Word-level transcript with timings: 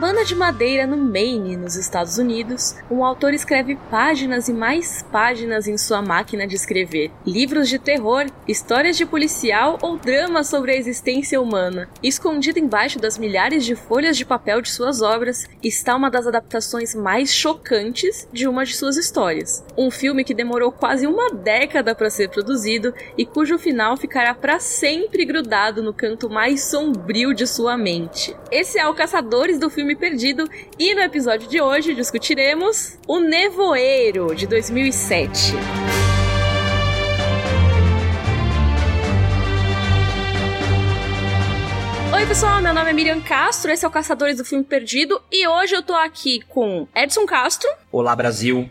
cabana 0.00 0.24
de 0.24 0.34
madeira 0.34 0.86
no 0.86 0.96
Maine, 0.96 1.58
nos 1.58 1.76
Estados 1.76 2.16
Unidos, 2.16 2.74
um 2.90 3.04
autor 3.04 3.34
escreve 3.34 3.76
páginas 3.90 4.48
e 4.48 4.52
mais 4.54 5.04
páginas 5.12 5.68
em 5.68 5.76
sua 5.76 6.00
máquina 6.00 6.46
de 6.46 6.56
escrever. 6.56 7.10
Livros 7.26 7.68
de 7.68 7.78
terror, 7.78 8.24
histórias 8.48 8.96
de 8.96 9.04
policial 9.04 9.78
ou 9.82 9.98
dramas 9.98 10.46
sobre 10.46 10.72
a 10.72 10.74
existência 10.74 11.38
humana. 11.38 11.86
Escondido 12.02 12.58
embaixo 12.58 12.98
das 12.98 13.18
milhares 13.18 13.62
de 13.62 13.76
folhas 13.76 14.16
de 14.16 14.24
papel 14.24 14.62
de 14.62 14.70
suas 14.70 15.02
obras 15.02 15.46
está 15.62 15.94
uma 15.94 16.10
das 16.10 16.26
adaptações 16.26 16.94
mais 16.94 17.30
chocantes 17.30 18.26
de 18.32 18.48
uma 18.48 18.64
de 18.64 18.74
suas 18.74 18.96
histórias. 18.96 19.62
Um 19.76 19.90
filme 19.90 20.24
que 20.24 20.32
demorou 20.32 20.72
quase 20.72 21.06
uma 21.06 21.28
década 21.28 21.94
para 21.94 22.08
ser 22.08 22.30
produzido 22.30 22.94
e 23.18 23.26
cujo 23.26 23.58
final 23.58 23.98
ficará 23.98 24.32
para 24.32 24.60
sempre 24.60 25.26
grudado 25.26 25.82
no 25.82 25.92
canto 25.92 26.30
mais 26.30 26.64
sombrio 26.64 27.34
de 27.34 27.46
sua 27.46 27.76
mente. 27.76 28.34
Esse 28.50 28.78
é 28.78 28.88
o 28.88 28.94
Caçadores 28.94 29.58
do 29.58 29.68
Filme 29.68 29.89
Perdido 29.96 30.48
e 30.78 30.94
no 30.94 31.00
episódio 31.00 31.48
de 31.48 31.60
hoje 31.60 31.94
discutiremos 31.94 32.98
O 33.06 33.20
Nevoeiro 33.20 34.34
de 34.34 34.46
2007. 34.46 35.54
Oi, 42.14 42.26
pessoal, 42.26 42.60
meu 42.60 42.74
nome 42.74 42.90
é 42.90 42.92
Miriam 42.92 43.20
Castro, 43.20 43.70
esse 43.70 43.84
é 43.84 43.88
o 43.88 43.90
Caçadores 43.90 44.36
do 44.36 44.44
Filme 44.44 44.64
Perdido 44.64 45.20
e 45.32 45.46
hoje 45.46 45.74
eu 45.74 45.82
tô 45.82 45.94
aqui 45.94 46.40
com 46.48 46.86
Edson 46.94 47.24
Castro. 47.24 47.68
Olá, 47.90 48.14
Brasil 48.14 48.70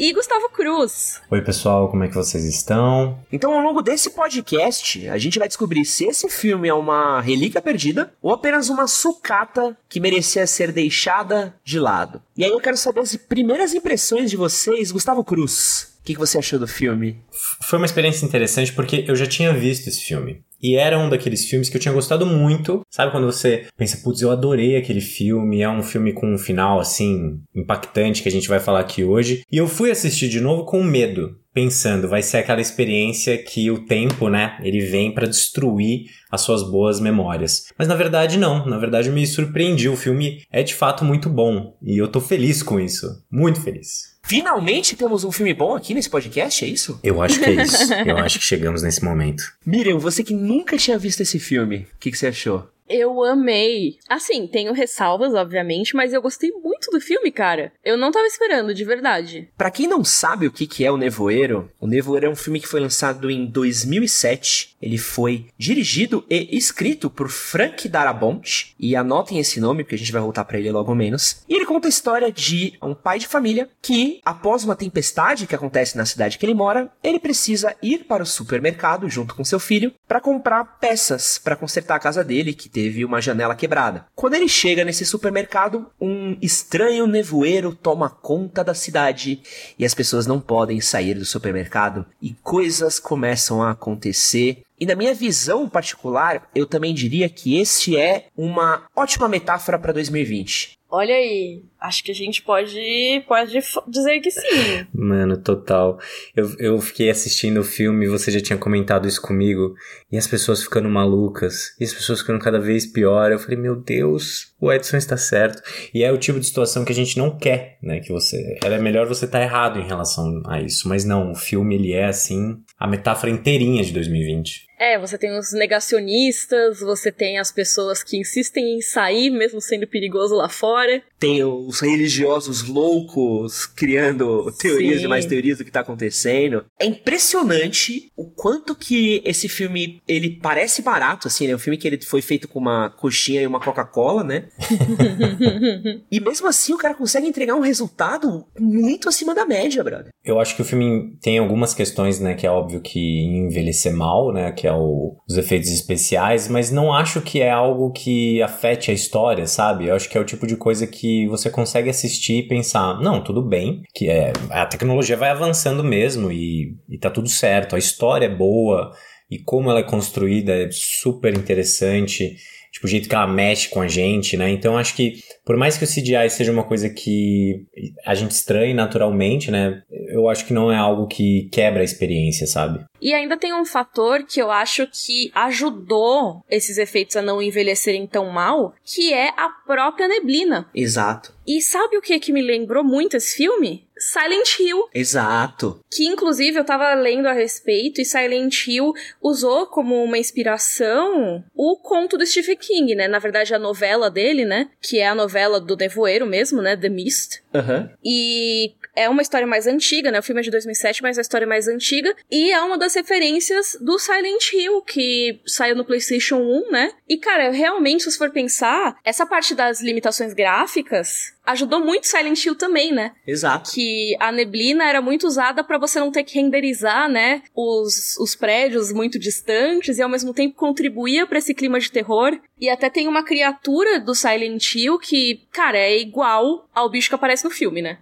e 0.00 0.14
Gustavo 0.14 0.48
Cruz. 0.48 1.20
Oi, 1.30 1.42
pessoal, 1.42 1.90
como 1.90 2.02
é 2.02 2.08
que 2.08 2.14
vocês 2.14 2.42
estão? 2.44 3.22
Então, 3.30 3.52
ao 3.52 3.60
longo 3.60 3.82
desse 3.82 4.08
podcast, 4.08 5.06
a 5.06 5.18
gente 5.18 5.38
vai 5.38 5.46
descobrir 5.46 5.84
se 5.84 6.06
esse 6.06 6.26
filme 6.30 6.68
é 6.68 6.72
uma 6.72 7.20
relíquia 7.20 7.60
perdida 7.60 8.10
ou 8.22 8.32
apenas 8.32 8.70
uma 8.70 8.86
sucata 8.86 9.76
que 9.90 10.00
merecia 10.00 10.46
ser 10.46 10.72
deixada 10.72 11.54
de 11.62 11.78
lado. 11.78 12.22
E 12.34 12.42
aí 12.42 12.50
eu 12.50 12.60
quero 12.60 12.78
saber 12.78 13.00
as 13.00 13.14
primeiras 13.14 13.74
impressões 13.74 14.30
de 14.30 14.38
vocês, 14.38 14.90
Gustavo 14.90 15.22
Cruz. 15.22 15.92
O 16.00 16.04
que, 16.04 16.14
que 16.14 16.18
você 16.18 16.38
achou 16.38 16.58
do 16.58 16.66
filme? 16.66 17.22
Foi 17.60 17.78
uma 17.78 17.84
experiência 17.84 18.24
interessante 18.24 18.72
porque 18.72 19.04
eu 19.06 19.14
já 19.14 19.26
tinha 19.26 19.52
visto 19.52 19.86
esse 19.86 20.00
filme. 20.00 20.42
E 20.62 20.76
era 20.76 20.98
um 20.98 21.08
daqueles 21.08 21.44
filmes 21.44 21.68
que 21.68 21.76
eu 21.76 21.80
tinha 21.80 21.94
gostado 21.94 22.26
muito. 22.26 22.82
Sabe 22.90 23.12
quando 23.12 23.26
você 23.26 23.66
pensa, 23.76 24.00
putz, 24.02 24.20
eu 24.20 24.30
adorei 24.30 24.76
aquele 24.76 25.00
filme, 25.00 25.62
é 25.62 25.68
um 25.68 25.82
filme 25.82 26.12
com 26.12 26.32
um 26.32 26.38
final 26.38 26.80
assim 26.80 27.40
impactante 27.54 28.22
que 28.22 28.28
a 28.28 28.32
gente 28.32 28.48
vai 28.48 28.60
falar 28.60 28.80
aqui 28.80 29.04
hoje. 29.04 29.42
E 29.50 29.56
eu 29.56 29.66
fui 29.66 29.90
assistir 29.90 30.28
de 30.28 30.40
novo 30.40 30.64
com 30.64 30.82
medo, 30.82 31.36
pensando, 31.52 32.08
vai 32.08 32.22
ser 32.22 32.38
aquela 32.38 32.60
experiência 32.60 33.36
que 33.38 33.70
o 33.70 33.84
tempo, 33.84 34.28
né, 34.28 34.58
ele 34.62 34.80
vem 34.80 35.12
para 35.12 35.26
destruir 35.26 36.06
as 36.30 36.42
suas 36.42 36.62
boas 36.62 37.00
memórias. 37.00 37.66
Mas 37.76 37.88
na 37.88 37.94
verdade 37.94 38.38
não, 38.38 38.66
na 38.66 38.78
verdade 38.78 39.10
me 39.10 39.26
surpreendi, 39.26 39.88
o 39.88 39.96
filme 39.96 40.42
é 40.50 40.62
de 40.62 40.74
fato 40.74 41.04
muito 41.04 41.28
bom 41.28 41.76
e 41.82 41.98
eu 41.98 42.08
tô 42.08 42.20
feliz 42.20 42.62
com 42.62 42.78
isso, 42.78 43.06
muito 43.30 43.60
feliz. 43.60 44.10
Finalmente 44.30 44.94
temos 44.94 45.24
um 45.24 45.32
filme 45.32 45.52
bom 45.52 45.74
aqui 45.74 45.92
nesse 45.92 46.08
podcast, 46.08 46.64
é 46.64 46.68
isso? 46.68 47.00
Eu 47.02 47.20
acho 47.20 47.40
que 47.40 47.46
é 47.46 47.64
isso. 47.64 47.92
Eu 48.06 48.16
acho 48.16 48.38
que 48.38 48.44
chegamos 48.44 48.80
nesse 48.80 49.04
momento. 49.04 49.42
Miriam, 49.66 49.98
você 49.98 50.22
que 50.22 50.32
nunca 50.32 50.76
tinha 50.76 50.96
visto 50.96 51.20
esse 51.20 51.40
filme, 51.40 51.88
o 51.96 51.98
que, 51.98 52.12
que 52.12 52.16
você 52.16 52.28
achou? 52.28 52.70
Eu 52.90 53.22
amei. 53.22 53.98
Assim, 54.08 54.48
tenho 54.48 54.72
ressalvas, 54.72 55.32
obviamente, 55.32 55.94
mas 55.94 56.12
eu 56.12 56.20
gostei 56.20 56.50
muito 56.50 56.90
do 56.90 57.00
filme, 57.00 57.30
cara. 57.30 57.72
Eu 57.84 57.96
não 57.96 58.10
tava 58.10 58.26
esperando, 58.26 58.74
de 58.74 58.84
verdade. 58.84 59.48
Para 59.56 59.70
quem 59.70 59.86
não 59.86 60.02
sabe 60.02 60.48
o 60.48 60.50
que, 60.50 60.84
é 60.84 60.90
o 60.90 60.96
Nevoeiro, 60.96 61.70
o 61.80 61.86
Nevoeiro 61.86 62.26
é 62.26 62.28
um 62.30 62.34
filme 62.34 62.58
que 62.58 62.66
foi 62.66 62.80
lançado 62.80 63.30
em 63.30 63.46
2007. 63.46 64.76
Ele 64.82 64.98
foi 64.98 65.46
dirigido 65.56 66.24
e 66.28 66.56
escrito 66.56 67.08
por 67.08 67.28
Frank 67.28 67.88
Darabont. 67.88 68.74
E 68.78 68.96
anotem 68.96 69.38
esse 69.38 69.60
nome, 69.60 69.84
porque 69.84 69.94
a 69.94 69.98
gente 69.98 70.10
vai 70.10 70.20
voltar 70.20 70.44
para 70.44 70.58
ele 70.58 70.72
logo 70.72 70.92
menos. 70.94 71.44
E 71.48 71.54
ele 71.54 71.66
conta 71.66 71.86
a 71.86 71.90
história 71.90 72.32
de 72.32 72.74
um 72.82 72.94
pai 72.94 73.20
de 73.20 73.28
família 73.28 73.68
que, 73.80 74.20
após 74.24 74.64
uma 74.64 74.74
tempestade 74.74 75.46
que 75.46 75.54
acontece 75.54 75.96
na 75.96 76.04
cidade 76.04 76.38
que 76.38 76.44
ele 76.44 76.54
mora, 76.54 76.90
ele 77.04 77.20
precisa 77.20 77.76
ir 77.80 78.04
para 78.04 78.24
o 78.24 78.26
supermercado 78.26 79.08
junto 79.08 79.34
com 79.34 79.44
seu 79.44 79.60
filho 79.60 79.92
para 80.08 80.20
comprar 80.20 80.64
peças 80.80 81.38
para 81.38 81.56
consertar 81.56 81.96
a 81.96 82.00
casa 82.00 82.24
dele, 82.24 82.52
que 82.52 82.68
teve 82.68 82.79
uma 83.04 83.20
janela 83.20 83.54
quebrada. 83.54 84.06
Quando 84.14 84.34
ele 84.34 84.48
chega 84.48 84.84
nesse 84.84 85.04
supermercado, 85.04 85.86
um 86.00 86.36
estranho 86.40 87.06
nevoeiro 87.06 87.74
toma 87.74 88.08
conta 88.08 88.62
da 88.62 88.74
cidade 88.74 89.42
e 89.78 89.84
as 89.84 89.94
pessoas 89.94 90.26
não 90.26 90.40
podem 90.40 90.80
sair 90.80 91.14
do 91.14 91.24
supermercado 91.24 92.06
e 92.20 92.34
coisas 92.42 92.98
começam 92.98 93.62
a 93.62 93.70
acontecer 93.70 94.62
e 94.80 94.86
na 94.86 94.94
minha 94.94 95.12
visão 95.12 95.68
particular, 95.68 96.48
eu 96.54 96.64
também 96.64 96.94
diria 96.94 97.28
que 97.28 97.58
este 97.58 97.98
é 97.98 98.28
uma 98.34 98.86
ótima 98.96 99.28
metáfora 99.28 99.78
para 99.78 99.92
2020. 99.92 100.79
Olha 100.90 101.14
aí, 101.14 101.62
acho 101.80 102.02
que 102.02 102.10
a 102.10 102.14
gente 102.14 102.42
pode, 102.42 103.24
pode 103.28 103.52
dizer 103.86 104.20
que 104.20 104.30
sim. 104.30 104.86
Mano, 104.92 105.36
total. 105.36 105.98
Eu, 106.34 106.50
eu 106.58 106.80
fiquei 106.80 107.08
assistindo 107.08 107.60
o 107.60 107.64
filme, 107.64 108.08
você 108.08 108.30
já 108.30 108.40
tinha 108.40 108.58
comentado 108.58 109.06
isso 109.06 109.22
comigo, 109.22 109.74
e 110.10 110.18
as 110.18 110.26
pessoas 110.26 110.64
ficando 110.64 110.88
malucas, 110.88 111.76
e 111.78 111.84
as 111.84 111.94
pessoas 111.94 112.20
ficando 112.20 112.40
cada 112.40 112.58
vez 112.58 112.86
pior. 112.86 113.30
Eu 113.30 113.38
falei, 113.38 113.56
meu 113.56 113.76
Deus, 113.76 114.52
o 114.60 114.72
Edson 114.72 114.96
está 114.96 115.16
certo. 115.16 115.62
E 115.94 116.02
é 116.02 116.10
o 116.10 116.18
tipo 116.18 116.40
de 116.40 116.46
situação 116.46 116.84
que 116.84 116.92
a 116.92 116.94
gente 116.94 117.16
não 117.16 117.38
quer, 117.38 117.78
né? 117.80 118.00
Que 118.00 118.12
você. 118.12 118.58
Era 118.64 118.80
melhor 118.80 119.06
você 119.06 119.26
estar 119.26 119.38
tá 119.38 119.44
errado 119.44 119.78
em 119.78 119.86
relação 119.86 120.42
a 120.46 120.60
isso. 120.60 120.88
Mas 120.88 121.04
não, 121.04 121.30
o 121.30 121.36
filme 121.36 121.76
ele 121.76 121.92
é 121.92 122.06
assim, 122.06 122.56
a 122.78 122.86
metáfora 122.86 123.30
inteirinha 123.30 123.84
de 123.84 123.92
2020. 123.92 124.69
É, 124.80 124.98
você 124.98 125.18
tem 125.18 125.38
os 125.38 125.52
negacionistas, 125.52 126.80
você 126.80 127.12
tem 127.12 127.38
as 127.38 127.52
pessoas 127.52 128.02
que 128.02 128.16
insistem 128.16 128.78
em 128.78 128.80
sair, 128.80 129.28
mesmo 129.28 129.60
sendo 129.60 129.86
perigoso 129.86 130.34
lá 130.34 130.48
fora. 130.48 131.02
Tem 131.18 131.44
os 131.44 131.80
religiosos 131.80 132.66
loucos 132.66 133.66
criando 133.66 134.50
teorias 134.52 135.00
Sim. 135.00 135.04
e 135.04 135.08
mais 135.08 135.26
teorias 135.26 135.58
do 135.58 135.66
que 135.66 135.70
tá 135.70 135.80
acontecendo. 135.80 136.64
É 136.78 136.86
impressionante 136.86 138.10
o 138.16 138.24
quanto 138.24 138.74
que 138.74 139.20
esse 139.22 139.50
filme, 139.50 140.00
ele 140.08 140.38
parece 140.40 140.80
barato, 140.80 141.28
assim, 141.28 141.46
né? 141.46 141.54
Um 141.54 141.58
filme 141.58 141.76
que 141.76 141.86
ele 141.86 142.00
foi 142.02 142.22
feito 142.22 142.48
com 142.48 142.58
uma 142.58 142.88
coxinha 142.88 143.42
e 143.42 143.46
uma 143.46 143.60
Coca-Cola, 143.60 144.24
né? 144.24 144.48
e 146.10 146.18
mesmo 146.20 146.48
assim 146.48 146.72
o 146.72 146.78
cara 146.78 146.94
consegue 146.94 147.26
entregar 147.26 147.54
um 147.54 147.60
resultado 147.60 148.46
muito 148.58 149.10
acima 149.10 149.34
da 149.34 149.44
média, 149.44 149.84
brother. 149.84 150.08
Eu 150.24 150.40
acho 150.40 150.56
que 150.56 150.62
o 150.62 150.64
filme 150.64 151.18
tem 151.20 151.36
algumas 151.36 151.74
questões, 151.74 152.18
né, 152.18 152.32
que 152.32 152.46
é 152.46 152.50
óbvio 152.50 152.80
que 152.80 152.98
envelhecer 153.26 153.94
mal, 153.94 154.32
né, 154.32 154.52
que 154.52 154.69
é 154.70 154.72
o, 154.72 155.16
os 155.28 155.36
efeitos 155.36 155.70
especiais, 155.70 156.48
mas 156.48 156.70
não 156.70 156.92
acho 156.92 157.20
que 157.20 157.40
é 157.40 157.50
algo 157.50 157.92
que 157.92 158.40
afete 158.42 158.90
a 158.90 158.94
história, 158.94 159.46
sabe? 159.46 159.86
Eu 159.86 159.94
acho 159.94 160.08
que 160.08 160.16
é 160.16 160.20
o 160.20 160.24
tipo 160.24 160.46
de 160.46 160.56
coisa 160.56 160.86
que 160.86 161.26
você 161.28 161.50
consegue 161.50 161.90
assistir 161.90 162.38
e 162.38 162.48
pensar, 162.48 163.00
não, 163.00 163.22
tudo 163.22 163.42
bem, 163.42 163.82
que 163.94 164.08
é 164.08 164.32
a 164.50 164.64
tecnologia 164.66 165.16
vai 165.16 165.30
avançando 165.30 165.84
mesmo 165.84 166.32
e, 166.32 166.76
e 166.88 166.98
tá 166.98 167.10
tudo 167.10 167.28
certo, 167.28 167.76
a 167.76 167.78
história 167.78 168.26
é 168.26 168.34
boa 168.34 168.92
e 169.30 169.38
como 169.38 169.70
ela 169.70 169.80
é 169.80 169.84
construída 169.84 170.52
é 170.52 170.68
super 170.72 171.36
interessante 171.36 172.36
tipo, 172.70 172.86
o 172.86 172.90
jeito 172.90 173.08
que 173.08 173.14
ela 173.14 173.26
mexe 173.26 173.68
com 173.68 173.80
a 173.80 173.88
gente, 173.88 174.36
né? 174.36 174.50
Então 174.50 174.78
acho 174.78 174.94
que 174.94 175.20
por 175.44 175.56
mais 175.56 175.76
que 175.76 175.84
o 175.84 175.88
CGI 175.88 176.30
seja 176.30 176.52
uma 176.52 176.64
coisa 176.64 176.88
que 176.88 177.66
a 178.06 178.14
gente 178.14 178.30
estranhe 178.30 178.72
naturalmente, 178.72 179.50
né? 179.50 179.82
Eu 180.08 180.28
acho 180.28 180.46
que 180.46 180.52
não 180.52 180.70
é 180.70 180.76
algo 180.76 181.06
que 181.06 181.48
quebra 181.52 181.80
a 181.80 181.84
experiência, 181.84 182.46
sabe? 182.46 182.84
E 183.00 183.14
ainda 183.14 183.36
tem 183.36 183.52
um 183.52 183.64
fator 183.64 184.24
que 184.24 184.40
eu 184.40 184.50
acho 184.50 184.86
que 184.86 185.30
ajudou 185.34 186.44
esses 186.48 186.78
efeitos 186.78 187.16
a 187.16 187.22
não 187.22 187.42
envelhecerem 187.42 188.06
tão 188.06 188.30
mal, 188.30 188.74
que 188.84 189.12
é 189.12 189.28
a 189.28 189.48
própria 189.66 190.06
neblina. 190.06 190.68
Exato. 190.74 191.34
E 191.46 191.60
sabe 191.60 191.96
o 191.96 192.02
que 192.02 192.20
que 192.20 192.32
me 192.32 192.42
lembrou 192.42 192.84
muito 192.84 193.16
esse 193.16 193.36
filme? 193.36 193.88
Silent 194.00 194.58
Hill. 194.58 194.88
Exato. 194.94 195.80
Que 195.92 196.06
inclusive 196.06 196.58
eu 196.58 196.64
tava 196.64 196.94
lendo 196.94 197.26
a 197.26 197.32
respeito 197.32 198.00
e 198.00 198.04
Silent 198.04 198.66
Hill 198.66 198.92
usou 199.22 199.66
como 199.66 200.02
uma 200.02 200.18
inspiração 200.18 201.44
o 201.54 201.76
conto 201.76 202.16
do 202.16 202.26
Stephen 202.26 202.56
King, 202.56 202.94
né? 202.94 203.06
Na 203.06 203.18
verdade, 203.18 203.54
a 203.54 203.58
novela 203.58 204.10
dele, 204.10 204.44
né? 204.44 204.70
Que 204.80 204.98
é 204.98 205.08
a 205.08 205.14
novela 205.14 205.60
do 205.60 205.76
Nevoeiro 205.76 206.26
mesmo, 206.26 206.62
né? 206.62 206.76
The 206.76 206.88
Mist. 206.88 207.42
Uhum. 207.54 207.88
E 208.04 208.72
é 208.96 209.08
uma 209.08 209.22
história 209.22 209.46
mais 209.46 209.66
antiga, 209.66 210.10
né? 210.10 210.18
O 210.18 210.22
filme 210.22 210.40
é 210.40 210.44
de 210.44 210.50
2007, 210.50 211.02
mas 211.02 211.18
a 211.18 211.20
história 211.20 211.44
é 211.44 211.48
mais 211.48 211.68
antiga. 211.68 212.14
E 212.30 212.50
é 212.50 212.60
uma 212.60 212.78
das 212.78 212.94
referências 212.94 213.76
do 213.80 213.98
Silent 213.98 214.52
Hill, 214.52 214.82
que 214.82 215.40
saiu 215.46 215.76
no 215.76 215.84
PlayStation 215.84 216.36
1, 216.36 216.70
né? 216.70 216.92
E, 217.08 217.18
cara, 217.18 217.50
realmente, 217.50 218.04
se 218.04 218.10
você 218.10 218.18
for 218.18 218.30
pensar, 218.30 218.96
essa 219.04 219.26
parte 219.26 219.54
das 219.54 219.80
limitações 219.80 220.32
gráficas 220.32 221.34
ajudou 221.46 221.80
muito 221.80 222.06
Silent 222.06 222.44
Hill 222.44 222.54
também, 222.54 222.92
né? 222.92 223.12
Exato. 223.26 223.72
Que 223.72 223.89
a 224.20 224.32
neblina 224.32 224.88
era 224.88 225.00
muito 225.00 225.26
usada 225.26 225.62
para 225.62 225.78
você 225.78 225.98
não 226.00 226.10
ter 226.10 226.24
que 226.24 226.34
renderizar, 226.34 227.08
né, 227.08 227.42
os, 227.54 228.16
os 228.18 228.34
prédios 228.34 228.92
muito 228.92 229.18
distantes 229.18 229.98
e 229.98 230.02
ao 230.02 230.08
mesmo 230.08 230.32
tempo 230.34 230.56
contribuía 230.56 231.26
para 231.26 231.38
esse 231.38 231.54
clima 231.54 231.78
de 231.78 231.90
terror. 231.90 232.38
E 232.60 232.68
até 232.68 232.90
tem 232.90 233.08
uma 233.08 233.24
criatura 233.24 233.98
do 233.98 234.14
Silent 234.14 234.74
Hill 234.74 234.98
que, 234.98 235.40
cara, 235.50 235.78
é 235.78 235.98
igual 235.98 236.68
ao 236.74 236.90
bicho 236.90 237.08
que 237.08 237.14
aparece 237.14 237.44
no 237.44 237.50
filme, 237.50 237.80
né? 237.80 237.98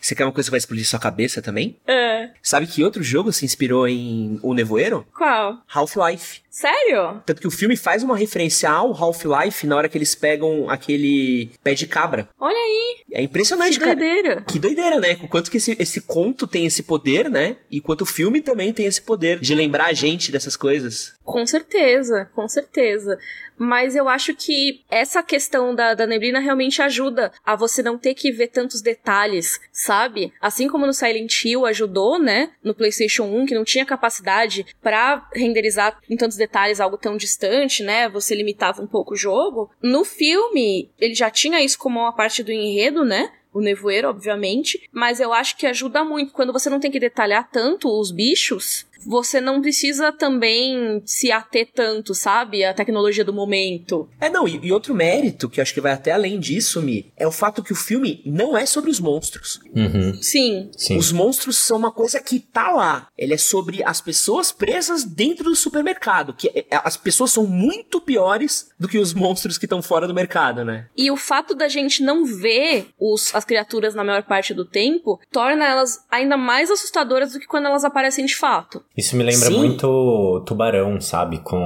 Você 0.00 0.14
quer 0.14 0.24
uma 0.24 0.32
coisa 0.32 0.48
que 0.48 0.52
vai 0.52 0.58
explodir 0.58 0.86
sua 0.86 1.00
cabeça 1.00 1.42
também? 1.42 1.76
É. 1.86 2.30
Sabe 2.40 2.68
que 2.68 2.84
outro 2.84 3.02
jogo 3.02 3.32
se 3.32 3.44
inspirou 3.44 3.88
em 3.88 4.38
O 4.42 4.54
Nevoeiro? 4.54 5.04
Qual? 5.12 5.58
Half-Life. 5.68 6.40
Sério? 6.48 7.20
Tanto 7.26 7.40
que 7.42 7.46
o 7.46 7.50
filme 7.50 7.76
faz 7.76 8.02
uma 8.02 8.16
referência 8.16 8.70
ao 8.70 8.94
Half-Life 8.94 9.66
na 9.66 9.76
hora 9.76 9.90
que 9.90 9.98
eles 9.98 10.14
pegam 10.14 10.70
aquele 10.70 11.50
pé 11.62 11.74
de 11.74 11.86
cabra. 11.86 12.28
Olha 12.40 12.56
aí. 12.56 12.96
É 13.12 13.22
impressionante, 13.22 13.78
que 13.78 13.84
cara. 13.84 13.94
doideira. 13.94 14.42
Que 14.42 14.58
doideira, 14.58 14.98
né? 14.98 15.18
O 15.26 15.28
quanto 15.28 15.50
que 15.50 15.56
esse, 15.56 15.76
esse 15.80 16.00
conto 16.02 16.46
tem 16.46 16.66
esse 16.66 16.84
poder, 16.84 17.28
né? 17.28 17.56
E 17.68 17.80
quanto 17.80 18.02
o 18.02 18.06
filme 18.06 18.40
também 18.40 18.72
tem 18.72 18.86
esse 18.86 19.02
poder 19.02 19.40
de 19.40 19.56
lembrar 19.56 19.86
a 19.86 19.92
gente 19.92 20.30
dessas 20.30 20.56
coisas. 20.56 21.14
Com 21.24 21.44
certeza, 21.44 22.30
com 22.32 22.48
certeza. 22.48 23.18
Mas 23.58 23.96
eu 23.96 24.08
acho 24.08 24.36
que 24.36 24.84
essa 24.88 25.24
questão 25.24 25.74
da, 25.74 25.94
da 25.94 26.06
neblina 26.06 26.38
realmente 26.38 26.80
ajuda 26.80 27.32
a 27.44 27.56
você 27.56 27.82
não 27.82 27.98
ter 27.98 28.14
que 28.14 28.30
ver 28.30 28.48
tantos 28.48 28.80
detalhes, 28.80 29.58
sabe? 29.72 30.32
Assim 30.40 30.68
como 30.68 30.86
no 30.86 30.92
Silent 30.92 31.44
Hill 31.44 31.66
ajudou, 31.66 32.20
né? 32.20 32.52
No 32.62 32.72
PlayStation 32.72 33.24
1, 33.24 33.46
que 33.46 33.54
não 33.54 33.64
tinha 33.64 33.84
capacidade 33.84 34.64
para 34.80 35.28
renderizar 35.34 35.98
em 36.08 36.16
tantos 36.16 36.36
detalhes 36.36 36.78
algo 36.78 36.96
tão 36.96 37.16
distante, 37.16 37.82
né? 37.82 38.08
Você 38.10 38.32
limitava 38.32 38.80
um 38.80 38.86
pouco 38.86 39.14
o 39.14 39.16
jogo. 39.16 39.70
No 39.82 40.04
filme, 40.04 40.88
ele 41.00 41.14
já 41.14 41.30
tinha 41.30 41.60
isso 41.60 41.78
como 41.78 41.98
uma 41.98 42.12
parte 42.12 42.44
do 42.44 42.52
enredo, 42.52 43.04
né? 43.04 43.32
O 43.56 43.60
nevoeiro, 43.60 44.08
obviamente, 44.08 44.86
mas 44.92 45.18
eu 45.18 45.32
acho 45.32 45.56
que 45.56 45.66
ajuda 45.66 46.04
muito 46.04 46.32
quando 46.32 46.52
você 46.52 46.68
não 46.68 46.78
tem 46.78 46.90
que 46.90 47.00
detalhar 47.00 47.48
tanto 47.50 47.88
os 47.88 48.10
bichos 48.10 48.86
você 49.06 49.40
não 49.40 49.60
precisa 49.60 50.12
também 50.12 51.02
se 51.04 51.30
ater 51.30 51.68
tanto, 51.74 52.14
sabe? 52.14 52.64
A 52.64 52.74
tecnologia 52.74 53.24
do 53.24 53.32
momento. 53.32 54.08
É, 54.20 54.28
não, 54.28 54.46
e, 54.46 54.58
e, 54.62 54.72
outro 54.72 54.94
mérito, 54.94 55.48
que 55.48 55.60
eu 55.60 55.62
acho 55.62 55.72
que 55.72 55.80
vai 55.80 55.92
até 55.92 56.12
além 56.12 56.38
disso, 56.38 56.82
Mi, 56.82 57.12
é 57.16 57.26
o 57.26 57.32
fato 57.32 57.62
que 57.62 57.72
o 57.72 57.76
filme 57.76 58.22
não 58.26 58.56
é 58.56 58.66
sobre 58.66 58.90
os 58.90 59.00
monstros. 59.00 59.60
Uhum. 59.74 60.20
Sim. 60.20 60.70
Sim. 60.76 60.96
Os 60.96 61.12
monstros 61.12 61.56
são 61.58 61.76
uma 61.76 61.92
coisa 61.92 62.20
que 62.20 62.40
tá 62.40 62.70
lá. 62.70 63.08
Ele 63.16 63.34
é 63.34 63.38
sobre 63.38 63.82
as 63.84 64.00
pessoas 64.00 64.50
presas 64.50 65.04
dentro 65.04 65.44
do 65.44 65.56
supermercado, 65.56 66.34
que 66.34 66.48
é, 66.48 66.66
é 66.70 66.80
as 66.84 66.96
pessoas 66.96 67.30
são 67.30 67.46
muito 67.46 68.00
piores 68.00 68.70
do 68.78 68.88
que 68.88 68.98
os 68.98 69.14
monstros 69.14 69.58
que 69.58 69.66
estão 69.66 69.80
fora 69.82 70.06
do 70.06 70.14
mercado, 70.14 70.64
né? 70.64 70.88
E 70.96 71.10
o 71.10 71.16
fato 71.16 71.54
da 71.54 71.68
gente 71.68 72.02
não 72.02 72.24
ver 72.24 72.88
os, 72.98 73.34
as 73.34 73.44
criaturas 73.44 73.94
na 73.94 74.04
maior 74.04 74.22
parte 74.22 74.52
do 74.52 74.64
tempo 74.64 75.20
torna 75.30 75.64
elas 75.64 76.04
ainda 76.10 76.36
mais 76.36 76.70
assustadoras 76.70 77.32
do 77.32 77.40
que 77.40 77.46
quando 77.46 77.66
elas 77.66 77.84
aparecem 77.84 78.24
de 78.24 78.34
fato. 78.34 78.84
Isso 78.96 79.16
me 79.16 79.22
lembra 79.22 79.48
Sim. 79.48 79.56
muito 79.56 80.42
Tubarão, 80.46 81.00
sabe? 81.00 81.38
Com 81.38 81.56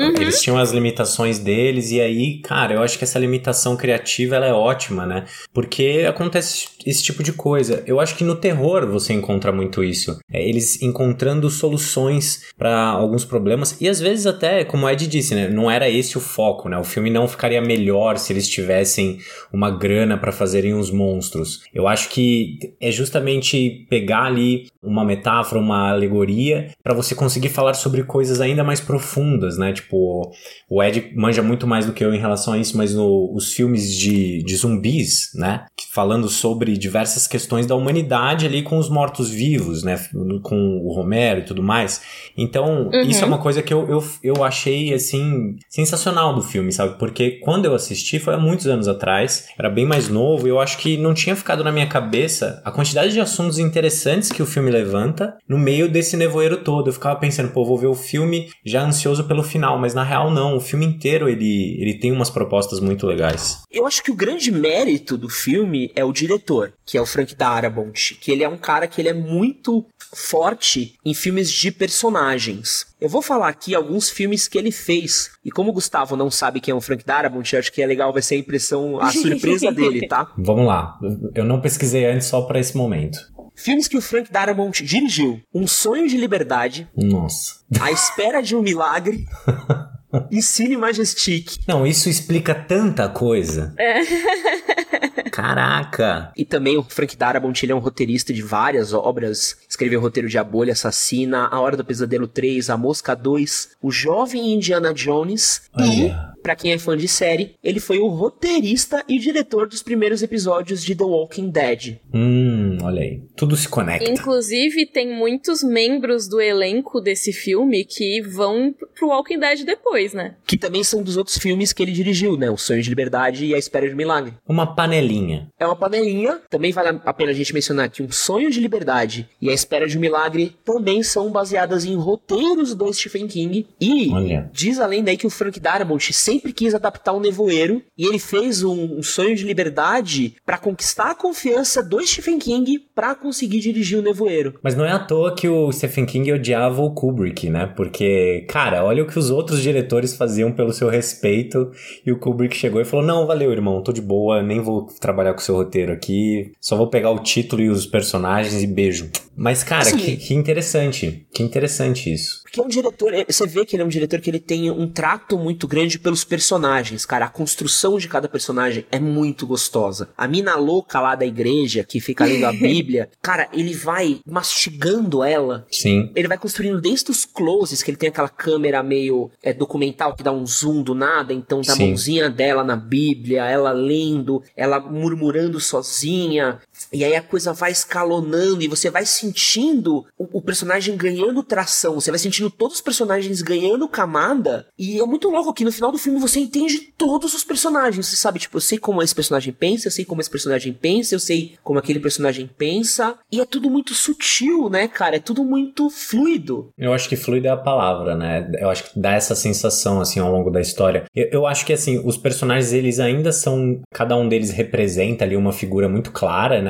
Uhum. 0.00 0.12
eles 0.20 0.40
tinham 0.40 0.58
as 0.58 0.70
limitações 0.70 1.38
deles 1.38 1.90
e 1.90 2.00
aí, 2.00 2.38
cara, 2.40 2.74
eu 2.74 2.82
acho 2.82 2.96
que 2.98 3.04
essa 3.04 3.18
limitação 3.18 3.76
criativa 3.76 4.36
ela 4.36 4.46
é 4.46 4.52
ótima, 4.52 5.04
né? 5.04 5.24
Porque 5.52 6.04
acontece 6.08 6.68
esse 6.86 7.02
tipo 7.02 7.22
de 7.22 7.32
coisa. 7.32 7.82
Eu 7.86 7.98
acho 8.00 8.14
que 8.16 8.24
no 8.24 8.36
terror 8.36 8.86
você 8.86 9.12
encontra 9.12 9.50
muito 9.52 9.82
isso. 9.82 10.18
É, 10.32 10.46
eles 10.48 10.80
encontrando 10.82 11.50
soluções 11.50 12.42
para 12.56 12.72
alguns 12.90 13.24
problemas 13.24 13.80
e 13.80 13.88
às 13.88 13.98
vezes 14.00 14.26
até, 14.26 14.64
como 14.64 14.86
o 14.86 14.90
Ed 14.90 15.06
disse, 15.06 15.34
né, 15.34 15.48
não 15.48 15.70
era 15.70 15.88
esse 15.88 16.16
o 16.16 16.20
foco, 16.20 16.68
né? 16.68 16.78
O 16.78 16.84
filme 16.84 17.10
não 17.10 17.26
ficaria 17.26 17.60
melhor 17.60 18.18
se 18.18 18.32
eles 18.32 18.48
tivessem 18.48 19.18
uma 19.52 19.70
grana 19.70 20.16
para 20.16 20.32
fazerem 20.32 20.74
os 20.74 20.90
monstros. 20.90 21.62
Eu 21.74 21.88
acho 21.88 22.08
que 22.10 22.58
é 22.80 22.90
justamente 22.90 23.86
pegar 23.90 24.24
ali 24.24 24.66
uma 24.82 25.04
metáfora, 25.04 25.60
uma 25.60 25.90
alegoria 25.90 26.67
para 26.82 26.94
você 26.94 27.14
conseguir 27.14 27.48
falar 27.48 27.74
sobre 27.74 28.02
coisas 28.04 28.40
ainda 28.40 28.62
mais 28.64 28.80
profundas, 28.80 29.56
né? 29.58 29.72
Tipo, 29.72 30.30
o 30.68 30.82
Ed 30.82 31.12
manja 31.16 31.42
muito 31.42 31.66
mais 31.66 31.86
do 31.86 31.92
que 31.92 32.04
eu 32.04 32.14
em 32.14 32.18
relação 32.18 32.54
a 32.54 32.58
isso, 32.58 32.76
mas 32.76 32.94
no, 32.94 33.32
os 33.34 33.52
filmes 33.52 33.92
de, 33.94 34.42
de 34.42 34.56
zumbis, 34.56 35.30
né? 35.34 35.64
Falando 35.92 36.28
sobre 36.28 36.76
diversas 36.76 37.26
questões 37.26 37.66
da 37.66 37.74
humanidade 37.74 38.46
ali 38.46 38.62
com 38.62 38.78
os 38.78 38.88
mortos-vivos, 38.88 39.82
né? 39.82 39.98
Com 40.42 40.80
o 40.84 40.92
Romero 40.94 41.40
e 41.40 41.44
tudo 41.44 41.62
mais. 41.62 42.00
Então, 42.36 42.88
Uhum. 42.92 43.02
isso 43.02 43.22
é 43.24 43.26
uma 43.26 43.38
coisa 43.38 43.62
que 43.62 43.72
eu, 43.72 43.88
eu, 43.88 44.04
eu 44.22 44.44
achei, 44.44 44.92
assim, 44.94 45.56
sensacional 45.68 46.34
do 46.34 46.42
filme, 46.42 46.72
sabe? 46.72 46.98
Porque 46.98 47.32
quando 47.42 47.64
eu 47.64 47.74
assisti 47.74 48.18
foi 48.18 48.34
há 48.34 48.38
muitos 48.38 48.66
anos 48.66 48.88
atrás, 48.88 49.46
era 49.58 49.68
bem 49.70 49.84
mais 49.86 50.08
novo, 50.08 50.46
e 50.46 50.50
eu 50.50 50.60
acho 50.60 50.78
que 50.78 50.96
não 50.96 51.14
tinha 51.14 51.34
ficado 51.36 51.64
na 51.64 51.72
minha 51.72 51.86
cabeça 51.86 52.60
a 52.64 52.70
quantidade 52.70 53.12
de 53.12 53.20
assuntos 53.20 53.58
interessantes 53.58 54.30
que 54.30 54.42
o 54.42 54.46
filme 54.46 54.70
levanta 54.70 55.36
no 55.48 55.58
meio 55.58 55.88
desse 55.90 56.16
nevoeiro 56.16 56.57
todo. 56.58 56.88
Eu 56.88 56.92
ficava 56.92 57.18
pensando, 57.18 57.50
pô, 57.50 57.64
vou 57.64 57.78
ver 57.78 57.86
o 57.86 57.94
filme 57.94 58.50
já 58.64 58.82
ansioso 58.82 59.24
pelo 59.24 59.42
final, 59.42 59.78
mas 59.78 59.94
na 59.94 60.04
real 60.04 60.30
não, 60.30 60.56
o 60.56 60.60
filme 60.60 60.86
inteiro 60.86 61.28
ele, 61.28 61.76
ele 61.80 61.94
tem 61.94 62.12
umas 62.12 62.30
propostas 62.30 62.80
muito 62.80 63.06
legais. 63.06 63.62
Eu 63.70 63.86
acho 63.86 64.02
que 64.02 64.10
o 64.10 64.16
grande 64.16 64.50
mérito 64.50 65.16
do 65.16 65.28
filme 65.28 65.90
é 65.94 66.04
o 66.04 66.12
diretor, 66.12 66.72
que 66.84 66.96
é 66.96 67.00
o 67.00 67.06
Frank 67.06 67.34
Darabont, 67.34 68.16
que 68.20 68.30
ele 68.30 68.44
é 68.44 68.48
um 68.48 68.56
cara 68.56 68.86
que 68.86 69.00
ele 69.00 69.08
é 69.08 69.14
muito 69.14 69.84
forte 70.14 70.94
em 71.04 71.14
filmes 71.14 71.50
de 71.50 71.70
personagens. 71.70 72.86
Eu 73.00 73.08
vou 73.08 73.22
falar 73.22 73.48
aqui 73.48 73.74
alguns 73.74 74.10
filmes 74.10 74.48
que 74.48 74.58
ele 74.58 74.72
fez. 74.72 75.30
E 75.44 75.50
como 75.50 75.70
o 75.70 75.72
Gustavo 75.72 76.16
não 76.16 76.30
sabe 76.30 76.60
quem 76.60 76.72
é 76.72 76.74
o 76.74 76.80
Frank 76.80 77.04
Darabont, 77.04 77.52
eu 77.52 77.60
acho 77.60 77.72
que 77.72 77.82
é 77.82 77.86
legal 77.86 78.12
vai 78.12 78.22
ser 78.22 78.34
a 78.34 78.38
impressão, 78.38 79.00
a 79.00 79.10
surpresa 79.12 79.70
dele, 79.70 80.08
tá? 80.08 80.32
Vamos 80.36 80.66
lá, 80.66 80.98
eu 81.34 81.44
não 81.44 81.60
pesquisei 81.60 82.06
antes 82.06 82.26
só 82.26 82.42
para 82.42 82.58
esse 82.58 82.76
momento. 82.76 83.18
Filmes 83.58 83.88
que 83.88 83.96
o 83.96 84.00
Frank 84.00 84.30
Darabont 84.30 84.70
dirigiu: 84.84 85.40
Um 85.52 85.66
Sonho 85.66 86.08
de 86.08 86.16
Liberdade, 86.16 86.88
Nossa. 86.96 87.56
A 87.80 87.90
Espera 87.90 88.40
de 88.40 88.54
um 88.54 88.62
Milagre 88.62 89.26
e 90.30 90.42
Cine 90.42 90.76
Majestic. 90.76 91.58
Não, 91.66 91.86
isso 91.86 92.08
explica 92.08 92.54
tanta 92.54 93.08
coisa. 93.08 93.74
Caraca! 95.30 96.32
E 96.36 96.44
também 96.44 96.76
o 96.76 96.82
Frank 96.82 97.16
Darabont, 97.16 97.64
ele 97.64 97.72
é 97.72 97.74
um 97.74 97.80
roteirista 97.80 98.32
de 98.32 98.42
várias 98.42 98.92
obras. 98.92 99.56
Escreveu 99.68 100.00
o 100.00 100.02
roteiro 100.02 100.28
de 100.28 100.38
A 100.38 100.44
Bolha 100.44 100.72
Assassina, 100.72 101.48
A 101.50 101.60
Hora 101.60 101.76
do 101.76 101.84
Pesadelo 101.84 102.26
3, 102.26 102.70
A 102.70 102.76
Mosca 102.76 103.14
2, 103.14 103.76
O 103.82 103.90
Jovem 103.90 104.52
Indiana 104.54 104.92
Jones 104.92 105.62
e, 105.76 105.82
Olha. 105.82 106.32
pra 106.42 106.56
quem 106.56 106.72
é 106.72 106.78
fã 106.78 106.96
de 106.96 107.06
série, 107.06 107.54
ele 107.62 107.78
foi 107.80 107.98
o 107.98 108.08
roteirista 108.08 109.04
e 109.08 109.18
diretor 109.18 109.68
dos 109.68 109.82
primeiros 109.82 110.22
episódios 110.22 110.82
de 110.82 110.94
The 110.94 111.04
Walking 111.04 111.50
Dead. 111.50 111.98
Hum, 112.12 112.78
olha 112.82 113.02
aí. 113.02 113.22
Tudo 113.36 113.56
se 113.56 113.68
conecta. 113.68 114.10
Inclusive, 114.10 114.86
tem 114.86 115.14
muitos 115.14 115.62
membros 115.62 116.26
do 116.28 116.40
elenco 116.40 117.00
desse 117.00 117.32
filme 117.32 117.84
que 117.84 118.20
vão 118.22 118.74
pro 118.94 119.08
Walking 119.08 119.38
Dead 119.38 119.64
depois, 119.64 119.97
né? 120.14 120.34
Que 120.46 120.56
também 120.56 120.84
são 120.84 121.02
dos 121.02 121.16
outros 121.16 121.38
filmes 121.38 121.72
que 121.72 121.82
ele 121.82 121.92
dirigiu, 121.92 122.36
né? 122.36 122.50
O 122.50 122.56
Sonho 122.56 122.82
de 122.82 122.88
Liberdade 122.88 123.46
e 123.46 123.54
A 123.54 123.58
Espera 123.58 123.86
de 123.88 123.94
um 123.94 123.96
Milagre. 123.96 124.34
Uma 124.46 124.74
panelinha. 124.74 125.48
É 125.58 125.66
uma 125.66 125.76
panelinha, 125.76 126.40
também 126.50 126.72
vale 126.72 127.00
a 127.04 127.12
pena 127.12 127.30
a 127.30 127.34
gente 127.34 127.52
mencionar 127.52 127.90
que 127.90 128.02
Um 128.02 128.10
Sonho 128.10 128.50
de 128.50 128.60
Liberdade 128.60 129.28
e 129.40 129.50
A 129.50 129.52
Espera 129.52 129.86
de 129.86 129.96
um 129.96 130.00
Milagre 130.00 130.54
também 130.64 131.02
são 131.02 131.30
baseadas 131.30 131.84
em 131.84 131.94
roteiros 131.96 132.74
do 132.74 132.92
Stephen 132.92 133.26
King. 133.26 133.66
E 133.80 134.10
Olha. 134.12 134.50
diz 134.52 134.78
além 134.78 135.02
daí 135.02 135.16
que 135.16 135.26
o 135.26 135.30
Frank 135.30 135.58
Darabont 135.58 136.12
sempre 136.12 136.52
quis 136.52 136.74
adaptar 136.74 137.12
o 137.12 137.20
Nevoeiro 137.20 137.82
e 137.96 138.06
ele 138.06 138.18
fez 138.18 138.62
um, 138.62 138.98
um 138.98 139.02
Sonho 139.02 139.34
de 139.34 139.44
Liberdade 139.44 140.34
pra 140.44 140.58
conquistar 140.58 141.10
a 141.10 141.14
confiança 141.14 141.82
do 141.82 142.00
Stephen 142.06 142.38
King 142.38 142.78
pra 142.94 143.14
conseguir 143.14 143.60
dirigir 143.60 143.98
o 143.98 144.02
Nevoeiro. 144.02 144.58
Mas 144.62 144.74
não 144.74 144.84
é 144.84 144.92
à 144.92 144.98
toa 144.98 145.34
que 145.34 145.48
o 145.48 145.70
Stephen 145.72 146.06
King 146.06 146.32
odiava 146.32 146.82
o 146.82 146.92
Kubrick, 146.92 147.48
né? 147.48 147.66
Porque, 147.76 148.46
cara, 148.48 148.84
olha 148.84 149.02
o 149.02 149.06
que 149.06 149.18
os 149.18 149.30
outros 149.30 149.60
diretores 149.60 149.87
faziam 150.16 150.52
pelo 150.52 150.72
seu 150.72 150.88
respeito 150.88 151.70
e 152.04 152.12
o 152.12 152.18
Kubrick 152.18 152.56
chegou 152.56 152.80
e 152.80 152.84
falou: 152.84 153.04
Não, 153.04 153.26
valeu, 153.26 153.52
irmão, 153.52 153.82
tô 153.82 153.92
de 153.92 154.00
boa, 154.00 154.42
nem 154.42 154.60
vou 154.60 154.86
trabalhar 155.00 155.34
com 155.34 155.40
o 155.40 155.42
seu 155.42 155.54
roteiro 155.54 155.92
aqui, 155.92 156.52
só 156.60 156.76
vou 156.76 156.88
pegar 156.88 157.10
o 157.10 157.20
título 157.20 157.62
e 157.62 157.68
os 157.68 157.86
personagens 157.86 158.62
e 158.62 158.66
beijo. 158.66 159.10
Mas, 159.36 159.62
cara, 159.62 159.92
que, 159.92 160.16
que 160.16 160.34
interessante, 160.34 161.26
que 161.32 161.42
interessante 161.42 162.12
isso. 162.12 162.42
Porque 162.48 162.60
é 162.60 162.62
um 162.62 162.68
diretor, 162.68 163.12
é- 163.12 163.26
você 163.28 163.46
vê 163.46 163.64
que 163.66 163.76
ele 163.76 163.82
é 163.82 163.86
um 163.86 163.90
diretor 163.90 164.20
que 164.20 164.30
ele 164.30 164.40
tem 164.40 164.70
um 164.70 164.88
trato 164.88 165.36
muito 165.38 165.68
grande 165.68 165.98
pelos 165.98 166.24
personagens, 166.24 167.04
cara. 167.04 167.26
A 167.26 167.28
construção 167.28 167.98
de 167.98 168.08
cada 168.08 168.26
personagem 168.28 168.86
é 168.90 168.98
muito 168.98 169.46
gostosa. 169.46 170.08
A 170.16 170.26
mina 170.26 170.56
louca 170.56 170.98
lá 170.98 171.14
da 171.14 171.26
igreja, 171.26 171.84
que 171.84 172.00
fica 172.00 172.24
lendo 172.24 172.44
a 172.46 172.52
Bíblia, 172.52 173.10
cara, 173.20 173.48
ele 173.52 173.74
vai 173.74 174.20
mastigando 174.26 175.22
ela. 175.22 175.66
Sim. 175.70 176.10
Ele 176.16 176.26
vai 176.26 176.38
construindo 176.38 176.80
desde 176.80 177.10
os 177.10 177.26
closes, 177.26 177.82
que 177.82 177.90
ele 177.90 177.98
tem 177.98 178.08
aquela 178.08 178.28
câmera 178.30 178.82
meio 178.82 179.30
é, 179.42 179.52
documental 179.52 180.14
que 180.16 180.22
dá 180.22 180.32
um 180.32 180.46
zoom 180.46 180.82
do 180.82 180.94
nada, 180.94 181.34
então 181.34 181.60
da 181.60 181.74
Sim. 181.74 181.88
mãozinha 181.88 182.30
dela 182.30 182.64
na 182.64 182.76
Bíblia, 182.76 183.44
ela 183.44 183.72
lendo, 183.72 184.42
ela 184.56 184.80
murmurando 184.80 185.60
sozinha, 185.60 186.58
e 186.92 187.04
aí 187.04 187.14
a 187.14 187.22
coisa 187.22 187.52
vai 187.52 187.72
escalonando 187.72 188.62
e 188.62 188.68
você 188.68 188.90
vai 188.90 189.04
sentindo 189.04 190.06
o, 190.18 190.38
o 190.38 190.42
personagem 190.42 190.96
ganhando 190.96 191.42
tração, 191.42 191.94
você 191.94 192.10
vai 192.10 192.18
sentindo 192.18 192.50
todos 192.50 192.76
os 192.76 192.80
personagens 192.80 193.42
ganhando 193.42 193.88
camada. 193.88 194.66
E 194.78 194.98
é 195.00 195.04
muito 195.04 195.28
louco 195.30 195.52
que 195.52 195.64
no 195.64 195.72
final 195.72 195.90
do 195.90 195.98
filme 195.98 196.20
você 196.20 196.40
entende 196.40 196.92
todos 196.96 197.34
os 197.34 197.44
personagens. 197.44 198.06
Você 198.06 198.16
sabe, 198.16 198.38
tipo, 198.38 198.56
eu 198.56 198.60
sei 198.60 198.78
como 198.78 199.02
esse 199.02 199.14
personagem 199.14 199.52
pensa, 199.52 199.88
eu 199.88 199.92
sei 199.92 200.04
como 200.04 200.20
esse 200.20 200.30
personagem 200.30 200.72
pensa, 200.72 201.14
eu 201.14 201.20
sei 201.20 201.56
como 201.62 201.78
aquele 201.78 202.00
personagem 202.00 202.48
pensa. 202.58 203.16
E 203.30 203.40
é 203.40 203.44
tudo 203.44 203.70
muito 203.70 203.94
sutil, 203.94 204.68
né, 204.68 204.88
cara? 204.88 205.16
É 205.16 205.20
tudo 205.20 205.44
muito 205.44 205.90
fluido. 205.90 206.70
Eu 206.76 206.92
acho 206.92 207.08
que 207.08 207.16
fluido 207.16 207.46
é 207.46 207.50
a 207.50 207.56
palavra, 207.56 208.14
né? 208.14 208.50
Eu 208.58 208.70
acho 208.70 208.84
que 208.84 208.98
dá 208.98 209.12
essa 209.12 209.34
sensação, 209.34 210.00
assim, 210.00 210.20
ao 210.20 210.30
longo 210.30 210.50
da 210.50 210.60
história. 210.60 211.04
Eu, 211.14 211.28
eu 211.32 211.46
acho 211.46 211.64
que, 211.64 211.72
assim, 211.72 212.00
os 212.04 212.16
personagens, 212.16 212.72
eles 212.72 213.00
ainda 213.00 213.32
são. 213.32 213.80
Cada 213.92 214.16
um 214.16 214.28
deles 214.28 214.50
representa 214.50 215.24
ali 215.24 215.36
uma 215.36 215.52
figura 215.52 215.88
muito 215.88 216.10
clara, 216.10 216.60
né? 216.62 216.67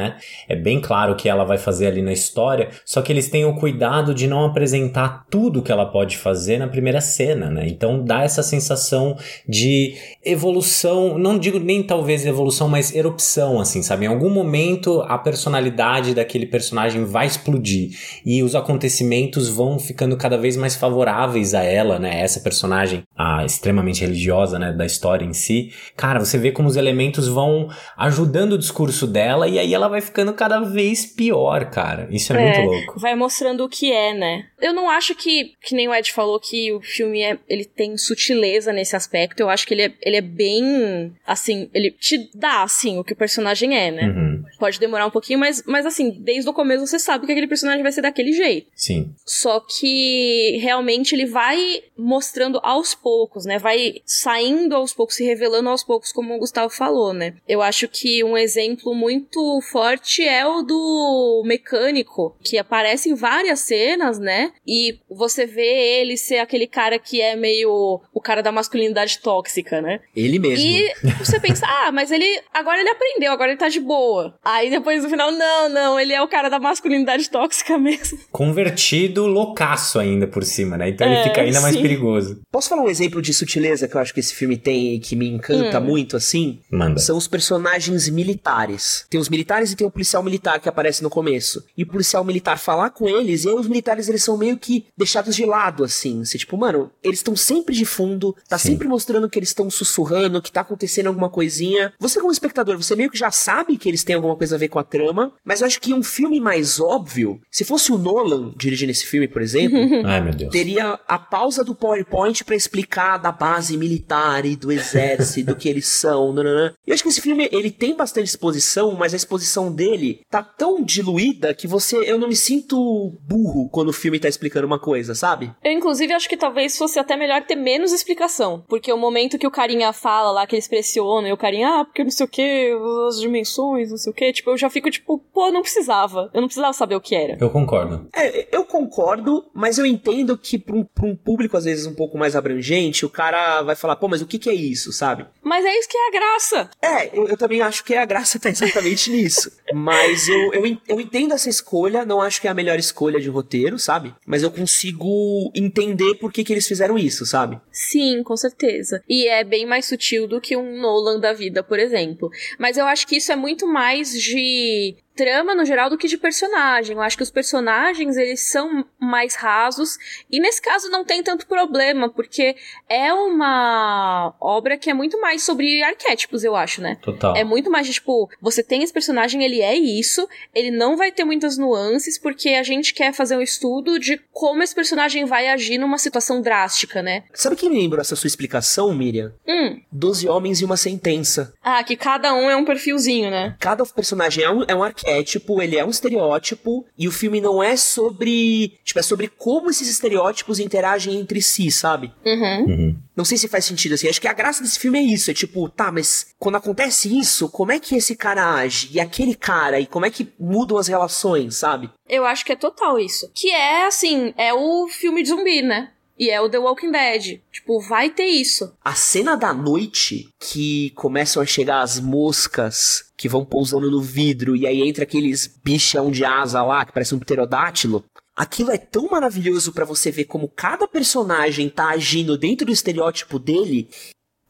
É 0.49 0.57
bem 0.57 0.81
claro 0.81 1.13
o 1.13 1.17
que 1.17 1.29
ela 1.29 1.45
vai 1.45 1.59
fazer 1.59 1.87
ali 1.87 2.03
na 2.03 2.13
história, 2.13 2.69
só 2.85 3.03
que 3.03 3.13
eles 3.13 3.29
têm 3.29 3.45
o 3.45 3.55
cuidado 3.55 4.15
de 4.15 4.27
não 4.27 4.45
apresentar 4.45 5.25
tudo 5.31 5.63
que 5.63 5.73
ela 5.73 5.87
pode 5.87 6.17
fazer 6.17 6.59
na 6.59 6.69
primeira 6.69 7.01
cena, 7.01 7.51
né? 7.51 7.67
Então 7.67 8.05
dá 8.05 8.23
essa 8.23 8.43
sensação 8.43 9.17
de 9.49 9.95
evolução, 10.25 11.19
não 11.19 11.39
digo 11.39 11.59
nem 11.59 11.83
talvez 11.83 12.25
evolução, 12.25 12.69
mas 12.69 12.95
erupção, 12.95 13.61
assim, 13.61 13.83
sabe? 13.83 14.05
Em 14.05 14.09
algum 14.09 14.31
momento 14.31 15.01
a 15.03 15.19
personalidade 15.19 16.15
daquele 16.15 16.47
personagem 16.47 17.05
vai 17.05 17.27
explodir 17.27 17.91
e 18.25 18.43
os 18.43 18.55
acontecimentos 18.55 19.49
vão 19.49 19.79
ficando 19.79 20.17
cada 20.17 20.37
vez 20.37 20.57
mais 20.57 20.77
favoráveis 20.77 21.55
a 21.55 21.63
ela, 21.63 21.99
né? 21.99 22.21
Essa 22.21 22.41
personagem, 22.41 23.03
a 23.17 23.45
extremamente 23.45 24.01
religiosa, 24.01 24.59
né, 24.59 24.73
da 24.73 24.87
história 24.87 25.25
em 25.25 25.33
si. 25.33 25.73
Cara, 25.97 26.19
você 26.21 26.39
vê 26.39 26.53
como 26.53 26.69
os 26.69 26.77
elementos 26.77 27.29
vão 27.29 27.69
ajudando 27.97 28.53
o 28.53 28.59
discurso 28.59 29.07
dela 29.07 29.49
e 29.49 29.59
aí 29.59 29.75
ela 29.75 29.88
vai 29.89 30.01
ficando 30.01 30.33
cada 30.33 30.61
vez 30.61 31.07
pior, 31.07 31.71
cara. 31.71 32.09
Isso 32.11 32.33
é, 32.33 32.43
é 32.43 32.59
muito 32.59 32.71
louco. 32.71 33.01
Vai 33.01 33.15
mostrando 33.15 33.65
o 33.65 33.69
que 33.69 33.93
é, 33.93 34.15
né? 34.15 34.47
Eu 34.61 34.73
não 34.73 34.91
acho 34.91 35.15
que, 35.15 35.53
que 35.63 35.75
nem 35.75 35.89
o 35.89 35.95
Ed 35.95 36.13
falou, 36.13 36.39
que 36.41 36.73
o 36.73 36.81
filme 36.81 37.23
é, 37.23 37.39
ele 37.49 37.65
tem 37.65 37.97
sutileza 37.97 38.73
nesse 38.73 38.97
aspecto. 38.97 39.41
Eu 39.41 39.49
acho 39.49 39.67
que 39.67 39.75
ele 39.75 39.83
é, 39.83 39.93
ele 40.03 40.17
é 40.17 40.21
bem, 40.21 41.13
assim, 41.27 41.71
ele 41.73 41.91
te 41.91 42.29
dá, 42.35 42.63
assim, 42.63 42.99
o 42.99 43.05
que 43.05 43.13
o 43.13 43.17
personagem 43.17 43.77
é, 43.77 43.91
né? 43.91 44.03
Uhum. 44.09 44.45
Pode 44.59 44.81
demorar 44.81 45.07
um 45.07 45.11
pouquinho, 45.11 45.39
mas, 45.39 45.63
mas 45.67 45.87
assim, 45.87 46.11
desde 46.11 46.49
o 46.49 46.53
começo 46.53 46.87
você 46.87 46.99
sabe 46.99 47.27
que 47.27 47.33
aquele 47.33 47.47
personagem 47.47 47.83
vai 47.83 47.93
ser 47.93 48.03
daquele 48.03 48.33
jeito. 48.33 48.69
Sim. 48.75 49.13
Só 49.25 49.61
que 49.61 50.59
realmente 50.61 51.15
ele 51.15 51.27
vai 51.27 51.83
mostrando 51.97 52.59
aos 52.63 52.95
poucos, 52.95 53.45
né? 53.45 53.59
Vai 53.59 54.03
saindo 54.05 54.75
aos 54.75 54.93
poucos, 54.93 55.17
se 55.17 55.25
revelando 55.25 55.69
aos 55.69 55.85
poucos, 55.85 56.13
como 56.13 56.35
o 56.35 56.39
Gustavo 56.39 56.71
falou, 56.71 57.13
né? 57.13 57.35
Eu 57.47 57.63
acho 57.63 57.87
que 57.89 58.25
um 58.25 58.37
exemplo 58.37 58.95
muito 58.95 59.61
forte 59.79 60.27
é 60.27 60.45
o 60.45 60.61
do 60.63 61.43
mecânico, 61.47 62.37
que 62.43 62.59
aparece 62.59 63.11
em 63.11 63.15
várias 63.15 63.61
cenas, 63.61 64.19
né? 64.19 64.53
E 64.67 64.99
você 65.09 65.47
vê 65.47 66.01
ele 66.01 66.17
ser 66.17 66.39
aquele 66.39 66.67
cara 66.67 66.99
que 66.99 67.21
é 67.21 67.37
meio 67.37 68.01
o 68.19 68.21
cara 68.21 68.43
da 68.43 68.51
masculinidade 68.51 69.21
tóxica, 69.21 69.81
né? 69.81 70.01
Ele 70.15 70.39
mesmo. 70.39 70.65
E 70.65 70.93
você 71.19 71.39
pensa, 71.39 71.65
ah, 71.71 71.93
mas 71.93 72.11
ele 72.11 72.27
agora 72.53 72.81
ele 72.81 72.91
aprendeu, 72.91 73.33
agora 73.33 73.51
ele 73.51 73.59
tá 73.59 73.69
de 73.69 73.81
boa. 73.81 74.35
Aí 74.45 74.69
depois 74.71 75.05
no 75.05 75.09
final, 75.09 75.31
não, 75.31 75.69
não, 75.69 76.01
ele 76.01 76.13
é 76.13 76.21
o 76.21 76.29
cara 76.29 76.49
da 76.49 76.59
masculinidade 76.59 77.31
tóxica 77.31 77.77
mesmo. 77.79 78.19
Convertido 78.33 79.27
loucaço 79.27 79.99
ainda 80.01 80.27
por 80.27 80.45
cima, 80.45 80.77
né? 80.77 80.89
Então 80.89 81.07
é, 81.07 81.15
ele 81.15 81.23
fica 81.29 81.41
ainda 81.43 81.59
sim. 81.59 81.63
mais 81.63 81.77
perigoso. 81.77 82.41
Posso 82.51 82.69
falar 82.69 82.83
um 82.83 82.89
exemplo 82.89 83.23
de 83.23 83.33
sutileza 83.33 83.87
que 83.87 83.97
eu 83.97 84.01
acho 84.01 84.13
que 84.13 84.21
esse 84.21 84.35
filme 84.35 84.57
tem 84.57 84.95
e 84.95 84.99
que 84.99 85.15
me 85.15 85.29
encanta 85.29 85.79
hum. 85.79 85.85
muito, 85.85 86.17
assim? 86.17 86.61
Manda. 86.71 86.99
São 86.99 87.17
os 87.17 87.29
personagens 87.29 88.09
militares. 88.09 89.07
Tem 89.09 89.21
os 89.21 89.29
militares 89.29 89.71
e 89.71 89.77
tem 89.77 89.87
o 89.87 89.91
policial 89.91 90.23
militar 90.23 90.59
que 90.59 90.69
aparece 90.69 91.03
no 91.03 91.11
começo. 91.11 91.65
E 91.77 91.85
o 91.85 91.87
policial 91.87 92.25
militar 92.25 92.59
falar 92.59 92.91
com 92.91 93.09
eles, 93.09 93.45
e 93.45 93.49
aí 93.49 93.55
os 93.55 93.69
militares 93.69 94.09
eles 94.09 94.25
são 94.25 94.37
meio 94.37 94.57
que 94.59 94.87
deixados 94.97 95.37
de 95.37 95.45
lado, 95.45 95.85
assim. 95.85 96.25
Você, 96.25 96.37
tipo, 96.37 96.57
mano, 96.57 96.91
eles 97.03 97.21
estão 97.21 97.37
sempre 97.37 97.75
de 97.75 97.85
fundo, 97.85 98.08
tá 98.49 98.59
sim. 98.59 98.71
sempre 98.71 98.89
mostrando 98.89 99.29
que 99.29 99.39
eles 99.39 99.51
estão 99.51 99.71
sussurrando, 99.71 100.41
que 100.41 100.53
tá 100.53 100.61
acontecendo 100.61 101.09
alguma 101.09 101.29
coisinha. 101.29 101.93
Você, 101.99 102.21
como 102.21 102.33
espectador, 102.33 102.77
você 102.77 102.95
meio 102.95 103.11
que 103.11 103.19
já 103.19 103.31
sabe 103.31 103.77
que 103.77 103.89
eles 103.89 104.05
têm 104.05 104.17
alguma 104.17 104.37
coisa 104.37 104.57
a 104.57 104.59
ver 104.59 104.69
com 104.69 104.79
a 104.79 104.85
trama, 104.85 105.33
mas 105.45 105.61
eu 105.61 105.67
acho 105.67 105.81
que 105.81 105.93
um 105.93 106.03
filme 106.03 106.41
mais 106.41 106.81
óbvio, 106.81 107.41
se 107.51 107.65
fosse 107.65 107.93
o 107.93 107.99
Nolan 107.99 108.53
dirigindo 108.57 108.93
esse 108.93 109.07
filme, 109.07 109.29
por 109.29 109.43
exemplo, 109.43 109.79
Ai, 110.05 110.23
teria 110.51 110.99
a 111.07 111.19
pausa 111.19 111.65
do 111.65 111.75
PowerPoint 111.75 112.45
para 112.45 112.57
explicar 112.57 113.19
da 113.19 113.33
base 113.33 113.77
militar 113.77 114.45
e 114.45 114.57
do 114.57 114.73
exército, 114.73 115.49
do 115.49 115.57
que 115.57 115.69
eles 115.69 115.87
são, 115.87 116.33
nananã. 116.35 116.75
Eu 116.87 116.95
acho 116.95 117.03
que 117.03 117.09
esse 117.09 117.21
filme, 117.21 117.49
ele 117.53 117.71
tem 117.71 117.95
bastante 117.95 118.27
exposição, 118.27 118.93
mas 118.93 119.13
a 119.13 119.17
exposição 119.17 119.73
dele 119.73 120.21
tá 120.31 120.43
tão 120.43 120.83
diluída 120.83 121.55
que 121.55 121.67
você, 121.67 121.97
eu 121.97 122.19
não 122.19 122.29
me 122.29 122.37
sinto 122.37 123.19
burro 123.23 123.69
quando 123.71 123.89
o 123.89 123.93
filme 123.93 124.19
tá 124.19 124.29
explicando 124.29 124.67
uma 124.67 124.79
coisa, 124.79 125.15
sabe? 125.15 125.53
Eu, 125.63 125.73
inclusive, 125.73 126.13
acho 126.13 126.29
que 126.29 126.37
talvez 126.37 126.77
fosse 126.77 126.99
até 126.99 127.17
melhor 127.17 127.45
ter 127.45 127.57
menos 127.57 127.93
explicação, 127.99 128.65
porque 128.69 128.93
o 128.93 128.97
momento 128.97 129.39
que 129.39 129.47
o 129.47 129.51
carinha 129.51 129.93
fala 129.93 130.31
lá, 130.31 130.47
que 130.47 130.55
eles 130.55 130.69
pressionam, 130.69 131.29
e 131.29 131.33
o 131.33 131.37
carinha, 131.37 131.81
ah, 131.81 131.85
porque 131.85 132.05
não 132.05 132.11
sei 132.11 132.27
o 132.27 132.29
que, 132.29 132.73
as 133.09 133.21
dimensões, 133.21 133.91
não 133.91 133.97
sei 133.97 134.11
o 134.11 134.15
que, 134.15 134.33
tipo, 134.33 134.51
eu 134.51 134.57
já 134.57 134.71
fico 134.71 134.91
tipo, 134.91 135.19
pô, 135.33 135.51
não 135.51 135.63
precisava. 135.63 136.31
Eu 136.33 136.41
não 136.41 136.49
precisava 136.49 136.73
saber 136.73 136.95
o 136.95 137.01
que 137.01 137.15
era. 137.15 137.37
Eu 137.41 137.51
concordo. 137.51 138.09
É, 138.15 138.49
eu 138.51 138.65
concordo, 138.65 139.45
mas 139.55 139.79
eu 139.79 139.87
entendo 139.87 140.37
que 140.37 140.59
pra 140.59 140.77
um, 140.77 140.85
pra 140.85 141.07
um 141.07 141.17
público, 141.17 141.57
às 141.57 141.65
vezes, 141.65 141.87
um 141.87 141.95
pouco 141.95 142.19
mais 142.19 142.37
abrangente, 142.37 143.05
o 143.05 143.11
cara 143.11 143.63
vai 143.63 143.77
falar, 143.77 143.97
pô, 143.97 144.09
mas 144.09 144.23
o 144.23 144.27
que, 144.27 144.39
que 144.39 144.51
é 144.51 144.55
isso, 144.55 144.93
sabe? 144.93 145.27
Mas 145.43 145.65
é 145.65 145.79
isso 145.79 145.89
que 145.89 145.97
é 145.97 146.09
a 146.09 146.11
graça. 146.11 146.71
É, 146.83 147.19
eu, 147.19 147.29
eu 147.29 147.37
também 147.37 147.61
acho 147.61 147.85
que 147.85 147.95
a 147.95 148.05
graça 148.05 148.39
tá 148.39 148.51
exatamente 148.51 149.11
nisso. 149.13 149.51
Mas 149.73 150.29
eu, 150.29 150.53
eu, 150.55 150.77
eu 150.89 151.01
entendo 151.01 151.35
essa 151.35 151.49
escolha, 151.49 152.05
não 152.05 152.21
acho 152.21 152.41
que 152.41 152.47
é 152.47 152.51
a 152.51 152.55
melhor 152.55 152.79
escolha 152.79 153.21
de 153.21 153.29
roteiro, 153.29 153.79
sabe? 153.79 154.15
Mas 154.27 154.43
eu 154.43 154.51
consigo 154.51 155.51
entender 155.55 156.15
por 156.15 156.33
que, 156.33 156.45
que 156.45 156.53
eles 156.53 156.67
fizeram 156.67 156.99
isso, 156.99 157.27
sabe? 157.27 157.61
Sim, 157.91 158.23
com 158.23 158.37
certeza. 158.37 159.03
E 159.09 159.27
é 159.29 159.43
bem 159.43 159.65
mais 159.65 159.87
sutil 159.87 160.29
do 160.29 160.43
que 160.43 160.55
um 160.55 160.79
Nolan 160.79 161.19
da 161.19 161.33
vida, 161.33 161.63
por 161.63 161.79
exemplo. 161.79 162.29
Mas 162.59 162.77
eu 162.77 162.85
acho 162.85 163.07
que 163.07 163.17
isso 163.17 163.33
é 163.33 163.37
muito 163.37 163.67
mais 163.67 164.13
de 164.13 164.95
trama 165.19 165.53
no 165.53 165.65
geral 165.65 165.91
do 165.91 165.99
que 165.99 166.07
de 166.07 166.17
personagem. 166.17 166.95
Eu 166.95 167.03
acho 167.03 167.17
que 167.17 167.25
os 167.25 167.31
personagens 167.31 168.17
eles 168.17 168.53
são 168.53 168.87
mais 169.01 169.35
rasos 169.35 169.99
e 170.31 170.39
nesse 170.39 170.63
caso 170.63 170.89
não 170.91 171.05
tem 171.05 171.25
tanto 171.25 171.45
problema 171.45 172.09
porque 172.09 172.55
é 172.89 173.13
uma 173.13 174.33
obra 174.41 174.79
que 174.79 174.89
é 174.89 174.95
muito 174.95 175.21
mais 175.21 175.43
sobre 175.43 175.83
arquétipos, 175.83 176.45
eu 176.45 176.55
acho, 176.55 176.81
né? 176.81 176.99
Total. 177.03 177.35
É 177.35 177.43
muito 177.43 177.69
mais 177.69 177.89
de, 177.89 177.95
tipo, 177.95 178.31
você 178.41 178.63
tem 178.63 178.85
esse 178.85 178.93
personagem, 178.93 179.43
ele 179.43 179.61
é 179.61 179.75
isso, 179.75 180.29
ele 180.55 180.71
não 180.71 180.97
vai 180.97 181.11
ter 181.11 181.25
muitas 181.25 181.59
nuances 181.59 182.17
porque 182.17 182.51
a 182.51 182.63
gente 182.63 182.95
quer 182.95 183.13
fazer 183.13 183.37
um 183.37 183.43
estudo 183.43 183.99
de 183.99 184.21
como 184.33 184.63
esse 184.63 184.75
personagem 184.75 185.25
vai 185.25 185.49
agir 185.49 185.79
numa 185.79 185.99
situação 185.99 186.41
drástica, 186.41 187.03
né? 187.03 187.25
Sabe 187.35 187.57
quem 187.57 187.71
me 187.71 187.81
lembrou 187.81 188.01
essa 188.01 188.15
sua 188.15 188.29
explicação, 188.29 188.95
Miriam? 188.95 189.33
Hum. 189.49 189.81
Doze 189.91 190.29
Homens 190.29 190.61
e 190.61 190.65
uma 190.65 190.77
Sentença. 190.77 191.53
Ah, 191.61 191.83
que 191.83 191.97
cada 191.97 192.33
um 192.33 192.49
é 192.49 192.55
um 192.55 192.65
perfilzinho, 192.65 193.33
né? 193.33 193.57
Cada 193.59 193.85
personagem 193.85 194.45
é 194.45 194.51
um, 194.51 194.63
é 194.69 194.77
um 194.77 194.85
arquétipo 194.85 195.08
arquétipo, 195.09 195.63
ele 195.63 195.77
é 195.77 195.85
um 195.85 195.91
estereótipo, 195.91 196.87
e 196.97 197.09
o 197.09 197.13
filme 197.13 197.41
não 197.41 197.63
é 197.63 197.77
sobre. 197.77 198.79
Tipo, 198.85 199.01
é 199.01 199.03
sobre 199.03 199.29
como 199.29 199.71
esses 199.71 199.89
estereótipos 199.89 200.59
interagem 200.59 201.19
entre 201.19 201.41
si, 201.41 201.71
sabe? 201.71 202.13
Uhum. 202.25 202.65
Uhum. 202.65 202.97
Não 203.17 203.25
sei 203.25 203.37
se 203.37 203.49
faz 203.49 203.65
sentido 203.65 203.95
assim. 203.95 204.09
Acho 204.09 204.21
que 204.21 204.29
a 204.29 204.33
graça 204.33 204.63
desse 204.63 204.79
filme 204.79 204.99
é 204.99 205.03
isso. 205.03 205.31
É 205.31 205.35
tipo, 205.35 205.69
tá, 205.69 205.91
mas 205.91 206.29
quando 206.39 206.57
acontece 206.57 207.17
isso, 207.19 207.49
como 207.49 207.73
é 207.73 207.79
que 207.79 207.97
esse 207.97 208.15
cara 208.15 208.55
age? 208.55 208.91
E 208.93 209.01
aquele 209.01 209.35
cara? 209.35 209.81
E 209.81 209.87
como 209.87 210.07
é 210.07 210.11
que 210.11 210.29
mudam 210.39 210.79
as 210.79 210.89
relações, 210.89 211.57
sabe? 211.57 211.91
Eu 212.09 212.25
acho 212.25 212.45
que 212.45 212.53
é 212.53 212.57
total 212.57 212.99
isso. 212.99 213.31
Que 213.35 213.51
é, 213.51 213.87
assim, 213.87 214.33
é 214.37 214.53
o 214.55 214.89
filme 214.89 215.23
de 215.23 215.31
zumbi, 215.31 215.63
né? 215.63 215.91
E 216.19 216.31
é 216.31 216.41
o 216.41 216.49
The 216.49 216.59
Walking 216.59 216.91
Dead. 216.91 217.41
Tipo, 217.53 217.81
vai 217.81 218.11
ter 218.11 218.27
isso. 218.27 218.73
A 218.85 218.95
cena 218.95 219.37
da 219.37 219.53
noite 219.53 220.29
que 220.41 220.91
começam 220.91 221.41
a 221.41 221.47
chegar 221.47 221.81
as 221.81 222.01
moscas 222.01 223.08
que 223.19 223.29
vão 223.29 223.45
pousando 223.45 223.91
no 223.91 224.01
vidro 224.01 224.55
e 224.55 224.65
aí 224.65 224.81
entra 224.81 225.03
aqueles 225.03 225.59
bichão 225.63 226.09
de 226.09 226.25
asa 226.25 226.63
lá 226.63 226.85
que 226.85 226.93
parece 226.93 227.17
um 227.17 227.19
pterodátilo. 227.19 228.05
Aquilo 228.37 228.71
é 228.71 228.79
tão 228.79 229.09
maravilhoso 229.11 229.73
para 229.73 229.85
você 229.85 230.13
ver 230.13 230.27
como 230.27 230.49
cada 230.49 230.87
personagem 230.87 231.69
tá 231.69 231.89
agindo 231.89 232.39
dentro 232.39 232.65
do 232.65 232.73
estereótipo 232.73 233.37
dele 233.37 233.89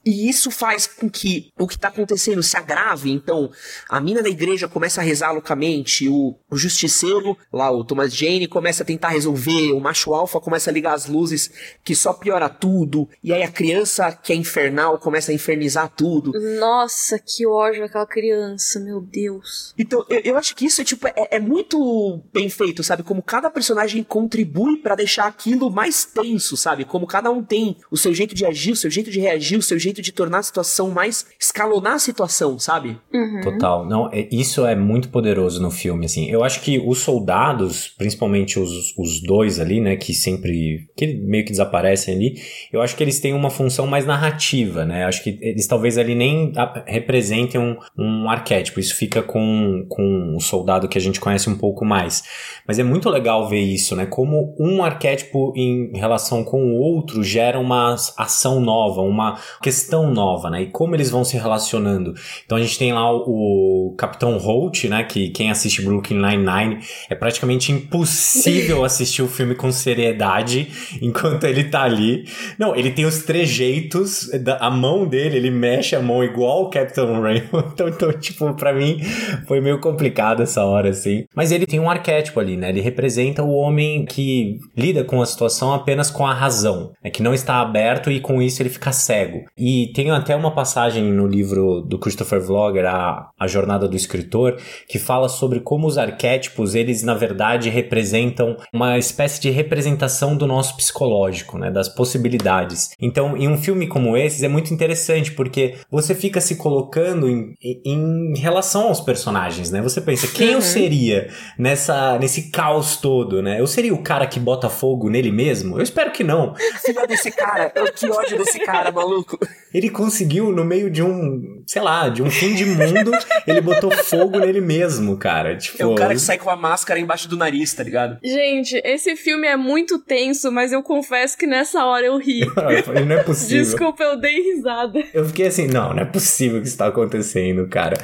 e 0.08 0.26
isso 0.26 0.50
faz 0.50 0.86
com 0.86 1.10
que 1.10 1.52
o 1.58 1.68
que 1.68 1.74
está 1.74 1.88
acontecendo 1.88 2.42
se 2.42 2.56
agrave. 2.56 3.10
Então, 3.10 3.50
a 3.90 4.00
mina 4.00 4.22
da 4.22 4.28
igreja 4.30 4.66
começa 4.66 5.02
a 5.02 5.04
rezar 5.04 5.32
loucamente, 5.32 6.08
o, 6.08 6.34
o 6.50 6.56
justiceiro, 6.56 7.36
lá 7.52 7.70
o 7.70 7.84
Thomas 7.84 8.14
Jane, 8.14 8.48
começa 8.48 8.82
a 8.82 8.86
tentar 8.86 9.10
resolver, 9.10 9.70
o 9.72 9.80
macho 9.80 10.14
alfa 10.14 10.40
começa 10.40 10.70
a 10.70 10.72
ligar 10.72 10.94
as 10.94 11.04
luzes, 11.04 11.50
que 11.84 11.94
só 11.94 12.14
piora 12.14 12.48
tudo. 12.48 13.06
E 13.22 13.34
aí 13.34 13.42
a 13.42 13.50
criança, 13.50 14.10
que 14.10 14.32
é 14.32 14.36
infernal, 14.36 14.98
começa 14.98 15.30
a 15.30 15.34
infernizar 15.34 15.92
tudo. 15.94 16.32
Nossa, 16.58 17.18
que 17.18 17.46
ódio 17.46 17.84
aquela 17.84 18.06
criança, 18.06 18.80
meu 18.80 19.02
Deus. 19.02 19.74
Então, 19.76 20.06
eu, 20.08 20.20
eu 20.24 20.36
acho 20.38 20.56
que 20.56 20.64
isso 20.64 20.80
é, 20.80 20.84
tipo, 20.84 21.06
é, 21.06 21.12
é 21.32 21.38
muito 21.38 22.22
bem 22.32 22.48
feito, 22.48 22.82
sabe? 22.82 23.02
Como 23.02 23.22
cada 23.22 23.50
personagem 23.50 24.02
contribui 24.02 24.78
para 24.78 24.94
deixar 24.94 25.26
aquilo 25.26 25.70
mais 25.70 26.06
tenso, 26.06 26.56
sabe? 26.56 26.86
Como 26.86 27.06
cada 27.06 27.30
um 27.30 27.44
tem 27.44 27.76
o 27.90 27.96
seu 27.98 28.14
jeito 28.14 28.34
de 28.34 28.46
agir, 28.46 28.72
o 28.72 28.76
seu 28.76 28.90
jeito 28.90 29.10
de 29.10 29.20
reagir, 29.20 29.58
o 29.58 29.62
seu 29.62 29.78
jeito 29.78 29.97
jeito 29.98 30.02
de 30.02 30.12
tornar 30.12 30.38
a 30.38 30.42
situação 30.42 30.90
mais. 30.90 31.26
escalonar 31.38 31.94
a 31.94 31.98
situação, 31.98 32.58
sabe? 32.58 32.98
Uhum. 33.12 33.40
Total. 33.42 33.86
Não, 33.86 34.08
é, 34.12 34.28
isso 34.30 34.64
é 34.64 34.74
muito 34.74 35.08
poderoso 35.08 35.60
no 35.60 35.70
filme, 35.70 36.06
assim. 36.06 36.30
Eu 36.30 36.44
acho 36.44 36.60
que 36.60 36.78
os 36.78 37.00
soldados, 37.00 37.88
principalmente 37.98 38.58
os, 38.58 38.96
os 38.96 39.20
dois 39.20 39.60
ali, 39.60 39.80
né, 39.80 39.96
que 39.96 40.14
sempre, 40.14 40.88
que 40.96 41.06
meio 41.14 41.44
que 41.44 41.50
desaparecem 41.50 42.14
ali, 42.14 42.40
eu 42.72 42.80
acho 42.80 42.96
que 42.96 43.02
eles 43.02 43.20
têm 43.20 43.34
uma 43.34 43.50
função 43.50 43.86
mais 43.86 44.06
narrativa, 44.06 44.84
né? 44.84 45.04
Acho 45.04 45.22
que 45.22 45.38
eles 45.40 45.66
talvez 45.66 45.98
ali 45.98 46.14
nem 46.14 46.52
representem 46.86 47.60
um, 47.60 47.76
um 47.96 48.30
arquétipo. 48.30 48.80
Isso 48.80 48.94
fica 48.94 49.22
com, 49.22 49.84
com 49.88 50.34
o 50.36 50.40
soldado 50.40 50.88
que 50.88 50.98
a 50.98 51.00
gente 51.00 51.20
conhece 51.20 51.50
um 51.50 51.56
pouco 51.56 51.84
mais. 51.84 52.22
Mas 52.66 52.78
é 52.78 52.82
muito 52.82 53.08
legal 53.08 53.48
ver 53.48 53.60
isso, 53.60 53.96
né? 53.96 54.06
Como 54.06 54.54
um 54.58 54.82
arquétipo 54.82 55.52
em 55.56 55.96
relação 55.96 56.44
com 56.44 56.72
o 56.72 56.78
outro 56.78 57.22
gera 57.22 57.58
uma 57.58 57.94
ação 58.16 58.60
nova, 58.60 59.00
uma 59.00 59.38
questão 59.62 59.87
nova, 59.90 60.50
né? 60.50 60.62
E 60.62 60.66
como 60.66 60.94
eles 60.94 61.10
vão 61.10 61.24
se 61.24 61.36
relacionando. 61.36 62.14
Então 62.44 62.58
a 62.58 62.60
gente 62.60 62.78
tem 62.78 62.92
lá 62.92 63.10
o, 63.12 63.90
o 63.90 63.94
Capitão 63.96 64.36
Holt, 64.38 64.84
né? 64.84 65.04
Que 65.04 65.30
quem 65.30 65.50
assiste 65.50 65.82
Brooklyn 65.82 66.18
Nine-Nine 66.18 66.78
é 67.08 67.14
praticamente 67.14 67.72
impossível 67.72 68.84
assistir 68.86 69.22
o 69.22 69.28
filme 69.28 69.54
com 69.54 69.70
seriedade 69.72 70.68
enquanto 71.00 71.44
ele 71.44 71.64
tá 71.64 71.82
ali. 71.82 72.24
Não, 72.58 72.74
ele 72.74 72.90
tem 72.90 73.04
os 73.04 73.22
trejeitos, 73.22 74.30
a 74.60 74.70
mão 74.70 75.06
dele, 75.06 75.36
ele 75.36 75.50
mexe 75.50 75.94
a 75.94 76.02
mão 76.02 76.22
igual 76.22 76.64
o 76.64 76.70
Capitão 76.70 77.20
Rainbow. 77.20 77.64
Então, 77.78 77.88
então, 77.88 78.12
tipo, 78.12 78.54
pra 78.54 78.72
mim 78.72 79.00
foi 79.46 79.60
meio 79.60 79.78
complicado 79.78 80.42
essa 80.42 80.64
hora, 80.64 80.88
assim. 80.88 81.24
Mas 81.34 81.52
ele 81.52 81.66
tem 81.66 81.78
um 81.78 81.88
arquétipo 81.88 82.40
ali, 82.40 82.56
né? 82.56 82.70
Ele 82.70 82.80
representa 82.80 83.42
o 83.42 83.52
homem 83.52 84.04
que 84.04 84.58
lida 84.76 85.04
com 85.04 85.22
a 85.22 85.26
situação 85.26 85.72
apenas 85.72 86.10
com 86.10 86.26
a 86.26 86.34
razão, 86.34 86.92
é 87.02 87.10
que 87.10 87.22
não 87.22 87.34
está 87.34 87.60
aberto 87.60 88.10
e 88.10 88.20
com 88.20 88.42
isso 88.42 88.62
ele 88.62 88.68
fica 88.68 88.90
cego. 88.90 89.44
E 89.56 89.67
tem 89.94 90.10
até 90.10 90.34
uma 90.34 90.54
passagem 90.54 91.04
no 91.12 91.26
livro 91.26 91.80
do 91.80 91.98
Christopher 91.98 92.40
Vlogger, 92.40 92.86
a, 92.86 93.30
a 93.38 93.46
Jornada 93.46 93.88
do 93.88 93.96
Escritor, 93.96 94.56
que 94.88 94.98
fala 94.98 95.28
sobre 95.28 95.60
como 95.60 95.86
os 95.86 95.98
arquétipos, 95.98 96.74
eles 96.74 97.02
na 97.02 97.14
verdade 97.14 97.68
representam 97.68 98.56
uma 98.72 98.98
espécie 98.98 99.40
de 99.40 99.50
representação 99.50 100.36
do 100.36 100.46
nosso 100.46 100.76
psicológico, 100.76 101.58
né? 101.58 101.70
Das 101.70 101.88
possibilidades. 101.88 102.90
Então, 103.00 103.36
em 103.36 103.48
um 103.48 103.56
filme 103.56 103.86
como 103.86 104.16
esse, 104.16 104.44
é 104.44 104.48
muito 104.48 104.72
interessante 104.72 105.32
porque 105.32 105.74
você 105.90 106.14
fica 106.14 106.40
se 106.40 106.56
colocando 106.56 107.28
em, 107.28 107.54
em 107.62 108.38
relação 108.38 108.88
aos 108.88 109.00
personagens, 109.00 109.70
né? 109.70 109.82
Você 109.82 110.00
pensa, 110.00 110.28
quem 110.28 110.48
uhum. 110.48 110.54
eu 110.54 110.62
seria 110.62 111.28
nessa, 111.58 112.18
nesse 112.18 112.50
caos 112.50 112.96
todo, 112.96 113.42
né? 113.42 113.60
Eu 113.60 113.66
seria 113.66 113.94
o 113.94 114.02
cara 114.02 114.26
que 114.26 114.40
bota 114.40 114.68
fogo 114.68 115.08
nele 115.08 115.30
mesmo? 115.30 115.78
Eu 115.78 115.82
espero 115.82 116.10
que 116.12 116.24
não. 116.24 116.54
Filha 116.84 117.06
desse 117.06 117.30
cara, 117.30 117.70
que 117.70 118.10
ódio 118.10 118.38
desse 118.38 118.60
cara, 118.60 118.90
maluco. 118.90 119.38
Ele 119.72 119.90
conseguiu, 119.90 120.50
no 120.50 120.64
meio 120.64 120.90
de 120.90 121.02
um, 121.02 121.62
sei 121.66 121.82
lá, 121.82 122.08
de 122.08 122.22
um 122.22 122.30
fim 122.30 122.54
de 122.54 122.64
mundo, 122.64 123.10
ele 123.46 123.60
botou 123.60 123.90
fogo 123.90 124.38
nele 124.38 124.60
mesmo, 124.60 125.16
cara. 125.16 125.56
Tipo... 125.56 125.82
É 125.82 125.86
o 125.86 125.94
cara 125.94 126.14
que 126.14 126.20
sai 126.20 126.38
com 126.38 126.50
a 126.50 126.56
máscara 126.56 126.98
embaixo 126.98 127.28
do 127.28 127.36
nariz, 127.36 127.72
tá 127.74 127.82
ligado? 127.82 128.18
Gente, 128.22 128.80
esse 128.84 129.14
filme 129.16 129.46
é 129.46 129.56
muito 129.56 129.98
tenso, 129.98 130.50
mas 130.50 130.72
eu 130.72 130.82
confesso 130.82 131.36
que 131.36 131.46
nessa 131.46 131.84
hora 131.84 132.06
eu 132.06 132.16
ri. 132.16 132.40
não 133.06 133.16
é 133.16 133.22
possível. 133.22 133.62
Desculpa, 133.62 134.02
eu 134.02 134.18
dei 134.18 134.54
risada. 134.54 135.04
Eu 135.12 135.24
fiquei 135.26 135.46
assim, 135.46 135.66
não, 135.66 135.92
não 135.92 136.02
é 136.02 136.06
possível 136.06 136.60
que 136.60 136.68
isso 136.68 136.78
tá 136.78 136.86
acontecendo, 136.86 137.68
cara. 137.68 137.96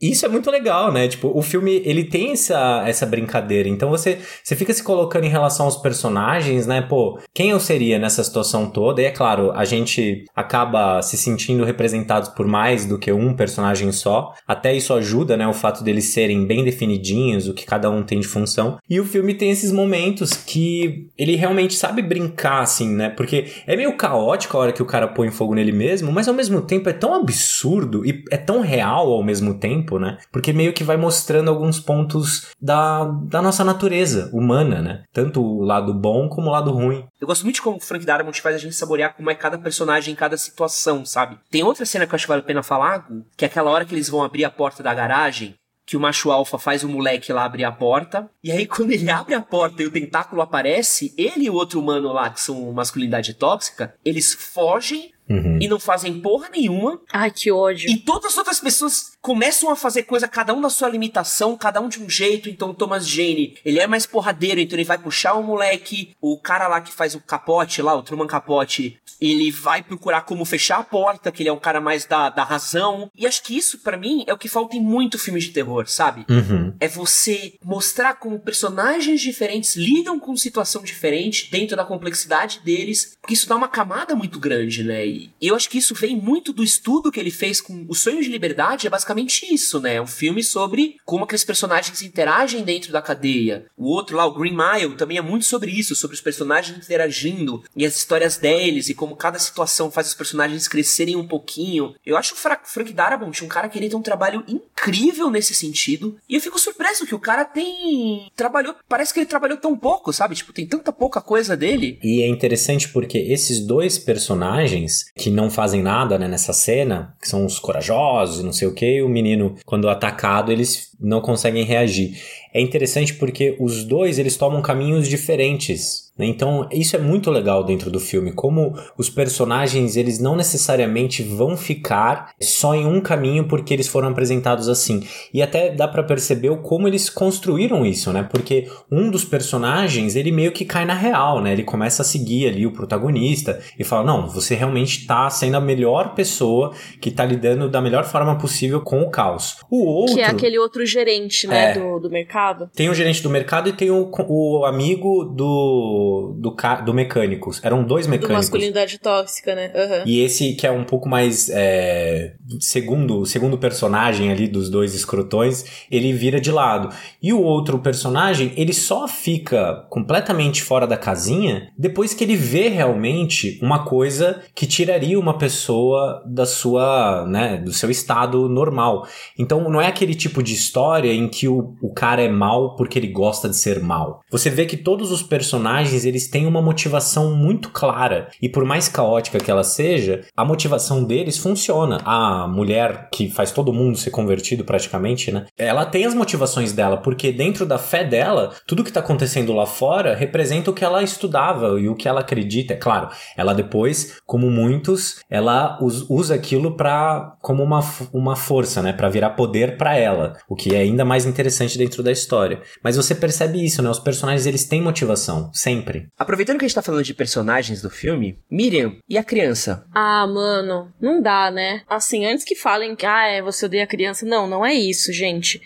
Isso 0.00 0.24
é 0.24 0.28
muito 0.28 0.50
legal, 0.50 0.92
né? 0.92 1.08
Tipo, 1.08 1.30
o 1.34 1.42
filme, 1.42 1.82
ele 1.84 2.04
tem 2.04 2.32
essa, 2.32 2.84
essa 2.86 3.04
brincadeira. 3.04 3.68
Então 3.68 3.90
você, 3.90 4.18
você 4.42 4.56
fica 4.56 4.72
se 4.72 4.82
colocando 4.82 5.24
em 5.24 5.30
relação 5.30 5.66
aos 5.66 5.76
personagens, 5.76 6.66
né? 6.66 6.80
Pô, 6.80 7.18
quem 7.34 7.50
eu 7.50 7.60
seria 7.60 7.98
nessa 7.98 8.24
situação 8.24 8.70
toda? 8.70 9.02
E 9.02 9.04
é 9.04 9.10
claro, 9.10 9.52
a 9.52 9.64
gente 9.64 10.24
acaba 10.34 11.02
se 11.10 11.16
sentindo 11.16 11.64
representados 11.64 12.28
por 12.28 12.46
mais 12.46 12.84
do 12.86 12.98
que 12.98 13.12
um 13.12 13.34
personagem 13.34 13.90
só. 13.92 14.32
Até 14.46 14.74
isso 14.74 14.94
ajuda, 14.94 15.36
né? 15.36 15.46
O 15.46 15.52
fato 15.52 15.82
deles 15.82 16.06
serem 16.12 16.46
bem 16.46 16.64
definidinhos, 16.64 17.48
o 17.48 17.54
que 17.54 17.66
cada 17.66 17.90
um 17.90 18.02
tem 18.02 18.20
de 18.20 18.28
função. 18.28 18.78
E 18.88 19.00
o 19.00 19.04
filme 19.04 19.34
tem 19.34 19.50
esses 19.50 19.72
momentos 19.72 20.32
que 20.32 21.08
ele 21.18 21.36
realmente 21.36 21.74
sabe 21.74 22.02
brincar, 22.02 22.60
assim, 22.60 22.94
né? 22.94 23.10
Porque 23.10 23.46
é 23.66 23.76
meio 23.76 23.96
caótico 23.96 24.56
a 24.56 24.60
hora 24.60 24.72
que 24.72 24.82
o 24.82 24.86
cara 24.86 25.08
põe 25.08 25.30
fogo 25.30 25.54
nele 25.54 25.72
mesmo, 25.72 26.12
mas 26.12 26.28
ao 26.28 26.34
mesmo 26.34 26.60
tempo 26.62 26.88
é 26.88 26.92
tão 26.92 27.14
absurdo 27.14 28.06
e 28.06 28.24
é 28.30 28.36
tão 28.36 28.60
real 28.60 29.12
ao 29.12 29.22
mesmo 29.22 29.58
tempo, 29.58 29.98
né? 29.98 30.18
Porque 30.32 30.52
meio 30.52 30.72
que 30.72 30.84
vai 30.84 30.96
mostrando 30.96 31.50
alguns 31.50 31.80
pontos 31.80 32.48
da, 32.60 33.04
da 33.04 33.42
nossa 33.42 33.64
natureza 33.64 34.30
humana, 34.32 34.80
né? 34.80 35.02
Tanto 35.12 35.42
o 35.42 35.62
lado 35.62 35.92
bom 35.92 36.28
como 36.28 36.48
o 36.48 36.52
lado 36.52 36.70
ruim. 36.70 37.04
Eu 37.20 37.26
gosto 37.26 37.42
muito 37.42 37.56
de 37.56 37.62
como 37.62 37.76
o 37.76 37.80
Frank 37.80 38.04
Darabont 38.04 38.40
faz 38.40 38.56
a 38.56 38.58
gente 38.58 38.74
saborear 38.74 39.14
como 39.16 39.30
é 39.30 39.34
cada 39.34 39.58
personagem 39.58 40.12
em 40.12 40.16
cada 40.16 40.36
situação, 40.36 40.99
sabe? 41.04 41.38
Tem 41.50 41.62
outra 41.62 41.86
cena 41.86 42.06
que 42.06 42.12
eu 42.12 42.16
acho 42.16 42.24
que 42.24 42.28
vale 42.28 42.42
a 42.42 42.44
pena 42.44 42.62
falar, 42.62 43.08
que 43.36 43.44
é 43.44 43.48
aquela 43.48 43.70
hora 43.70 43.84
que 43.84 43.94
eles 43.94 44.08
vão 44.08 44.22
abrir 44.22 44.44
a 44.44 44.50
porta 44.50 44.82
da 44.82 44.94
garagem 44.94 45.54
que 45.90 45.96
o 45.96 46.00
macho 46.00 46.30
alfa 46.30 46.56
faz 46.56 46.84
o 46.84 46.88
moleque 46.88 47.32
lá 47.32 47.44
abrir 47.44 47.64
a 47.64 47.72
porta. 47.72 48.30
E 48.44 48.52
aí, 48.52 48.64
quando 48.68 48.92
ele 48.92 49.10
abre 49.10 49.34
a 49.34 49.40
porta 49.40 49.82
e 49.82 49.86
o 49.86 49.90
tentáculo 49.90 50.40
aparece, 50.40 51.12
ele 51.18 51.46
e 51.46 51.50
o 51.50 51.54
outro 51.54 51.80
humano 51.80 52.12
lá, 52.12 52.30
que 52.30 52.40
são 52.40 52.72
masculinidade 52.72 53.34
tóxica, 53.34 53.92
eles 54.04 54.32
fogem 54.32 55.10
Uhum. 55.30 55.58
E 55.60 55.68
não 55.68 55.78
fazem 55.78 56.20
porra 56.20 56.48
nenhuma. 56.48 57.00
Ai, 57.12 57.30
que 57.30 57.52
ódio. 57.52 57.88
E 57.88 57.98
todas 57.98 58.32
as 58.32 58.38
outras 58.38 58.58
pessoas 58.58 59.12
começam 59.20 59.70
a 59.70 59.76
fazer 59.76 60.04
coisa, 60.04 60.28
cada 60.28 60.54
um 60.54 60.60
na 60.60 60.70
sua 60.70 60.88
limitação, 60.88 61.56
cada 61.56 61.80
um 61.80 61.88
de 61.88 62.02
um 62.02 62.08
jeito. 62.08 62.48
Então, 62.48 62.74
Thomas 62.74 63.06
Jane, 63.06 63.56
ele 63.64 63.78
é 63.78 63.86
mais 63.86 64.06
porradeiro, 64.06 64.60
então 64.60 64.76
ele 64.76 64.84
vai 64.84 64.98
puxar 64.98 65.34
o 65.34 65.42
moleque. 65.42 66.14
O 66.20 66.38
cara 66.38 66.68
lá 66.68 66.80
que 66.80 66.92
faz 66.92 67.14
o 67.14 67.20
capote 67.20 67.82
lá, 67.82 67.94
o 67.94 68.02
Truman 68.02 68.26
Capote, 68.26 68.98
ele 69.20 69.50
vai 69.50 69.82
procurar 69.82 70.22
como 70.22 70.44
fechar 70.44 70.78
a 70.78 70.84
porta, 70.84 71.30
que 71.30 71.42
ele 71.42 71.48
é 71.48 71.52
um 71.52 71.58
cara 71.58 71.80
mais 71.80 72.04
da, 72.04 72.30
da 72.30 72.44
razão. 72.44 73.10
E 73.14 73.26
acho 73.26 73.42
que 73.42 73.56
isso, 73.56 73.78
para 73.78 73.96
mim, 73.96 74.24
é 74.26 74.32
o 74.32 74.38
que 74.38 74.48
falta 74.48 74.76
em 74.76 74.80
muito 74.80 75.18
filme 75.18 75.40
de 75.40 75.50
terror, 75.50 75.86
sabe? 75.88 76.24
Uhum. 76.28 76.74
É 76.80 76.88
você 76.88 77.54
mostrar 77.64 78.14
como 78.14 78.38
personagens 78.38 79.20
diferentes 79.20 79.76
lidam 79.76 80.18
com 80.18 80.36
situação 80.36 80.82
diferente 80.82 81.50
dentro 81.50 81.76
da 81.76 81.84
complexidade 81.84 82.60
deles, 82.64 83.16
porque 83.20 83.34
isso 83.34 83.48
dá 83.48 83.56
uma 83.56 83.68
camada 83.68 84.14
muito 84.14 84.38
grande, 84.38 84.82
né? 84.82 85.06
E 85.06 85.30
e 85.40 85.48
eu 85.48 85.56
acho 85.56 85.68
que 85.68 85.78
isso 85.78 85.94
vem 85.94 86.16
muito 86.16 86.52
do 86.52 86.62
estudo 86.62 87.10
que 87.10 87.18
ele 87.18 87.30
fez 87.30 87.60
com 87.60 87.86
O 87.88 87.94
Sonho 87.94 88.22
de 88.22 88.28
Liberdade, 88.28 88.86
é 88.86 88.90
basicamente 88.90 89.09
isso, 89.18 89.80
né? 89.80 89.94
É 89.94 90.02
um 90.02 90.06
filme 90.06 90.42
sobre 90.42 90.96
como 91.04 91.24
aqueles 91.24 91.44
personagens 91.44 92.02
interagem 92.02 92.62
dentro 92.62 92.92
da 92.92 93.02
cadeia. 93.02 93.66
O 93.76 93.88
outro 93.88 94.16
lá, 94.16 94.26
o 94.26 94.34
Green 94.34 94.56
Mile, 94.56 94.96
também 94.96 95.18
é 95.18 95.22
muito 95.22 95.44
sobre 95.44 95.70
isso, 95.70 95.94
sobre 95.94 96.14
os 96.14 96.20
personagens 96.20 96.78
interagindo 96.78 97.62
e 97.76 97.84
as 97.84 97.96
histórias 97.96 98.36
deles 98.36 98.88
e 98.88 98.94
como 98.94 99.16
cada 99.16 99.38
situação 99.38 99.90
faz 99.90 100.08
os 100.08 100.14
personagens 100.14 100.68
crescerem 100.68 101.16
um 101.16 101.26
pouquinho. 101.26 101.94
Eu 102.04 102.16
acho 102.16 102.34
o 102.34 102.36
Frank 102.36 102.92
Darabont 102.92 103.44
um 103.44 103.48
cara 103.48 103.68
que 103.68 103.78
ele 103.78 103.88
tem 103.88 103.98
um 103.98 104.02
trabalho 104.02 104.44
incrível 104.46 105.30
nesse 105.30 105.54
sentido 105.54 106.16
e 106.28 106.34
eu 106.34 106.40
fico 106.40 106.58
surpreso 106.58 107.06
que 107.06 107.14
o 107.14 107.18
cara 107.18 107.44
tem 107.44 108.30
trabalhou, 108.36 108.74
parece 108.88 109.12
que 109.12 109.20
ele 109.20 109.26
trabalhou 109.26 109.58
tão 109.58 109.76
pouco, 109.76 110.12
sabe? 110.12 110.34
Tipo, 110.34 110.52
tem 110.52 110.66
tanta 110.66 110.92
pouca 110.92 111.20
coisa 111.20 111.56
dele. 111.56 111.98
E 112.02 112.22
é 112.22 112.28
interessante 112.28 112.88
porque 112.88 113.18
esses 113.18 113.60
dois 113.60 113.98
personagens 113.98 115.06
que 115.16 115.30
não 115.30 115.50
fazem 115.50 115.82
nada 115.82 116.18
né, 116.18 116.28
nessa 116.28 116.52
cena, 116.52 117.14
que 117.20 117.28
são 117.28 117.44
os 117.44 117.58
corajosos 117.58 118.40
e 118.40 118.44
não 118.44 118.52
sei 118.52 118.68
o 118.68 118.74
que, 118.74 118.99
o 119.02 119.08
menino, 119.08 119.56
quando 119.64 119.88
atacado, 119.88 120.50
eles 120.52 120.90
não 121.00 121.20
conseguem 121.20 121.64
reagir. 121.64 122.20
É 122.52 122.60
interessante 122.60 123.14
porque 123.14 123.56
os 123.60 123.84
dois 123.84 124.18
eles 124.18 124.36
tomam 124.36 124.60
caminhos 124.62 125.08
diferentes? 125.08 126.09
Então, 126.18 126.68
isso 126.70 126.96
é 126.96 126.98
muito 126.98 127.30
legal 127.30 127.64
dentro 127.64 127.90
do 127.90 128.00
filme, 128.00 128.32
como 128.32 128.74
os 128.96 129.08
personagens, 129.08 129.96
eles 129.96 130.18
não 130.18 130.36
necessariamente 130.36 131.22
vão 131.22 131.56
ficar 131.56 132.32
só 132.40 132.74
em 132.74 132.86
um 132.86 133.00
caminho 133.00 133.46
porque 133.46 133.72
eles 133.72 133.88
foram 133.88 134.08
apresentados 134.08 134.68
assim. 134.68 135.02
E 135.32 135.42
até 135.42 135.70
dá 135.70 135.88
para 135.88 136.02
perceber 136.02 136.54
como 136.62 136.86
eles 136.86 137.08
construíram 137.08 137.84
isso, 137.84 138.12
né? 138.12 138.22
Porque 138.22 138.68
um 138.90 139.10
dos 139.10 139.24
personagens, 139.24 140.16
ele 140.16 140.30
meio 140.30 140.52
que 140.52 140.64
cai 140.64 140.84
na 140.84 140.94
real, 140.94 141.40
né? 141.40 141.52
Ele 141.52 141.62
começa 141.62 142.02
a 142.02 142.04
seguir 142.04 142.48
ali 142.48 142.66
o 142.66 142.72
protagonista 142.72 143.60
e 143.78 143.84
fala: 143.84 144.04
"Não, 144.04 144.28
você 144.28 144.54
realmente 144.54 145.06
tá 145.06 145.28
sendo 145.30 145.56
a 145.56 145.60
melhor 145.60 146.14
pessoa 146.14 146.72
que 147.00 147.10
tá 147.10 147.24
lidando 147.24 147.68
da 147.68 147.80
melhor 147.80 148.04
forma 148.04 148.36
possível 148.36 148.80
com 148.80 149.02
o 149.02 149.10
caos". 149.10 149.56
O 149.70 149.84
outro 149.84 150.14
Que 150.14 150.20
é 150.20 150.26
aquele 150.26 150.58
outro 150.58 150.84
gerente, 150.84 151.46
né, 151.46 151.70
é, 151.70 151.74
do, 151.74 151.98
do 151.98 152.10
mercado. 152.10 152.70
Tem 152.74 152.88
o 152.88 152.94
gerente 152.94 153.22
do 153.22 153.30
mercado 153.30 153.68
e 153.68 153.72
tem 153.72 153.90
o, 153.90 154.10
o 154.28 154.64
amigo 154.64 155.24
do 155.24 155.99
do, 156.38 156.56
do 156.84 156.94
mecânico. 156.94 157.50
Eram 157.62 157.84
dois 157.84 158.06
mecânicos. 158.06 158.28
Do 158.28 158.38
masculinidade 158.38 158.98
tóxica, 158.98 159.54
né? 159.54 159.70
Uhum. 159.74 160.02
E 160.06 160.20
esse 160.20 160.54
que 160.54 160.66
é 160.66 160.70
um 160.70 160.84
pouco 160.84 161.08
mais. 161.08 161.48
É, 161.50 162.34
segundo, 162.60 163.24
segundo 163.26 163.58
personagem 163.58 164.30
ali 164.30 164.48
dos 164.48 164.70
dois 164.70 164.94
escrotões, 164.94 165.64
ele 165.90 166.12
vira 166.12 166.40
de 166.40 166.50
lado. 166.50 166.94
E 167.22 167.32
o 167.32 167.40
outro 167.40 167.78
personagem, 167.78 168.52
ele 168.56 168.72
só 168.72 169.06
fica 169.06 169.86
completamente 169.88 170.62
fora 170.62 170.86
da 170.86 170.96
casinha 170.96 171.70
depois 171.78 172.14
que 172.14 172.24
ele 172.24 172.36
vê 172.36 172.68
realmente 172.68 173.58
uma 173.62 173.84
coisa 173.84 174.42
que 174.54 174.66
tiraria 174.66 175.18
uma 175.18 175.38
pessoa 175.38 176.22
da 176.26 176.46
sua, 176.46 177.26
né, 177.26 177.56
do 177.56 177.72
seu 177.72 177.90
estado 177.90 178.48
normal. 178.48 179.06
Então 179.38 179.68
não 179.70 179.80
é 179.80 179.86
aquele 179.86 180.14
tipo 180.14 180.42
de 180.42 180.54
história 180.54 181.00
história 181.00 181.12
em 181.12 181.28
que 181.28 181.48
o, 181.48 181.74
o 181.82 181.92
cara 181.92 182.22
é 182.22 182.28
mal 182.28 182.74
porque 182.76 182.98
ele 182.98 183.08
gosta 183.08 183.48
de 183.48 183.56
ser 183.56 183.80
mal. 183.80 184.22
Você 184.30 184.48
vê 184.48 184.66
que 184.66 184.76
todos 184.76 185.10
os 185.10 185.22
personagens 185.22 185.89
eles 186.04 186.28
têm 186.28 186.46
uma 186.46 186.62
motivação 186.62 187.34
muito 187.34 187.70
clara 187.70 188.28
e 188.40 188.48
por 188.48 188.64
mais 188.64 188.88
caótica 188.88 189.38
que 189.38 189.50
ela 189.50 189.64
seja, 189.64 190.22
a 190.36 190.44
motivação 190.44 191.04
deles 191.04 191.38
funciona. 191.38 192.00
A 192.04 192.46
mulher 192.48 193.08
que 193.12 193.30
faz 193.30 193.50
todo 193.50 193.72
mundo 193.72 193.98
ser 193.98 194.10
convertido 194.10 194.64
praticamente, 194.64 195.30
né? 195.30 195.46
Ela 195.58 195.84
tem 195.84 196.04
as 196.04 196.14
motivações 196.14 196.72
dela 196.72 196.96
porque 196.96 197.32
dentro 197.32 197.66
da 197.66 197.78
fé 197.78 198.04
dela, 198.04 198.52
tudo 198.66 198.84
que 198.84 198.92
tá 198.92 199.00
acontecendo 199.00 199.52
lá 199.52 199.66
fora 199.66 200.14
representa 200.14 200.70
o 200.70 200.74
que 200.74 200.84
ela 200.84 201.02
estudava 201.02 201.80
e 201.80 201.88
o 201.88 201.94
que 201.94 202.08
ela 202.08 202.20
acredita. 202.20 202.74
É 202.74 202.76
claro, 202.76 203.08
ela 203.36 203.54
depois, 203.54 204.20
como 204.26 204.50
muitos, 204.50 205.20
ela 205.28 205.78
usa 206.08 206.34
aquilo 206.34 206.76
para 206.76 207.36
como 207.40 207.62
uma, 207.62 207.80
uma 208.12 208.36
força, 208.36 208.82
né, 208.82 208.92
para 208.92 209.08
virar 209.08 209.30
poder 209.30 209.76
para 209.76 209.96
ela, 209.96 210.34
o 210.48 210.54
que 210.54 210.74
é 210.74 210.80
ainda 210.80 211.04
mais 211.04 211.26
interessante 211.26 211.78
dentro 211.78 212.02
da 212.02 212.12
história. 212.12 212.60
Mas 212.82 212.96
você 212.96 213.14
percebe 213.14 213.64
isso, 213.64 213.82
né? 213.82 213.90
Os 213.90 213.98
personagens 213.98 214.46
eles 214.46 214.64
têm 214.64 214.82
motivação, 214.82 215.50
sempre. 215.52 215.79
Aproveitando 216.18 216.58
que 216.58 216.64
a 216.64 216.68
gente 216.68 216.74
tá 216.74 216.82
falando 216.82 217.04
de 217.04 217.14
personagens 217.14 217.82
do 217.82 217.90
filme, 217.90 218.38
Miriam 218.50 218.96
e 219.08 219.16
a 219.18 219.24
criança. 219.24 219.84
Ah, 219.94 220.26
mano, 220.26 220.92
não 221.00 221.20
dá, 221.20 221.50
né? 221.50 221.82
Assim, 221.88 222.26
antes 222.26 222.44
que 222.44 222.54
falem 222.54 222.96
que 222.96 223.06
ah, 223.06 223.26
é, 223.26 223.42
você 223.42 223.66
odeia 223.66 223.84
a 223.84 223.88
criança, 223.88 224.26
não, 224.26 224.46
não 224.46 224.64
é 224.64 224.74
isso, 224.74 225.12
gente 225.12 225.60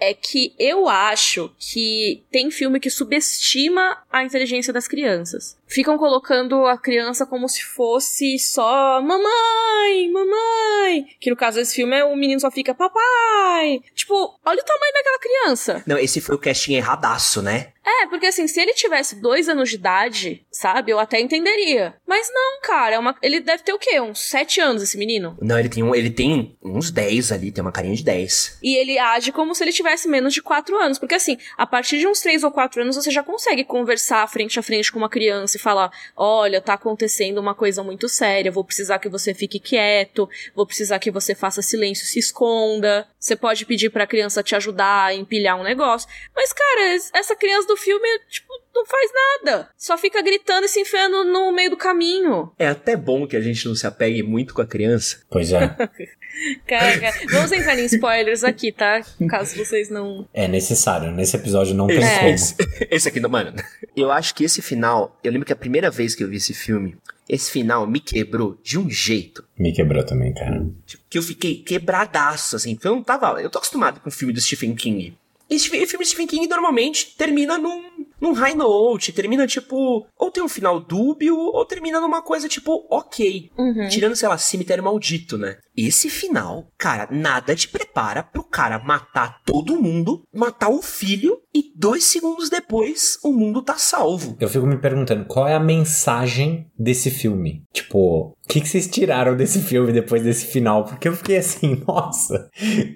é 0.00 0.14
que 0.14 0.54
eu 0.58 0.88
acho 0.88 1.54
que 1.58 2.24
tem 2.32 2.50
filme 2.50 2.80
que 2.80 2.88
subestima 2.88 3.98
a 4.10 4.24
inteligência 4.24 4.72
das 4.72 4.88
crianças. 4.88 5.59
Ficam 5.70 5.96
colocando 5.96 6.66
a 6.66 6.76
criança 6.76 7.24
como 7.24 7.48
se 7.48 7.62
fosse 7.62 8.38
só 8.38 9.00
mamãe, 9.00 10.10
mamãe. 10.10 11.06
Que 11.20 11.30
no 11.30 11.36
caso 11.36 11.58
desse 11.58 11.76
filme 11.76 11.96
é 11.96 12.04
o 12.04 12.16
menino 12.16 12.40
só 12.40 12.50
fica 12.50 12.74
papai. 12.74 13.80
Tipo, 13.94 14.14
olha 14.44 14.60
o 14.60 14.64
tamanho 14.64 14.92
daquela 14.92 15.18
criança. 15.18 15.82
Não, 15.86 15.96
esse 15.96 16.20
foi 16.20 16.34
o 16.34 16.38
casting 16.38 16.74
erradaço, 16.74 17.40
né? 17.40 17.72
É, 17.84 18.06
porque 18.06 18.26
assim, 18.26 18.46
se 18.46 18.60
ele 18.60 18.74
tivesse 18.74 19.20
dois 19.20 19.48
anos 19.48 19.70
de 19.70 19.76
idade, 19.76 20.46
sabe, 20.50 20.92
eu 20.92 20.98
até 20.98 21.18
entenderia. 21.18 21.94
Mas 22.06 22.30
não, 22.32 22.60
cara, 22.60 22.96
é 22.96 22.98
uma... 22.98 23.16
ele 23.22 23.40
deve 23.40 23.62
ter 23.62 23.72
o 23.72 23.78
quê? 23.78 24.00
Uns 24.00 24.20
sete 24.20 24.60
anos, 24.60 24.82
esse 24.82 24.98
menino? 24.98 25.36
Não, 25.40 25.58
ele 25.58 25.68
tem, 25.68 25.82
um, 25.82 25.94
ele 25.94 26.10
tem 26.10 26.56
uns 26.62 26.90
dez 26.90 27.32
ali, 27.32 27.50
tem 27.50 27.62
uma 27.62 27.72
carinha 27.72 27.94
de 27.94 28.04
dez. 28.04 28.58
E 28.62 28.76
ele 28.76 28.98
age 28.98 29.32
como 29.32 29.54
se 29.54 29.64
ele 29.64 29.72
tivesse 29.72 30.08
menos 30.08 30.34
de 30.34 30.42
quatro 30.42 30.76
anos. 30.78 30.98
Porque 30.98 31.14
assim, 31.14 31.38
a 31.56 31.66
partir 31.66 31.98
de 31.98 32.06
uns 32.06 32.20
três 32.20 32.44
ou 32.44 32.50
quatro 32.50 32.82
anos, 32.82 32.96
você 32.96 33.10
já 33.10 33.22
consegue 33.22 33.64
conversar 33.64 34.28
frente 34.28 34.58
a 34.58 34.62
frente 34.62 34.92
com 34.92 34.98
uma 34.98 35.08
criança 35.08 35.56
falar: 35.60 35.90
olha, 36.16 36.60
tá 36.60 36.74
acontecendo 36.74 37.38
uma 37.38 37.54
coisa 37.54 37.82
muito 37.82 38.08
séria, 38.08 38.50
vou 38.50 38.64
precisar 38.64 38.98
que 38.98 39.08
você 39.08 39.34
fique 39.34 39.58
quieto, 39.58 40.28
vou 40.54 40.66
precisar 40.66 40.98
que 40.98 41.10
você 41.10 41.34
faça 41.34 41.62
silêncio, 41.62 42.06
se 42.06 42.18
esconda. 42.18 43.06
Você 43.18 43.36
pode 43.36 43.66
pedir 43.66 43.90
pra 43.90 44.06
criança 44.06 44.42
te 44.42 44.54
ajudar 44.54 45.06
a 45.06 45.14
empilhar 45.14 45.58
um 45.58 45.62
negócio. 45.62 46.08
Mas, 46.34 46.52
cara, 46.52 46.96
essa 47.14 47.36
criança 47.36 47.68
do 47.68 47.76
filme, 47.76 48.06
tipo, 48.28 48.52
não 48.80 48.86
faz 48.86 49.10
nada. 49.12 49.68
Só 49.76 49.98
fica 49.98 50.22
gritando 50.22 50.64
e 50.64 50.68
se 50.68 50.80
enfiando 50.80 51.24
no 51.24 51.52
meio 51.52 51.70
do 51.70 51.76
caminho. 51.76 52.50
É 52.58 52.68
até 52.68 52.96
bom 52.96 53.26
que 53.26 53.36
a 53.36 53.40
gente 53.40 53.66
não 53.66 53.74
se 53.74 53.86
apegue 53.86 54.22
muito 54.22 54.54
com 54.54 54.62
a 54.62 54.66
criança. 54.66 55.20
Pois 55.30 55.52
é. 55.52 55.76
Cara, 56.66 57.12
vamos 57.30 57.52
entrar 57.52 57.78
em 57.78 57.84
spoilers 57.84 58.44
aqui, 58.44 58.72
tá? 58.72 59.02
Caso 59.28 59.56
vocês 59.56 59.90
não. 59.90 60.26
É 60.32 60.48
necessário. 60.48 61.10
Nesse 61.12 61.36
episódio 61.36 61.74
não 61.74 61.86
tem 61.86 61.98
esse, 61.98 62.18
como. 62.18 62.28
Esse, 62.28 62.56
esse 62.90 63.08
aqui, 63.08 63.20
não, 63.20 63.28
mano. 63.28 63.52
Eu 63.94 64.10
acho 64.10 64.34
que 64.34 64.44
esse 64.44 64.62
final. 64.62 65.18
Eu 65.22 65.32
lembro 65.32 65.44
que 65.44 65.52
a 65.52 65.56
primeira 65.56 65.90
vez 65.90 66.14
que 66.14 66.24
eu 66.24 66.28
vi 66.28 66.36
esse 66.36 66.54
filme, 66.54 66.96
esse 67.28 67.50
final 67.50 67.86
me 67.86 68.00
quebrou 68.00 68.56
de 68.62 68.78
um 68.78 68.88
jeito. 68.88 69.44
Me 69.58 69.72
quebrou 69.72 70.02
também, 70.04 70.32
cara. 70.32 70.66
Tipo, 70.86 71.02
que 71.10 71.18
eu 71.18 71.22
fiquei 71.22 71.56
quebradaço, 71.56 72.56
assim. 72.56 72.78
Eu 72.82 72.94
não 72.94 73.02
tava. 73.02 73.42
Eu 73.42 73.50
tô 73.50 73.58
acostumado 73.58 74.00
com 74.00 74.08
o 74.08 74.12
filme 74.12 74.32
do 74.32 74.40
Stephen 74.40 74.74
King. 74.74 75.14
E 75.50 75.56
esse 75.56 75.68
filme 75.68 76.04
de 76.04 76.06
Stephen 76.06 76.28
King 76.28 76.46
normalmente 76.46 77.16
termina 77.18 77.58
num, 77.58 77.89
num 78.20 78.32
high 78.32 78.54
note, 78.54 79.12
termina 79.12 79.46
tipo. 79.46 80.06
Ou 80.18 80.30
tem 80.30 80.42
um 80.42 80.48
final 80.48 80.80
dúbio, 80.80 81.36
ou 81.36 81.64
termina 81.64 82.00
numa 82.00 82.22
coisa 82.22 82.48
tipo, 82.48 82.86
ok. 82.90 83.50
Uhum. 83.56 83.88
Tirando, 83.88 84.16
sei 84.16 84.28
lá, 84.28 84.36
cemitério 84.36 84.84
maldito, 84.84 85.38
né? 85.38 85.58
Esse 85.76 86.10
final, 86.10 86.70
cara, 86.76 87.08
nada 87.10 87.56
te 87.56 87.66
prepara 87.66 88.22
pro 88.22 88.44
cara 88.44 88.78
matar 88.78 89.40
todo 89.44 89.80
mundo, 89.80 90.22
matar 90.32 90.68
o 90.68 90.82
filho 90.82 91.38
e 91.54 91.72
dois 91.74 92.04
segundos 92.04 92.48
depois 92.48 93.18
o 93.24 93.32
mundo 93.32 93.62
tá 93.62 93.76
salvo. 93.76 94.36
Eu 94.40 94.48
fico 94.48 94.66
me 94.66 94.78
perguntando 94.78 95.24
qual 95.24 95.48
é 95.48 95.54
a 95.54 95.60
mensagem 95.60 96.70
desse 96.78 97.10
filme. 97.10 97.62
Tipo, 97.72 98.28
o 98.28 98.48
que, 98.48 98.60
que 98.60 98.68
vocês 98.68 98.86
tiraram 98.86 99.36
desse 99.36 99.60
filme 99.60 99.92
depois 99.92 100.22
desse 100.22 100.46
final? 100.46 100.84
Porque 100.84 101.08
eu 101.08 101.16
fiquei 101.16 101.36
assim, 101.36 101.82
nossa, 101.86 102.50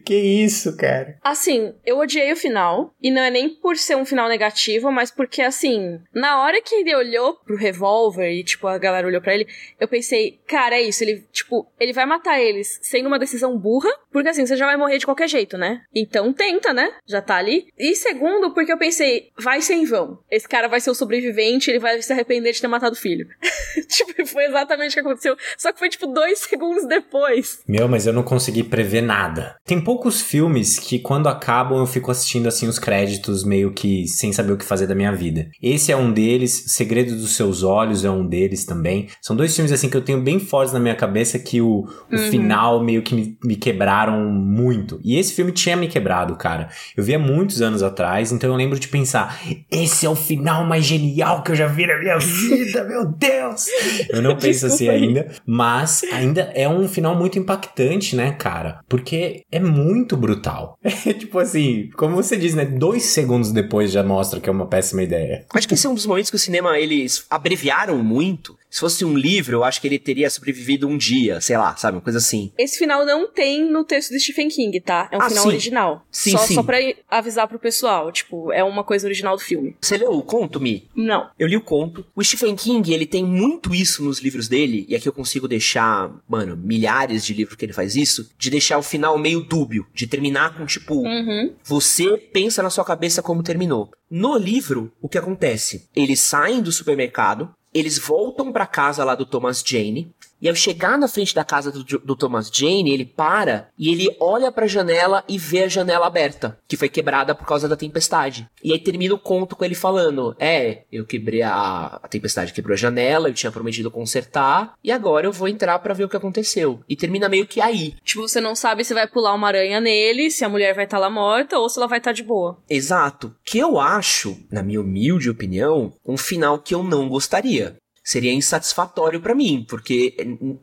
que 0.04 0.14
isso, 0.14 0.76
cara? 0.76 1.18
Assim, 1.22 1.74
eu 1.84 1.98
odiei 1.98 2.32
o 2.32 2.36
final. 2.36 2.94
E 3.00 3.10
não 3.10 3.22
é 3.22 3.30
nem 3.30 3.48
por 3.48 3.76
ser 3.76 3.96
um 3.96 4.04
final 4.04 4.28
negativo, 4.28 4.90
mas 4.90 5.10
porque, 5.10 5.42
assim, 5.42 6.00
na 6.12 6.42
hora 6.42 6.60
que 6.62 6.74
ele 6.74 6.94
olhou 6.94 7.34
pro 7.44 7.56
revólver 7.56 8.30
e, 8.30 8.44
tipo, 8.44 8.66
a 8.66 8.78
galera 8.78 9.06
olhou 9.06 9.20
para 9.20 9.34
ele, 9.34 9.46
eu 9.78 9.88
pensei, 9.88 10.40
cara, 10.46 10.76
é 10.76 10.82
isso. 10.82 11.04
Ele, 11.04 11.24
tipo, 11.32 11.66
ele 11.78 11.92
vai 11.92 12.06
matar 12.06 12.40
eles 12.40 12.78
sem 12.82 13.06
uma 13.06 13.18
decisão 13.18 13.58
burra, 13.58 13.90
porque 14.12 14.28
assim, 14.28 14.46
você 14.46 14.56
já 14.56 14.66
vai 14.66 14.76
morrer 14.76 14.98
de 14.98 15.04
qualquer 15.04 15.28
jeito, 15.28 15.56
né? 15.56 15.82
Então 15.94 16.32
tenta, 16.32 16.72
né? 16.72 16.92
Já 17.06 17.20
tá 17.20 17.36
ali. 17.36 17.66
E 17.78 17.94
segundo, 17.94 18.43
porque 18.52 18.72
eu 18.72 18.78
pensei, 18.78 19.28
vai 19.38 19.60
ser 19.60 19.74
em 19.74 19.84
vão. 19.84 20.18
Esse 20.30 20.48
cara 20.48 20.68
vai 20.68 20.80
ser 20.80 20.90
o 20.90 20.94
sobrevivente, 20.94 21.70
ele 21.70 21.78
vai 21.78 22.00
se 22.02 22.12
arrepender 22.12 22.52
de 22.52 22.60
ter 22.60 22.68
matado 22.68 22.94
o 22.94 22.98
filho. 22.98 23.26
tipo, 23.88 24.26
foi 24.26 24.44
exatamente 24.46 24.90
o 24.90 24.94
que 24.94 25.00
aconteceu. 25.00 25.36
Só 25.56 25.72
que 25.72 25.78
foi, 25.78 25.88
tipo, 25.88 26.06
dois 26.06 26.40
segundos 26.48 26.86
depois. 26.86 27.60
Meu, 27.68 27.88
mas 27.88 28.06
eu 28.06 28.12
não 28.12 28.22
consegui 28.22 28.62
prever 28.62 29.02
nada. 29.02 29.56
Tem 29.64 29.80
poucos 29.80 30.20
filmes 30.20 30.78
que, 30.78 30.98
quando 30.98 31.28
acabam, 31.28 31.78
eu 31.78 31.86
fico 31.86 32.10
assistindo, 32.10 32.46
assim, 32.48 32.66
os 32.68 32.78
créditos, 32.78 33.44
meio 33.44 33.72
que 33.72 34.06
sem 34.08 34.32
saber 34.32 34.52
o 34.52 34.56
que 34.56 34.64
fazer 34.64 34.86
da 34.86 34.94
minha 34.94 35.12
vida. 35.12 35.48
Esse 35.62 35.92
é 35.92 35.96
um 35.96 36.12
deles, 36.12 36.64
Segredo 36.68 37.14
dos 37.16 37.34
Seus 37.36 37.62
Olhos 37.62 38.04
é 38.04 38.10
um 38.10 38.26
deles 38.26 38.64
também. 38.64 39.08
São 39.20 39.34
dois 39.36 39.54
filmes, 39.54 39.72
assim, 39.72 39.88
que 39.88 39.96
eu 39.96 40.02
tenho 40.04 40.20
bem 40.20 40.38
fortes 40.38 40.72
na 40.72 40.80
minha 40.80 40.94
cabeça 40.94 41.38
que 41.38 41.60
o, 41.60 41.84
o 42.10 42.14
Uhum. 42.14 42.30
final 42.30 42.82
meio 42.82 43.02
que 43.02 43.14
me, 43.14 43.38
me 43.44 43.56
quebraram 43.56 44.20
muito. 44.30 45.00
E 45.04 45.18
esse 45.18 45.32
filme 45.34 45.52
tinha 45.52 45.76
me 45.76 45.88
quebrado, 45.88 46.36
cara. 46.36 46.68
Eu 46.96 47.02
vi 47.04 47.14
há 47.14 47.18
muitos 47.18 47.60
anos 47.62 47.82
atrás, 47.82 48.32
então 48.34 48.50
eu 48.50 48.56
lembro 48.56 48.78
de 48.78 48.88
pensar: 48.88 49.40
esse 49.70 50.06
é 50.06 50.08
o 50.10 50.14
final 50.16 50.64
mais 50.66 50.84
genial 50.84 51.42
que 51.42 51.52
eu 51.52 51.56
já 51.56 51.66
vi 51.66 51.86
na 51.86 51.98
minha 51.98 52.18
vida, 52.18 52.84
meu 52.84 53.06
Deus! 53.06 53.66
Eu 54.08 54.22
não 54.22 54.36
penso 54.38 54.66
assim 54.66 54.88
ainda, 54.88 55.30
mas 55.46 56.02
ainda 56.12 56.50
é 56.54 56.68
um 56.68 56.88
final 56.88 57.16
muito 57.16 57.38
impactante, 57.38 58.14
né, 58.16 58.32
cara? 58.32 58.80
Porque 58.88 59.42
é 59.50 59.60
muito 59.60 60.16
brutal. 60.16 60.78
É 61.06 61.12
tipo 61.12 61.38
assim, 61.38 61.90
como 61.96 62.16
você 62.16 62.34
diz, 62.36 62.54
né? 62.54 62.64
Dois 62.64 63.02
segundos 63.04 63.52
depois 63.52 63.90
já 63.92 64.02
mostra 64.02 64.40
que 64.40 64.48
é 64.48 64.52
uma 64.52 64.66
péssima 64.66 65.02
ideia. 65.02 65.44
Acho 65.54 65.68
que 65.68 65.74
esse 65.74 65.86
é 65.86 65.90
um 65.90 65.94
dos 65.94 66.06
momentos 66.06 66.30
que 66.30 66.36
o 66.36 66.38
cinema 66.38 66.78
eles 66.78 67.26
abreviaram 67.28 67.98
muito. 67.98 68.56
Se 68.70 68.80
fosse 68.80 69.04
um 69.04 69.14
livro, 69.16 69.56
eu 69.58 69.64
acho 69.64 69.80
que 69.80 69.86
ele 69.86 69.98
teria 69.98 70.28
sobrevivido 70.30 70.88
um 70.88 70.96
dia, 70.96 71.40
sei 71.40 71.56
lá, 71.56 71.76
sabe? 71.76 71.96
Uma 71.98 72.02
coisa 72.02 72.18
assim. 72.18 72.50
Esse 72.58 72.78
final 72.78 73.04
não 73.04 73.30
tem 73.30 73.70
no 73.70 73.84
texto 73.84 74.10
de 74.10 74.18
Stephen 74.18 74.48
King, 74.48 74.80
tá? 74.80 75.08
É 75.12 75.16
um 75.16 75.20
Ah, 75.22 75.28
final 75.28 75.42
sim. 75.44 75.48
original. 75.50 76.06
Sim, 76.10 76.30
só, 76.32 76.38
sim. 76.38 76.54
só 76.54 76.62
pra 76.62 76.78
avisar 77.10 77.46
pro 77.46 77.58
pessoal. 77.58 78.10
Tipo, 78.10 78.23
é 78.52 78.62
uma 78.64 78.84
coisa 78.84 79.06
original 79.06 79.36
do 79.36 79.42
filme. 79.42 79.76
Você 79.80 79.96
leu 79.96 80.12
o 80.12 80.22
conto, 80.22 80.60
Mi? 80.60 80.88
Não. 80.94 81.28
Eu 81.38 81.46
li 81.46 81.56
o 81.56 81.60
conto. 81.60 82.04
O 82.14 82.22
Stephen 82.22 82.54
King, 82.56 82.92
ele 82.92 83.06
tem 83.06 83.24
muito 83.24 83.74
isso 83.74 84.02
nos 84.04 84.20
livros 84.20 84.48
dele, 84.48 84.84
e 84.88 84.94
aqui 84.96 85.08
eu 85.08 85.12
consigo 85.12 85.46
deixar, 85.48 86.10
mano, 86.28 86.56
milhares 86.56 87.24
de 87.24 87.34
livros 87.34 87.56
que 87.56 87.64
ele 87.64 87.72
faz 87.72 87.96
isso, 87.96 88.30
de 88.38 88.50
deixar 88.50 88.78
o 88.78 88.82
final 88.82 89.18
meio 89.18 89.40
dúbio, 89.42 89.86
de 89.94 90.06
terminar 90.06 90.56
com 90.56 90.66
tipo, 90.66 90.94
Uhum. 90.94 91.52
você 91.64 92.16
pensa 92.16 92.62
na 92.62 92.70
sua 92.70 92.84
cabeça 92.84 93.22
como 93.22 93.42
terminou. 93.42 93.90
No 94.10 94.36
livro, 94.36 94.92
o 95.00 95.08
que 95.08 95.18
acontece? 95.18 95.88
Eles 95.94 96.20
saem 96.20 96.60
do 96.62 96.70
supermercado, 96.72 97.50
eles 97.72 97.98
voltam 97.98 98.52
pra 98.52 98.66
casa 98.66 99.02
lá 99.04 99.14
do 99.14 99.26
Thomas 99.26 99.62
Jane, 99.66 100.08
e 100.40 100.48
ao 100.48 100.54
chegar 100.54 100.98
na 100.98 101.08
frente 101.08 101.34
da 101.34 101.44
casa 101.44 101.70
do, 101.70 101.82
do 101.82 102.16
Thomas 102.16 102.50
Jane, 102.52 102.92
ele 102.92 103.04
para 103.04 103.68
e 103.78 103.90
ele 103.90 104.14
olha 104.20 104.52
pra 104.52 104.66
janela 104.66 105.24
e 105.28 105.38
vê 105.38 105.64
a 105.64 105.68
janela 105.68 106.06
aberta, 106.06 106.58
que 106.68 106.76
foi 106.76 106.88
quebrada 106.88 107.34
por 107.34 107.46
causa 107.46 107.68
da 107.68 107.76
tempestade. 107.76 108.48
E 108.62 108.72
aí 108.72 108.78
termina 108.78 109.14
o 109.14 109.18
conto 109.18 109.56
com 109.56 109.64
ele 109.64 109.74
falando: 109.74 110.36
É, 110.38 110.82
eu 110.92 111.04
quebrei 111.04 111.42
a, 111.42 111.98
a 112.02 112.08
tempestade, 112.08 112.52
quebrou 112.52 112.74
a 112.74 112.78
janela, 112.78 113.28
eu 113.28 113.34
tinha 113.34 113.52
prometido 113.52 113.90
consertar, 113.90 114.74
e 114.82 114.90
agora 114.92 115.26
eu 115.26 115.32
vou 115.32 115.48
entrar 115.48 115.78
pra 115.78 115.94
ver 115.94 116.04
o 116.04 116.08
que 116.08 116.16
aconteceu. 116.16 116.80
E 116.88 116.96
termina 116.96 117.28
meio 117.28 117.46
que 117.46 117.60
aí. 117.60 117.94
Tipo, 118.04 118.28
você 118.28 118.40
não 118.40 118.54
sabe 118.54 118.84
se 118.84 118.94
vai 118.94 119.06
pular 119.06 119.34
uma 119.34 119.48
aranha 119.48 119.80
nele, 119.80 120.30
se 120.30 120.44
a 120.44 120.48
mulher 120.48 120.74
vai 120.74 120.84
estar 120.84 120.98
lá 120.98 121.10
morta 121.10 121.58
ou 121.58 121.68
se 121.68 121.78
ela 121.78 121.88
vai 121.88 121.98
estar 121.98 122.12
de 122.12 122.22
boa. 122.22 122.58
Exato. 122.68 123.34
Que 123.44 123.58
eu 123.58 123.78
acho, 123.78 124.36
na 124.50 124.62
minha 124.62 124.80
humilde 124.80 125.30
opinião, 125.30 125.92
um 126.06 126.16
final 126.16 126.58
que 126.58 126.74
eu 126.74 126.82
não 126.82 127.08
gostaria. 127.08 127.76
Seria 128.04 128.32
insatisfatório 128.32 129.20
para 129.20 129.34
mim, 129.34 129.64
porque 129.66 130.14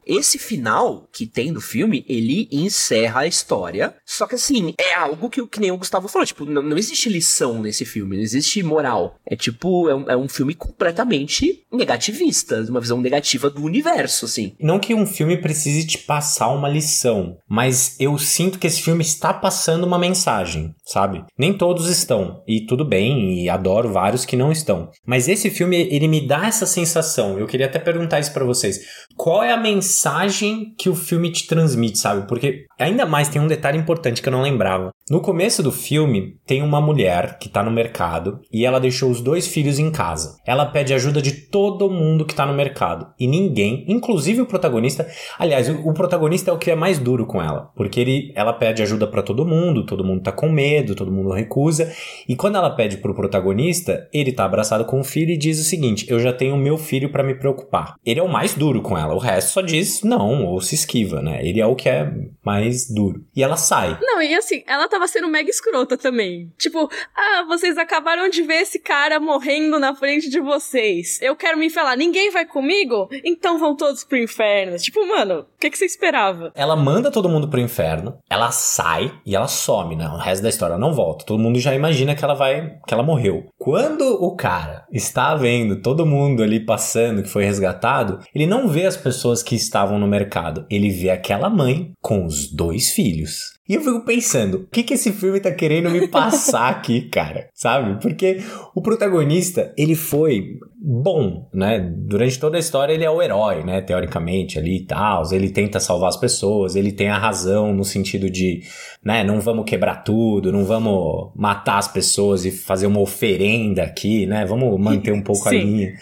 esse 0.05 0.37
final 0.37 1.09
que 1.11 1.25
tem 1.25 1.51
do 1.51 1.59
filme, 1.59 2.05
ele 2.07 2.47
encerra 2.51 3.21
a 3.21 3.27
história. 3.27 3.95
Só 4.05 4.27
que 4.27 4.35
assim, 4.35 4.73
é 4.77 4.93
algo 4.93 5.29
que, 5.29 5.45
que 5.47 5.59
nem 5.59 5.71
o 5.71 5.77
Gustavo 5.77 6.07
falou, 6.07 6.25
tipo, 6.25 6.45
não, 6.45 6.61
não 6.61 6.77
existe 6.77 7.09
lição 7.09 7.61
nesse 7.61 7.83
filme, 7.83 8.15
não 8.15 8.23
existe 8.23 8.61
moral. 8.61 9.15
É 9.25 9.35
tipo, 9.35 9.89
é 9.89 9.95
um, 9.95 10.09
é 10.11 10.15
um 10.15 10.29
filme 10.29 10.53
completamente 10.53 11.65
negativista, 11.71 12.61
uma 12.69 12.79
visão 12.79 13.01
negativa 13.01 13.49
do 13.49 13.63
universo, 13.63 14.25
assim. 14.25 14.53
Não 14.59 14.79
que 14.79 14.93
um 14.93 15.05
filme 15.05 15.37
precise 15.37 15.87
te 15.87 15.97
passar 15.97 16.49
uma 16.49 16.69
lição, 16.69 17.37
mas 17.47 17.95
eu 17.99 18.17
sinto 18.17 18.59
que 18.59 18.67
esse 18.67 18.81
filme 18.81 19.01
está 19.01 19.33
passando 19.33 19.85
uma 19.85 19.97
mensagem, 19.97 20.75
sabe? 20.85 21.23
Nem 21.37 21.53
todos 21.53 21.87
estão, 21.87 22.43
e 22.47 22.65
tudo 22.65 22.85
bem, 22.85 23.43
e 23.43 23.49
adoro 23.49 23.91
vários 23.91 24.25
que 24.25 24.35
não 24.35 24.51
estão. 24.51 24.89
Mas 25.05 25.27
esse 25.27 25.49
filme, 25.49 25.87
ele 25.89 26.07
me 26.07 26.27
dá 26.27 26.45
essa 26.45 26.65
sensação. 26.65 27.30
Eu 27.39 27.47
queria 27.47 27.65
até 27.65 27.79
perguntar 27.79 28.19
isso 28.19 28.33
para 28.33 28.45
vocês. 28.45 28.79
Qual 29.15 29.43
é 29.43 29.51
a 29.51 29.57
mensagem 29.57 30.73
que 30.77 30.89
o 30.89 30.95
filme 30.95 31.31
te 31.31 31.47
transmite, 31.47 31.99
sabe? 31.99 32.27
Porque 32.27 32.65
ainda 32.79 33.05
mais 33.05 33.29
tem 33.29 33.41
um 33.41 33.47
detalhe 33.47 33.77
importante 33.77 34.21
que 34.21 34.27
eu 34.27 34.33
não 34.33 34.41
lembrava. 34.41 34.91
No 35.09 35.19
começo 35.19 35.61
do 35.61 35.71
filme, 35.71 36.37
tem 36.45 36.61
uma 36.61 36.79
mulher 36.79 37.37
que 37.37 37.49
tá 37.49 37.61
no 37.61 37.69
mercado 37.69 38.39
e 38.51 38.65
ela 38.65 38.79
deixou 38.79 39.11
os 39.11 39.19
dois 39.19 39.45
filhos 39.45 39.77
em 39.77 39.91
casa. 39.91 40.37
Ela 40.45 40.65
pede 40.65 40.93
ajuda 40.93 41.21
de 41.21 41.33
todo 41.33 41.89
mundo 41.89 42.25
que 42.25 42.33
tá 42.33 42.45
no 42.45 42.53
mercado 42.53 43.07
e 43.19 43.27
ninguém, 43.27 43.83
inclusive 43.89 44.41
o 44.41 44.45
protagonista, 44.45 45.05
aliás, 45.37 45.67
o, 45.67 45.89
o 45.89 45.93
protagonista 45.93 46.49
é 46.49 46.53
o 46.53 46.57
que 46.57 46.71
é 46.71 46.75
mais 46.75 46.97
duro 46.97 47.25
com 47.25 47.41
ela, 47.41 47.71
porque 47.75 47.99
ele, 47.99 48.31
ela 48.35 48.53
pede 48.53 48.81
ajuda 48.81 49.05
para 49.05 49.21
todo 49.21 49.45
mundo, 49.45 49.85
todo 49.85 50.03
mundo 50.03 50.23
tá 50.23 50.31
com 50.31 50.49
medo, 50.49 50.95
todo 50.95 51.11
mundo 51.11 51.31
recusa, 51.31 51.91
e 52.27 52.35
quando 52.35 52.55
ela 52.55 52.69
pede 52.69 52.97
pro 52.97 53.13
protagonista, 53.13 54.07
ele 54.13 54.31
tá 54.31 54.45
abraçado 54.45 54.85
com 54.85 55.01
o 55.01 55.03
filho 55.03 55.31
e 55.31 55.37
diz 55.37 55.59
o 55.59 55.63
seguinte: 55.65 56.05
"Eu 56.09 56.19
já 56.19 56.31
tenho 56.31 56.55
meu 56.55 56.77
filho 56.77 57.11
para 57.11 57.20
me 57.23 57.35
preocupar". 57.35 57.95
Ele 58.05 58.19
é 58.19 58.23
o 58.23 58.31
mais 58.31 58.53
duro 58.53 58.81
com 58.81 58.97
ela, 58.97 59.13
o 59.13 59.19
resto 59.19 59.51
só 59.51 59.61
diz 59.61 60.03
não 60.03 60.45
ou 60.45 60.61
se 60.61 60.75
esquiva, 60.75 61.21
né? 61.21 61.45
Ele 61.45 61.59
é 61.59 61.65
o 61.65 61.75
que 61.75 61.89
é 61.89 62.11
mais 62.43 62.89
duro. 62.89 63.23
E 63.35 63.43
ela 63.43 63.57
sai. 63.57 63.97
Não, 64.01 64.21
e 64.21 64.33
assim, 64.35 64.63
ela 64.67 64.87
tava 64.87 65.07
sendo 65.07 65.27
mega 65.27 65.49
escrota 65.49 65.97
também. 65.97 66.51
Tipo, 66.57 66.89
ah, 67.15 67.45
vocês 67.47 67.77
acabaram 67.77 68.29
de 68.29 68.41
ver 68.41 68.61
esse 68.61 68.79
cara 68.79 69.19
morrendo 69.19 69.79
na 69.79 69.95
frente 69.95 70.29
de 70.29 70.39
vocês. 70.39 71.19
Eu 71.21 71.35
quero 71.35 71.57
me 71.57 71.69
falar, 71.69 71.95
ninguém 71.95 72.31
vai 72.31 72.45
comigo? 72.45 73.07
Então 73.23 73.57
vão 73.57 73.75
todos 73.75 74.03
pro 74.03 74.17
inferno. 74.17 74.77
Tipo, 74.77 75.05
mano, 75.07 75.41
o 75.41 75.45
que, 75.59 75.69
que 75.69 75.77
você 75.77 75.85
esperava? 75.85 76.51
Ela 76.55 76.75
manda 76.75 77.11
todo 77.11 77.29
mundo 77.29 77.47
pro 77.47 77.59
inferno, 77.59 78.17
ela 78.29 78.51
sai 78.51 79.11
e 79.25 79.35
ela 79.35 79.47
some, 79.47 79.95
né? 79.95 80.07
O 80.07 80.17
resto 80.17 80.43
da 80.43 80.49
história 80.49 80.77
não 80.77 80.93
volta. 80.93 81.25
Todo 81.25 81.41
mundo 81.41 81.59
já 81.59 81.73
imagina 81.73 82.15
que 82.15 82.23
ela 82.23 82.33
vai, 82.33 82.77
que 82.87 82.93
ela 82.93 83.03
morreu. 83.03 83.45
Quando 83.57 84.01
o 84.23 84.35
cara 84.35 84.85
está 84.91 85.35
vendo 85.35 85.81
todo 85.81 86.05
mundo 86.05 86.41
ali 86.41 86.59
passando 86.59 87.10
que 87.23 87.29
foi 87.29 87.43
resgatado, 87.45 88.19
ele 88.33 88.45
não 88.45 88.67
vê 88.67 88.85
as 88.85 88.95
pessoas 88.95 89.41
que 89.41 89.55
estavam 89.55 89.97
no 89.97 90.07
mercado, 90.07 90.65
ele 90.69 90.89
vê 90.89 91.09
aquela 91.09 91.49
mãe 91.49 91.91
com 91.99 92.25
os 92.25 92.51
dois 92.51 92.91
filhos. 92.91 93.59
E 93.71 93.75
eu 93.75 93.81
fico 93.81 94.03
pensando, 94.03 94.55
o 94.55 94.67
que 94.67 94.83
que 94.83 94.95
esse 94.95 95.13
filme 95.13 95.39
tá 95.39 95.49
querendo 95.49 95.89
me 95.89 96.05
passar 96.05 96.69
aqui, 96.69 97.03
cara? 97.09 97.47
Sabe? 97.53 98.01
Porque 98.01 98.39
o 98.75 98.81
protagonista, 98.81 99.73
ele 99.77 99.95
foi 99.95 100.57
bom, 100.77 101.47
né? 101.53 101.79
Durante 101.79 102.37
toda 102.37 102.57
a 102.57 102.59
história 102.59 102.91
ele 102.91 103.05
é 103.05 103.09
o 103.09 103.21
herói, 103.21 103.63
né? 103.63 103.79
Teoricamente 103.79 104.59
ali 104.59 104.79
e 104.79 104.85
tal. 104.85 105.23
Ele 105.31 105.49
tenta 105.49 105.79
salvar 105.79 106.09
as 106.09 106.17
pessoas, 106.17 106.75
ele 106.75 106.91
tem 106.91 107.07
a 107.07 107.17
razão 107.17 107.73
no 107.73 107.85
sentido 107.85 108.29
de, 108.29 108.61
né? 109.01 109.23
Não 109.23 109.39
vamos 109.39 109.63
quebrar 109.63 110.03
tudo, 110.03 110.51
não 110.51 110.65
vamos 110.65 111.31
matar 111.33 111.77
as 111.77 111.87
pessoas 111.87 112.43
e 112.43 112.51
fazer 112.51 112.87
uma 112.87 112.99
oferenda 112.99 113.83
aqui, 113.83 114.25
né? 114.25 114.43
Vamos 114.43 114.77
manter 114.81 115.13
um 115.13 115.21
pouco 115.21 115.47
a 115.47 115.51
linha. 115.53 115.93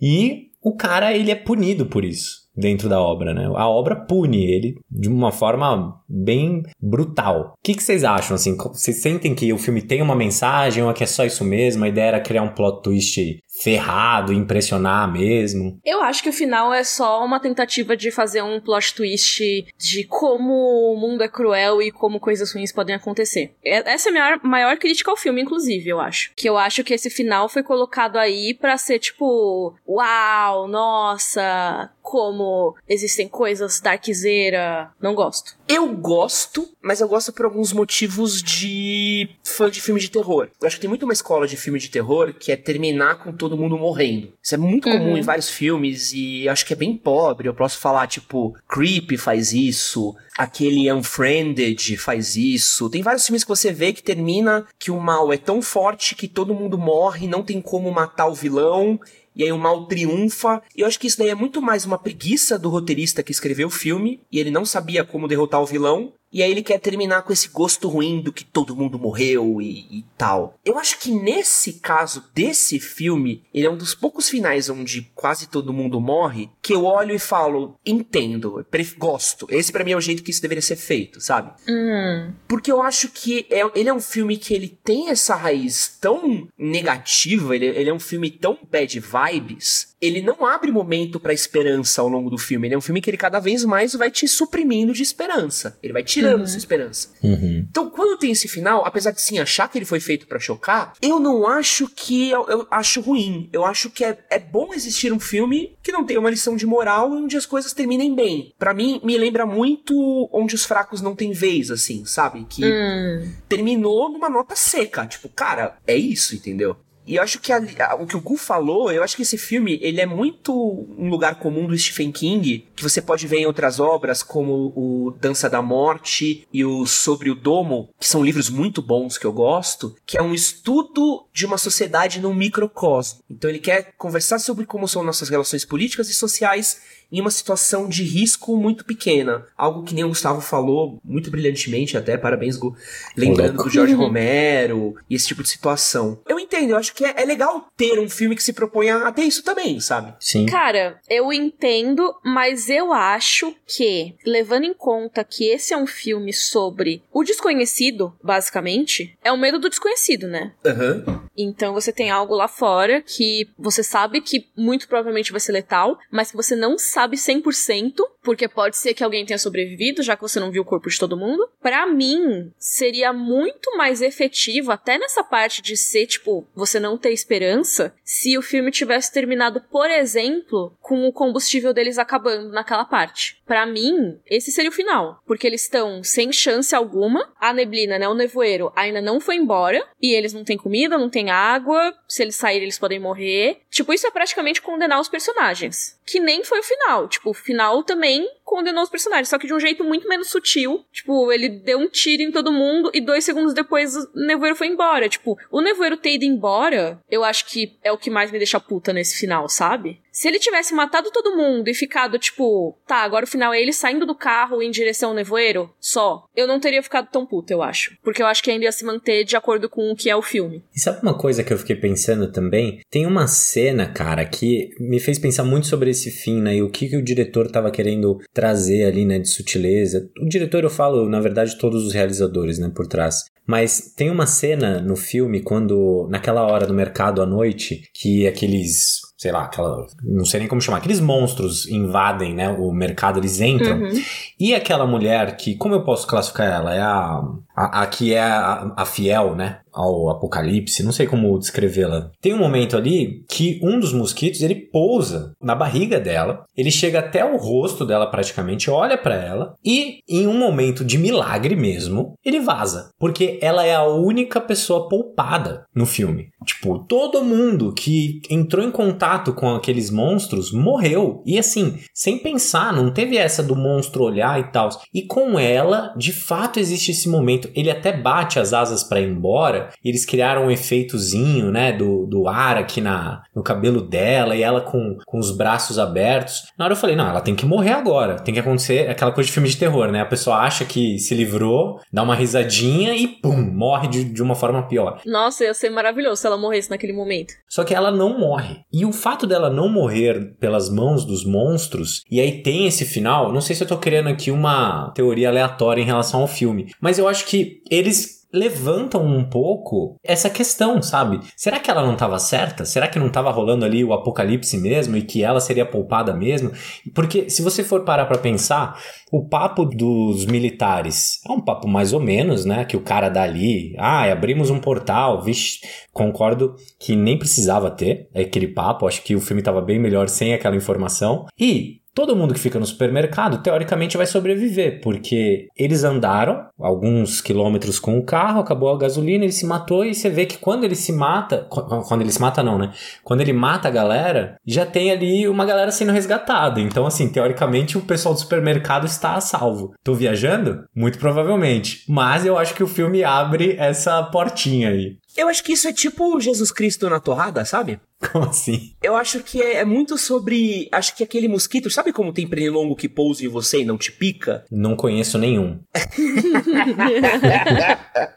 E 0.00 0.49
o 0.62 0.76
cara, 0.76 1.14
ele 1.14 1.30
é 1.30 1.34
punido 1.34 1.86
por 1.86 2.04
isso 2.04 2.40
dentro 2.56 2.88
da 2.88 3.00
obra, 3.00 3.32
né? 3.32 3.46
A 3.46 3.68
obra 3.68 3.96
pune 3.96 4.44
ele 4.44 4.74
de 4.90 5.08
uma 5.08 5.32
forma 5.32 6.00
bem 6.08 6.62
brutal. 6.80 7.54
O 7.58 7.62
que, 7.62 7.74
que, 7.74 7.82
vocês 7.82 8.04
acham, 8.04 8.34
assim? 8.34 8.56
Vocês 8.56 9.00
sentem 9.00 9.34
que 9.34 9.52
o 9.52 9.58
filme 9.58 9.80
tem 9.80 10.02
uma 10.02 10.14
mensagem 10.14 10.82
ou 10.82 10.90
é 10.90 10.92
que 10.92 11.02
é 11.02 11.06
só 11.06 11.24
isso 11.24 11.44
mesmo? 11.44 11.84
A 11.84 11.88
ideia 11.88 12.08
era 12.08 12.20
criar 12.20 12.42
um 12.42 12.54
plot 12.54 12.82
twist 12.82 13.42
ferrado, 13.62 14.32
impressionar 14.32 15.10
mesmo? 15.10 15.78
Eu 15.84 16.02
acho 16.02 16.22
que 16.22 16.28
o 16.28 16.32
final 16.32 16.72
é 16.72 16.82
só 16.82 17.24
uma 17.24 17.40
tentativa 17.40 17.96
de 17.96 18.10
fazer 18.10 18.42
um 18.42 18.60
plot 18.60 18.94
twist 18.94 19.66
de 19.78 20.04
como 20.04 20.92
o 20.92 20.96
mundo 20.96 21.22
é 21.22 21.28
cruel 21.28 21.82
e 21.82 21.90
como 21.90 22.20
coisas 22.20 22.52
ruins 22.52 22.72
podem 22.72 22.94
acontecer. 22.94 23.54
Essa 23.62 24.08
é 24.08 24.10
a 24.10 24.12
minha 24.12 24.40
maior 24.42 24.76
crítica 24.78 25.10
ao 25.10 25.16
filme, 25.16 25.42
inclusive, 25.42 25.88
eu 25.88 26.00
acho. 26.00 26.32
Que 26.34 26.48
eu 26.48 26.56
acho 26.56 26.82
que 26.82 26.94
esse 26.94 27.10
final 27.10 27.48
foi 27.48 27.62
colocado 27.62 28.16
aí 28.16 28.54
para 28.54 28.76
ser 28.78 28.98
tipo, 28.98 29.74
uau, 29.86 30.66
nossa, 30.66 31.90
como 32.02 32.74
existem 32.88 33.28
coisas 33.28 33.80
darkzeira. 33.80 34.90
Não 35.00 35.14
gosto. 35.14 35.56
Eu 35.70 35.86
gosto, 35.94 36.68
mas 36.82 37.00
eu 37.00 37.06
gosto 37.06 37.32
por 37.32 37.44
alguns 37.44 37.72
motivos 37.72 38.42
de 38.42 39.28
fã 39.44 39.70
de 39.70 39.80
filme 39.80 40.00
de 40.00 40.10
terror. 40.10 40.48
Eu 40.60 40.66
acho 40.66 40.76
que 40.76 40.80
tem 40.80 40.88
muito 40.88 41.04
uma 41.04 41.12
escola 41.12 41.46
de 41.46 41.56
filme 41.56 41.78
de 41.78 41.88
terror 41.88 42.34
que 42.34 42.50
é 42.50 42.56
terminar 42.56 43.22
com 43.22 43.32
todo 43.32 43.56
mundo 43.56 43.78
morrendo. 43.78 44.32
Isso 44.42 44.54
é 44.56 44.58
muito 44.58 44.88
uhum. 44.88 44.98
comum 44.98 45.16
em 45.16 45.22
vários 45.22 45.48
filmes 45.48 46.12
e 46.12 46.48
acho 46.48 46.66
que 46.66 46.72
é 46.72 46.76
bem 46.76 46.96
pobre. 46.96 47.48
Eu 47.48 47.54
posso 47.54 47.78
falar, 47.78 48.08
tipo, 48.08 48.56
Creep 48.68 49.16
faz 49.16 49.52
isso, 49.52 50.16
aquele 50.36 50.92
Unfriended 50.92 51.96
faz 51.96 52.34
isso. 52.34 52.90
Tem 52.90 53.00
vários 53.00 53.24
filmes 53.24 53.44
que 53.44 53.48
você 53.48 53.72
vê 53.72 53.92
que 53.92 54.02
termina 54.02 54.66
que 54.76 54.90
o 54.90 54.98
mal 54.98 55.32
é 55.32 55.36
tão 55.36 55.62
forte 55.62 56.16
que 56.16 56.26
todo 56.26 56.54
mundo 56.54 56.76
morre, 56.76 57.28
não 57.28 57.44
tem 57.44 57.60
como 57.60 57.92
matar 57.92 58.26
o 58.26 58.34
vilão 58.34 58.98
e 59.40 59.44
aí 59.44 59.52
o 59.52 59.58
mal 59.58 59.86
triunfa. 59.86 60.62
E 60.76 60.82
eu 60.82 60.86
acho 60.86 61.00
que 61.00 61.06
isso 61.06 61.18
daí 61.18 61.30
é 61.30 61.34
muito 61.34 61.62
mais 61.62 61.86
uma 61.86 61.98
preguiça 61.98 62.58
do 62.58 62.68
roteirista 62.68 63.22
que 63.22 63.32
escreveu 63.32 63.68
o 63.68 63.70
filme, 63.70 64.20
e 64.30 64.38
ele 64.38 64.50
não 64.50 64.66
sabia 64.66 65.02
como 65.02 65.26
derrotar 65.26 65.62
o 65.62 65.66
vilão, 65.66 66.12
e 66.32 66.42
aí 66.42 66.50
ele 66.50 66.62
quer 66.62 66.78
terminar 66.78 67.22
com 67.22 67.32
esse 67.32 67.48
gosto 67.48 67.88
ruim 67.88 68.20
do 68.20 68.32
que 68.32 68.44
todo 68.44 68.76
mundo 68.76 68.98
morreu 68.98 69.60
e, 69.60 69.98
e, 69.98 70.04
tal. 70.16 70.58
Eu 70.64 70.78
acho 70.78 70.98
que 70.98 71.10
nesse 71.10 71.74
caso 71.74 72.24
desse 72.34 72.78
filme, 72.78 73.42
ele 73.52 73.66
é 73.66 73.70
um 73.70 73.76
dos 73.76 73.94
poucos 73.94 74.28
finais 74.28 74.68
onde 74.68 75.10
quase 75.14 75.48
todo 75.48 75.72
mundo 75.72 76.00
morre, 76.00 76.50
que 76.62 76.72
eu 76.72 76.84
olho 76.84 77.14
e 77.14 77.18
falo, 77.18 77.76
entendo, 77.84 78.64
gosto. 78.96 79.46
Esse 79.50 79.72
para 79.72 79.84
mim 79.84 79.92
é 79.92 79.96
o 79.96 80.00
jeito 80.00 80.22
que 80.22 80.30
isso 80.30 80.42
deveria 80.42 80.62
ser 80.62 80.76
feito, 80.76 81.20
sabe? 81.20 81.52
Hum. 81.68 82.32
Porque 82.46 82.70
eu 82.70 82.80
acho 82.82 83.08
que 83.08 83.46
é, 83.50 83.62
ele 83.74 83.88
é 83.88 83.94
um 83.94 84.00
filme 84.00 84.36
que 84.36 84.54
ele 84.54 84.68
tem 84.82 85.10
essa 85.10 85.34
raiz 85.34 85.96
tão 86.00 86.48
negativa, 86.56 87.54
ele, 87.54 87.66
ele 87.66 87.90
é 87.90 87.94
um 87.94 88.00
filme 88.00 88.30
tão 88.30 88.58
bad 88.70 89.00
vibes, 89.00 89.89
ele 90.00 90.22
não 90.22 90.46
abre 90.46 90.72
momento 90.72 91.20
para 91.20 91.32
esperança 91.32 92.00
ao 92.00 92.08
longo 92.08 92.30
do 92.30 92.38
filme. 92.38 92.66
Ele 92.66 92.74
é 92.74 92.78
um 92.78 92.80
filme 92.80 93.00
que 93.00 93.10
ele 93.10 93.16
cada 93.16 93.38
vez 93.38 93.64
mais 93.64 93.92
vai 93.92 94.10
te 94.10 94.26
suprimindo 94.26 94.92
de 94.92 95.02
esperança. 95.02 95.78
Ele 95.82 95.92
vai 95.92 96.02
tirando 96.02 96.40
uhum. 96.40 96.46
sua 96.46 96.58
esperança. 96.58 97.10
Uhum. 97.22 97.66
Então, 97.70 97.90
quando 97.90 98.18
tem 98.18 98.32
esse 98.32 98.48
final, 98.48 98.84
apesar 98.86 99.10
de 99.10 99.20
sim 99.20 99.38
achar 99.38 99.68
que 99.68 99.76
ele 99.76 99.84
foi 99.84 100.00
feito 100.00 100.26
para 100.26 100.38
chocar, 100.38 100.94
eu 101.02 101.20
não 101.20 101.46
acho 101.46 101.88
que 101.88 102.30
eu, 102.30 102.48
eu, 102.48 102.66
acho 102.70 103.00
ruim. 103.00 103.48
Eu 103.52 103.64
acho 103.64 103.90
que 103.90 104.04
é, 104.04 104.18
é 104.30 104.38
bom 104.38 104.72
existir 104.72 105.12
um 105.12 105.20
filme 105.20 105.76
que 105.82 105.92
não 105.92 106.04
tem 106.04 106.16
uma 106.16 106.30
lição 106.30 106.56
de 106.56 106.66
moral 106.66 107.12
e 107.14 107.22
onde 107.22 107.36
as 107.36 107.44
coisas 107.44 107.72
terminem 107.72 108.14
bem. 108.14 108.54
Para 108.58 108.72
mim, 108.72 109.00
me 109.04 109.18
lembra 109.18 109.44
muito 109.44 110.28
onde 110.32 110.54
os 110.54 110.64
fracos 110.64 111.02
não 111.02 111.14
têm 111.14 111.32
vez, 111.32 111.70
assim, 111.70 112.04
sabe? 112.06 112.46
Que 112.48 112.64
hum. 112.64 113.32
terminou 113.48 114.10
numa 114.10 114.30
nota 114.30 114.56
seca. 114.56 115.06
Tipo, 115.06 115.28
cara, 115.28 115.76
é 115.86 115.96
isso, 115.96 116.34
entendeu? 116.34 116.76
E 117.06 117.16
eu 117.16 117.22
acho 117.22 117.40
que 117.40 117.52
a, 117.52 117.60
a, 117.88 117.94
o 117.96 118.06
que 118.06 118.16
o 118.16 118.20
Gu 118.20 118.36
falou, 118.36 118.92
eu 118.92 119.02
acho 119.02 119.16
que 119.16 119.22
esse 119.22 119.38
filme, 119.38 119.78
ele 119.82 120.00
é 120.00 120.06
muito 120.06 120.52
um 120.98 121.08
lugar 121.08 121.36
comum 121.36 121.66
do 121.66 121.76
Stephen 121.76 122.12
King, 122.12 122.68
que 122.74 122.82
você 122.82 123.00
pode 123.00 123.26
ver 123.26 123.38
em 123.38 123.46
outras 123.46 123.80
obras, 123.80 124.22
como 124.22 124.72
o 124.76 125.16
Dança 125.20 125.48
da 125.48 125.62
Morte 125.62 126.46
e 126.52 126.64
o 126.64 126.86
Sobre 126.86 127.30
o 127.30 127.34
Domo, 127.34 127.88
que 127.98 128.06
são 128.06 128.24
livros 128.24 128.48
muito 128.48 128.82
bons 128.82 129.18
que 129.18 129.26
eu 129.26 129.32
gosto, 129.32 129.96
que 130.06 130.18
é 130.18 130.22
um 130.22 130.34
estudo 130.34 131.26
de 131.32 131.46
uma 131.46 131.58
sociedade 131.58 132.20
num 132.20 132.34
microcosmo. 132.34 133.20
Então 133.30 133.50
ele 133.50 133.58
quer 133.58 133.92
conversar 133.96 134.38
sobre 134.38 134.66
como 134.66 134.86
são 134.86 135.02
nossas 135.02 135.28
relações 135.28 135.64
políticas 135.64 136.08
e 136.10 136.14
sociais 136.14 136.80
em 137.10 137.20
uma 137.20 137.30
situação 137.30 137.88
de 137.88 138.02
risco 138.02 138.56
muito 138.56 138.84
pequena. 138.84 139.46
Algo 139.56 139.82
que 139.82 139.94
nem 139.94 140.04
o 140.04 140.08
Gustavo 140.08 140.40
falou 140.40 141.00
muito 141.04 141.30
brilhantemente, 141.30 141.96
até, 141.96 142.16
parabéns, 142.16 142.56
Gu, 142.56 142.76
lembrando 143.16 143.62
do 143.62 143.70
Jorge 143.70 143.94
Romero 143.94 144.94
e 145.08 145.14
esse 145.14 145.26
tipo 145.26 145.42
de 145.42 145.48
situação. 145.48 146.20
Eu 146.28 146.38
entendo, 146.38 146.70
eu 146.70 146.76
acho 146.76 146.94
que 146.94 147.04
é, 147.04 147.14
é 147.16 147.24
legal 147.24 147.66
ter 147.76 147.98
um 147.98 148.08
filme 148.08 148.36
que 148.36 148.42
se 148.42 148.52
propõe 148.52 148.90
a, 148.90 149.08
a 149.08 149.12
ter 149.12 149.22
isso 149.22 149.42
também, 149.42 149.80
sabe? 149.80 150.14
Sim. 150.20 150.46
Cara, 150.46 150.98
eu 151.08 151.32
entendo, 151.32 152.14
mas 152.24 152.68
eu 152.68 152.92
acho 152.92 153.54
que, 153.66 154.14
levando 154.24 154.64
em 154.64 154.74
conta 154.74 155.24
que 155.24 155.44
esse 155.48 155.72
é 155.72 155.76
um 155.76 155.86
filme 155.86 156.32
sobre 156.32 157.02
o 157.12 157.24
desconhecido, 157.24 158.14
basicamente, 158.22 159.16
é 159.22 159.32
o 159.32 159.38
medo 159.38 159.58
do 159.58 159.68
desconhecido, 159.68 160.26
né? 160.26 160.52
Aham. 160.64 161.04
Uhum. 161.06 161.29
Então 161.36 161.72
você 161.74 161.92
tem 161.92 162.10
algo 162.10 162.34
lá 162.34 162.48
fora 162.48 163.02
que 163.02 163.48
você 163.58 163.82
sabe 163.82 164.20
que 164.20 164.48
muito 164.56 164.88
provavelmente 164.88 165.32
vai 165.32 165.40
ser 165.40 165.52
letal, 165.52 165.98
mas 166.10 166.30
que 166.30 166.36
você 166.36 166.54
não 166.54 166.76
sabe 166.78 167.16
100%, 167.16 167.94
porque 168.22 168.48
pode 168.48 168.76
ser 168.76 168.94
que 168.94 169.02
alguém 169.02 169.24
tenha 169.24 169.38
sobrevivido, 169.38 170.02
já 170.02 170.16
que 170.16 170.22
você 170.22 170.38
não 170.38 170.50
viu 170.50 170.62
o 170.62 170.66
corpo 170.66 170.88
de 170.88 170.98
todo 170.98 171.16
mundo. 171.16 171.48
Para 171.60 171.86
mim, 171.86 172.52
seria 172.58 173.12
muito 173.12 173.76
mais 173.76 174.02
efetivo, 174.02 174.70
até 174.70 174.98
nessa 174.98 175.24
parte 175.24 175.62
de 175.62 175.76
ser, 175.76 176.06
tipo, 176.06 176.46
você 176.54 176.78
não 176.78 176.98
ter 176.98 177.12
esperança, 177.12 177.94
se 178.04 178.36
o 178.36 178.42
filme 178.42 178.70
tivesse 178.70 179.12
terminado, 179.12 179.62
por 179.70 179.90
exemplo, 179.90 180.76
com 180.80 181.06
o 181.06 181.12
combustível 181.12 181.72
deles 181.72 181.98
acabando 181.98 182.50
naquela 182.50 182.84
parte. 182.84 183.40
Para 183.46 183.66
mim, 183.66 184.18
esse 184.26 184.52
seria 184.52 184.70
o 184.70 184.74
final, 184.74 185.22
porque 185.26 185.46
eles 185.46 185.62
estão 185.62 186.04
sem 186.04 186.32
chance 186.32 186.74
alguma, 186.74 187.32
a 187.40 187.52
neblina, 187.52 187.98
né, 187.98 188.08
o 188.08 188.14
nevoeiro 188.14 188.72
ainda 188.76 189.00
não 189.00 189.20
foi 189.20 189.36
embora, 189.36 189.84
e 190.00 190.14
eles 190.14 190.32
não 190.32 190.44
têm 190.44 190.56
comida, 190.56 190.98
não 190.98 191.10
têm 191.10 191.19
água, 191.28 191.94
se 192.08 192.22
eles 192.22 192.36
saírem 192.36 192.62
eles 192.62 192.78
podem 192.78 192.98
morrer. 192.98 193.60
Tipo, 193.68 193.92
isso 193.92 194.06
é 194.06 194.10
praticamente 194.10 194.62
condenar 194.62 195.00
os 195.00 195.08
personagens. 195.08 195.99
Que 196.10 196.18
nem 196.18 196.42
foi 196.42 196.58
o 196.58 196.64
final. 196.64 197.06
Tipo, 197.06 197.30
o 197.30 197.34
final 197.34 197.84
também 197.84 198.28
condenou 198.42 198.82
os 198.82 198.90
personagens, 198.90 199.28
só 199.28 199.38
que 199.38 199.46
de 199.46 199.54
um 199.54 199.60
jeito 199.60 199.84
muito 199.84 200.08
menos 200.08 200.28
sutil. 200.28 200.84
Tipo, 200.92 201.30
ele 201.30 201.48
deu 201.48 201.78
um 201.78 201.88
tiro 201.88 202.22
em 202.22 202.32
todo 202.32 202.50
mundo 202.50 202.90
e 202.92 203.00
dois 203.00 203.24
segundos 203.24 203.54
depois 203.54 203.94
o 203.94 204.10
nevoeiro 204.14 204.56
foi 204.56 204.66
embora. 204.66 205.08
Tipo, 205.08 205.38
o 205.52 205.60
nevoeiro 205.60 205.96
ter 205.96 206.14
ido 206.14 206.24
embora, 206.24 206.98
eu 207.08 207.22
acho 207.22 207.46
que 207.46 207.78
é 207.84 207.92
o 207.92 207.98
que 207.98 208.10
mais 208.10 208.32
me 208.32 208.38
deixa 208.38 208.58
puta 208.58 208.92
nesse 208.92 209.16
final, 209.16 209.48
sabe? 209.48 210.00
Se 210.12 210.26
ele 210.26 210.40
tivesse 210.40 210.74
matado 210.74 211.10
todo 211.12 211.36
mundo 211.36 211.68
e 211.68 211.74
ficado, 211.74 212.18
tipo, 212.18 212.76
tá, 212.86 212.96
agora 212.96 213.24
o 213.24 213.28
final 213.28 213.54
é 213.54 213.60
ele 213.60 213.72
saindo 213.72 214.04
do 214.04 214.14
carro 214.14 214.60
em 214.60 214.70
direção 214.70 215.10
ao 215.10 215.14
nevoeiro, 215.14 215.72
só, 215.78 216.24
eu 216.34 216.48
não 216.48 216.58
teria 216.58 216.82
ficado 216.82 217.08
tão 217.10 217.24
puta, 217.24 217.52
eu 217.52 217.62
acho. 217.62 217.96
Porque 218.02 218.20
eu 218.20 218.26
acho 218.26 218.42
que 218.42 218.50
ainda 218.50 218.64
ia 218.64 218.72
se 218.72 218.84
manter 218.84 219.24
de 219.24 219.36
acordo 219.36 219.68
com 219.68 219.90
o 219.90 219.96
que 219.96 220.10
é 220.10 220.16
o 220.16 220.22
filme. 220.22 220.64
E 220.74 220.80
sabe 220.80 221.00
uma 221.02 221.16
coisa 221.16 221.44
que 221.44 221.52
eu 221.52 221.58
fiquei 221.58 221.76
pensando 221.76 222.30
também? 222.32 222.80
Tem 222.90 223.06
uma 223.06 223.28
cena, 223.28 223.86
cara, 223.86 224.24
que 224.24 224.70
me 224.80 224.98
fez 224.98 225.18
pensar 225.18 225.44
muito 225.44 225.68
sobre 225.68 225.90
esse 225.90 225.99
fim, 226.08 226.40
né? 226.40 226.54
E 226.54 226.62
o 226.62 226.70
que, 226.70 226.88
que 226.88 226.96
o 226.96 227.02
diretor 227.02 227.50
tava 227.50 227.72
querendo 227.72 228.18
trazer 228.32 228.84
ali, 228.84 229.04
né, 229.04 229.18
de 229.18 229.28
sutileza. 229.28 230.08
O 230.22 230.28
diretor, 230.28 230.62
eu 230.62 230.70
falo, 230.70 231.08
na 231.08 231.18
verdade, 231.18 231.58
todos 231.58 231.84
os 231.84 231.92
realizadores, 231.92 232.60
né, 232.60 232.70
por 232.72 232.86
trás. 232.86 233.24
Mas 233.44 233.92
tem 233.96 234.08
uma 234.08 234.26
cena 234.26 234.80
no 234.80 234.94
filme 234.94 235.40
quando, 235.40 236.06
naquela 236.08 236.46
hora 236.46 236.64
do 236.64 236.72
mercado 236.72 237.20
à 237.20 237.26
noite, 237.26 237.82
que 237.92 238.24
aqueles 238.28 239.00
sei 239.20 239.32
lá, 239.32 239.44
aquela, 239.44 239.86
não 240.02 240.24
sei 240.24 240.40
nem 240.40 240.48
como 240.48 240.62
chamar, 240.62 240.78
aqueles 240.78 240.98
monstros 240.98 241.68
invadem, 241.68 242.34
né, 242.34 242.48
o 242.48 242.72
mercado, 242.72 243.18
eles 243.18 243.38
entram. 243.38 243.78
Uhum. 243.78 243.90
E 244.38 244.54
aquela 244.54 244.86
mulher 244.86 245.36
que, 245.36 245.54
como 245.56 245.74
eu 245.74 245.84
posso 245.84 246.06
classificar 246.06 246.46
ela? 246.46 246.74
É 246.74 246.80
a, 246.80 247.20
a, 247.54 247.82
a 247.82 247.86
que 247.86 248.14
é 248.14 248.20
a, 248.20 248.72
a 248.76 248.84
fiel, 248.84 249.34
né, 249.34 249.60
ao 249.72 250.10
apocalipse, 250.10 250.82
não 250.82 250.92
sei 250.92 251.06
como 251.06 251.38
descrevê-la. 251.38 252.10
Tem 252.20 252.34
um 252.34 252.38
momento 252.38 252.76
ali 252.76 253.24
que 253.28 253.60
um 253.62 253.78
dos 253.78 253.92
mosquitos, 253.92 254.42
ele 254.42 254.54
pousa 254.54 255.32
na 255.40 255.54
barriga 255.54 256.00
dela, 256.00 256.44
ele 256.56 256.70
chega 256.70 256.98
até 256.98 257.24
o 257.24 257.36
rosto 257.36 257.84
dela 257.84 258.06
praticamente, 258.06 258.70
olha 258.70 258.98
para 258.98 259.14
ela 259.14 259.54
e 259.64 260.00
em 260.08 260.26
um 260.26 260.36
momento 260.36 260.84
de 260.84 260.98
milagre 260.98 261.54
mesmo, 261.56 262.14
ele 262.24 262.40
vaza, 262.40 262.90
porque 262.98 263.38
ela 263.40 263.64
é 263.64 263.74
a 263.74 263.86
única 263.86 264.40
pessoa 264.40 264.88
poupada 264.88 265.64
no 265.74 265.86
filme. 265.86 266.28
Tipo, 266.44 266.80
todo 266.80 267.24
mundo 267.24 267.72
que 267.72 268.20
entrou 268.28 268.64
em 268.64 268.70
contato 268.70 269.32
com 269.32 269.54
aqueles 269.54 269.90
monstros 269.90 270.52
morreu. 270.52 271.22
E 271.26 271.38
assim, 271.38 271.78
sem 271.94 272.18
pensar, 272.18 272.72
não 272.72 272.92
teve 272.92 273.16
essa 273.16 273.42
do 273.42 273.54
monstro 273.54 274.04
olhar 274.04 274.40
e 274.40 274.44
tal. 274.44 274.68
E 274.92 275.02
com 275.02 275.38
ela, 275.38 275.94
de 275.96 276.12
fato 276.12 276.58
existe 276.58 276.90
esse 276.90 277.08
momento. 277.08 277.39
Ele 277.54 277.70
até 277.70 277.92
bate 277.92 278.38
as 278.38 278.52
asas 278.52 278.82
para 278.82 279.00
ir 279.00 279.08
embora 279.08 279.70
e 279.84 279.88
eles 279.88 280.04
criaram 280.04 280.46
um 280.46 280.50
efeitozinho, 280.50 281.50
né, 281.50 281.72
do, 281.72 282.06
do 282.06 282.28
ar 282.28 282.56
aqui 282.56 282.80
na, 282.80 283.22
no 283.34 283.42
cabelo 283.42 283.80
dela 283.80 284.36
e 284.36 284.42
ela 284.42 284.60
com, 284.60 284.96
com 285.06 285.18
os 285.18 285.30
braços 285.30 285.78
abertos. 285.78 286.44
Na 286.58 286.64
hora 286.64 286.74
eu 286.74 286.78
falei, 286.78 286.96
não, 286.96 287.08
ela 287.08 287.20
tem 287.20 287.34
que 287.34 287.46
morrer 287.46 287.72
agora. 287.72 288.16
Tem 288.16 288.34
que 288.34 288.40
acontecer 288.40 288.88
aquela 288.88 289.12
coisa 289.12 289.26
de 289.26 289.32
filme 289.32 289.48
de 289.48 289.56
terror, 289.56 289.90
né? 289.90 290.00
A 290.00 290.06
pessoa 290.06 290.38
acha 290.38 290.64
que 290.64 290.98
se 290.98 291.14
livrou, 291.14 291.80
dá 291.92 292.02
uma 292.02 292.14
risadinha 292.14 292.94
e 292.94 293.06
pum, 293.08 293.36
morre 293.36 293.88
de, 293.88 294.04
de 294.04 294.22
uma 294.22 294.34
forma 294.34 294.66
pior. 294.66 295.00
Nossa, 295.06 295.44
ia 295.44 295.54
ser 295.54 295.70
maravilhoso 295.70 296.20
se 296.20 296.26
ela 296.26 296.36
morresse 296.36 296.70
naquele 296.70 296.92
momento. 296.92 297.34
Só 297.48 297.64
que 297.64 297.74
ela 297.74 297.90
não 297.90 298.18
morre. 298.18 298.60
E 298.72 298.84
o 298.84 298.92
fato 298.92 299.26
dela 299.26 299.50
não 299.50 299.68
morrer 299.68 300.34
pelas 300.38 300.68
mãos 300.68 301.04
dos 301.04 301.24
monstros, 301.24 302.02
e 302.10 302.20
aí 302.20 302.42
tem 302.42 302.66
esse 302.66 302.84
final, 302.84 303.32
não 303.32 303.40
sei 303.40 303.56
se 303.56 303.62
eu 303.62 303.68
tô 303.68 303.78
querendo 303.78 304.08
aqui 304.08 304.30
uma 304.30 304.90
teoria 304.94 305.28
aleatória 305.28 305.82
em 305.82 305.86
relação 305.86 306.22
ao 306.22 306.26
filme, 306.26 306.72
mas 306.80 306.98
eu 306.98 307.08
acho 307.08 307.26
que 307.26 307.29
eles 307.70 308.20
levantam 308.32 309.04
um 309.04 309.24
pouco 309.24 309.96
essa 310.04 310.30
questão, 310.30 310.80
sabe? 310.82 311.20
Será 311.36 311.58
que 311.58 311.70
ela 311.70 311.84
não 311.84 311.94
estava 311.94 312.18
certa? 312.18 312.64
Será 312.64 312.86
que 312.86 312.98
não 312.98 313.08
estava 313.08 313.30
rolando 313.30 313.64
ali 313.64 313.84
o 313.84 313.92
apocalipse 313.92 314.56
mesmo 314.56 314.96
e 314.96 315.02
que 315.02 315.22
ela 315.22 315.40
seria 315.40 315.66
poupada 315.66 316.14
mesmo? 316.14 316.52
Porque 316.94 317.28
se 317.28 317.42
você 317.42 317.64
for 317.64 317.84
parar 317.84 318.06
para 318.06 318.18
pensar, 318.18 318.80
o 319.10 319.26
papo 319.26 319.64
dos 319.64 320.26
militares 320.26 321.20
é 321.28 321.32
um 321.32 321.40
papo 321.40 321.68
mais 321.68 321.92
ou 321.92 322.00
menos, 322.00 322.44
né? 322.44 322.64
Que 322.64 322.76
o 322.76 322.82
cara 322.82 323.08
dá 323.08 323.22
ali, 323.22 323.74
ah, 323.78 324.10
abrimos 324.10 324.50
um 324.50 324.60
portal, 324.60 325.22
vixe, 325.22 325.58
concordo 325.92 326.54
que 326.78 326.94
nem 326.94 327.18
precisava 327.18 327.70
ter 327.70 328.08
aquele 328.14 328.48
papo, 328.48 328.86
acho 328.86 329.02
que 329.02 329.16
o 329.16 329.20
filme 329.20 329.40
estava 329.40 329.60
bem 329.60 329.78
melhor 329.78 330.08
sem 330.08 330.32
aquela 330.32 330.56
informação. 330.56 331.26
E 331.38 331.79
Todo 331.94 332.14
mundo 332.14 332.34
que 332.34 332.40
fica 332.40 332.58
no 332.58 332.66
supermercado, 332.66 333.42
teoricamente, 333.42 333.96
vai 333.96 334.06
sobreviver, 334.06 334.80
porque 334.80 335.48
eles 335.56 335.82
andaram 335.82 336.46
alguns 336.58 337.20
quilômetros 337.20 337.80
com 337.80 337.98
o 337.98 338.04
carro, 338.04 338.40
acabou 338.40 338.72
a 338.72 338.78
gasolina, 338.78 339.24
ele 339.24 339.32
se 339.32 339.44
matou, 339.44 339.84
e 339.84 339.94
você 339.94 340.08
vê 340.08 340.24
que 340.24 340.38
quando 340.38 340.64
ele 340.64 340.76
se 340.76 340.92
mata. 340.92 341.46
Quando 341.48 342.02
ele 342.02 342.12
se 342.12 342.20
mata, 342.20 342.42
não, 342.42 342.58
né? 342.58 342.72
Quando 343.02 343.20
ele 343.20 343.32
mata 343.32 343.68
a 343.68 343.70
galera, 343.72 344.36
já 344.46 344.64
tem 344.64 344.90
ali 344.90 345.26
uma 345.28 345.44
galera 345.44 345.72
sendo 345.72 345.92
resgatada. 345.92 346.60
Então, 346.60 346.86
assim, 346.86 347.08
teoricamente, 347.08 347.76
o 347.76 347.82
pessoal 347.82 348.14
do 348.14 348.20
supermercado 348.20 348.86
está 348.86 349.14
a 349.14 349.20
salvo. 349.20 349.72
Tô 349.82 349.94
viajando? 349.94 350.64
Muito 350.74 350.98
provavelmente. 350.98 351.84
Mas 351.88 352.24
eu 352.24 352.38
acho 352.38 352.54
que 352.54 352.62
o 352.62 352.68
filme 352.68 353.02
abre 353.02 353.56
essa 353.58 354.02
portinha 354.04 354.70
aí. 354.70 354.96
Eu 355.16 355.28
acho 355.28 355.42
que 355.42 355.52
isso 355.52 355.66
é 355.66 355.72
tipo 355.72 356.20
Jesus 356.20 356.52
Cristo 356.52 356.88
na 356.88 357.00
torrada, 357.00 357.44
sabe? 357.44 357.80
Como 358.12 358.24
assim? 358.24 358.74
Eu 358.82 358.96
acho 358.96 359.22
que 359.22 359.42
é, 359.42 359.56
é, 359.56 359.64
muito 359.64 359.98
sobre. 359.98 360.68
Acho 360.72 360.96
que 360.96 361.04
aquele 361.04 361.28
mosquito. 361.28 361.70
Sabe 361.70 361.92
como 361.92 362.14
tem 362.14 362.26
pernilongo 362.26 362.74
que 362.74 362.88
pousa 362.88 363.24
em 363.24 363.28
você 363.28 363.60
e 363.60 363.64
não 363.64 363.76
te 363.76 363.92
pica? 363.92 364.44
Não 364.50 364.74
conheço 364.74 365.18
nenhum. 365.18 365.60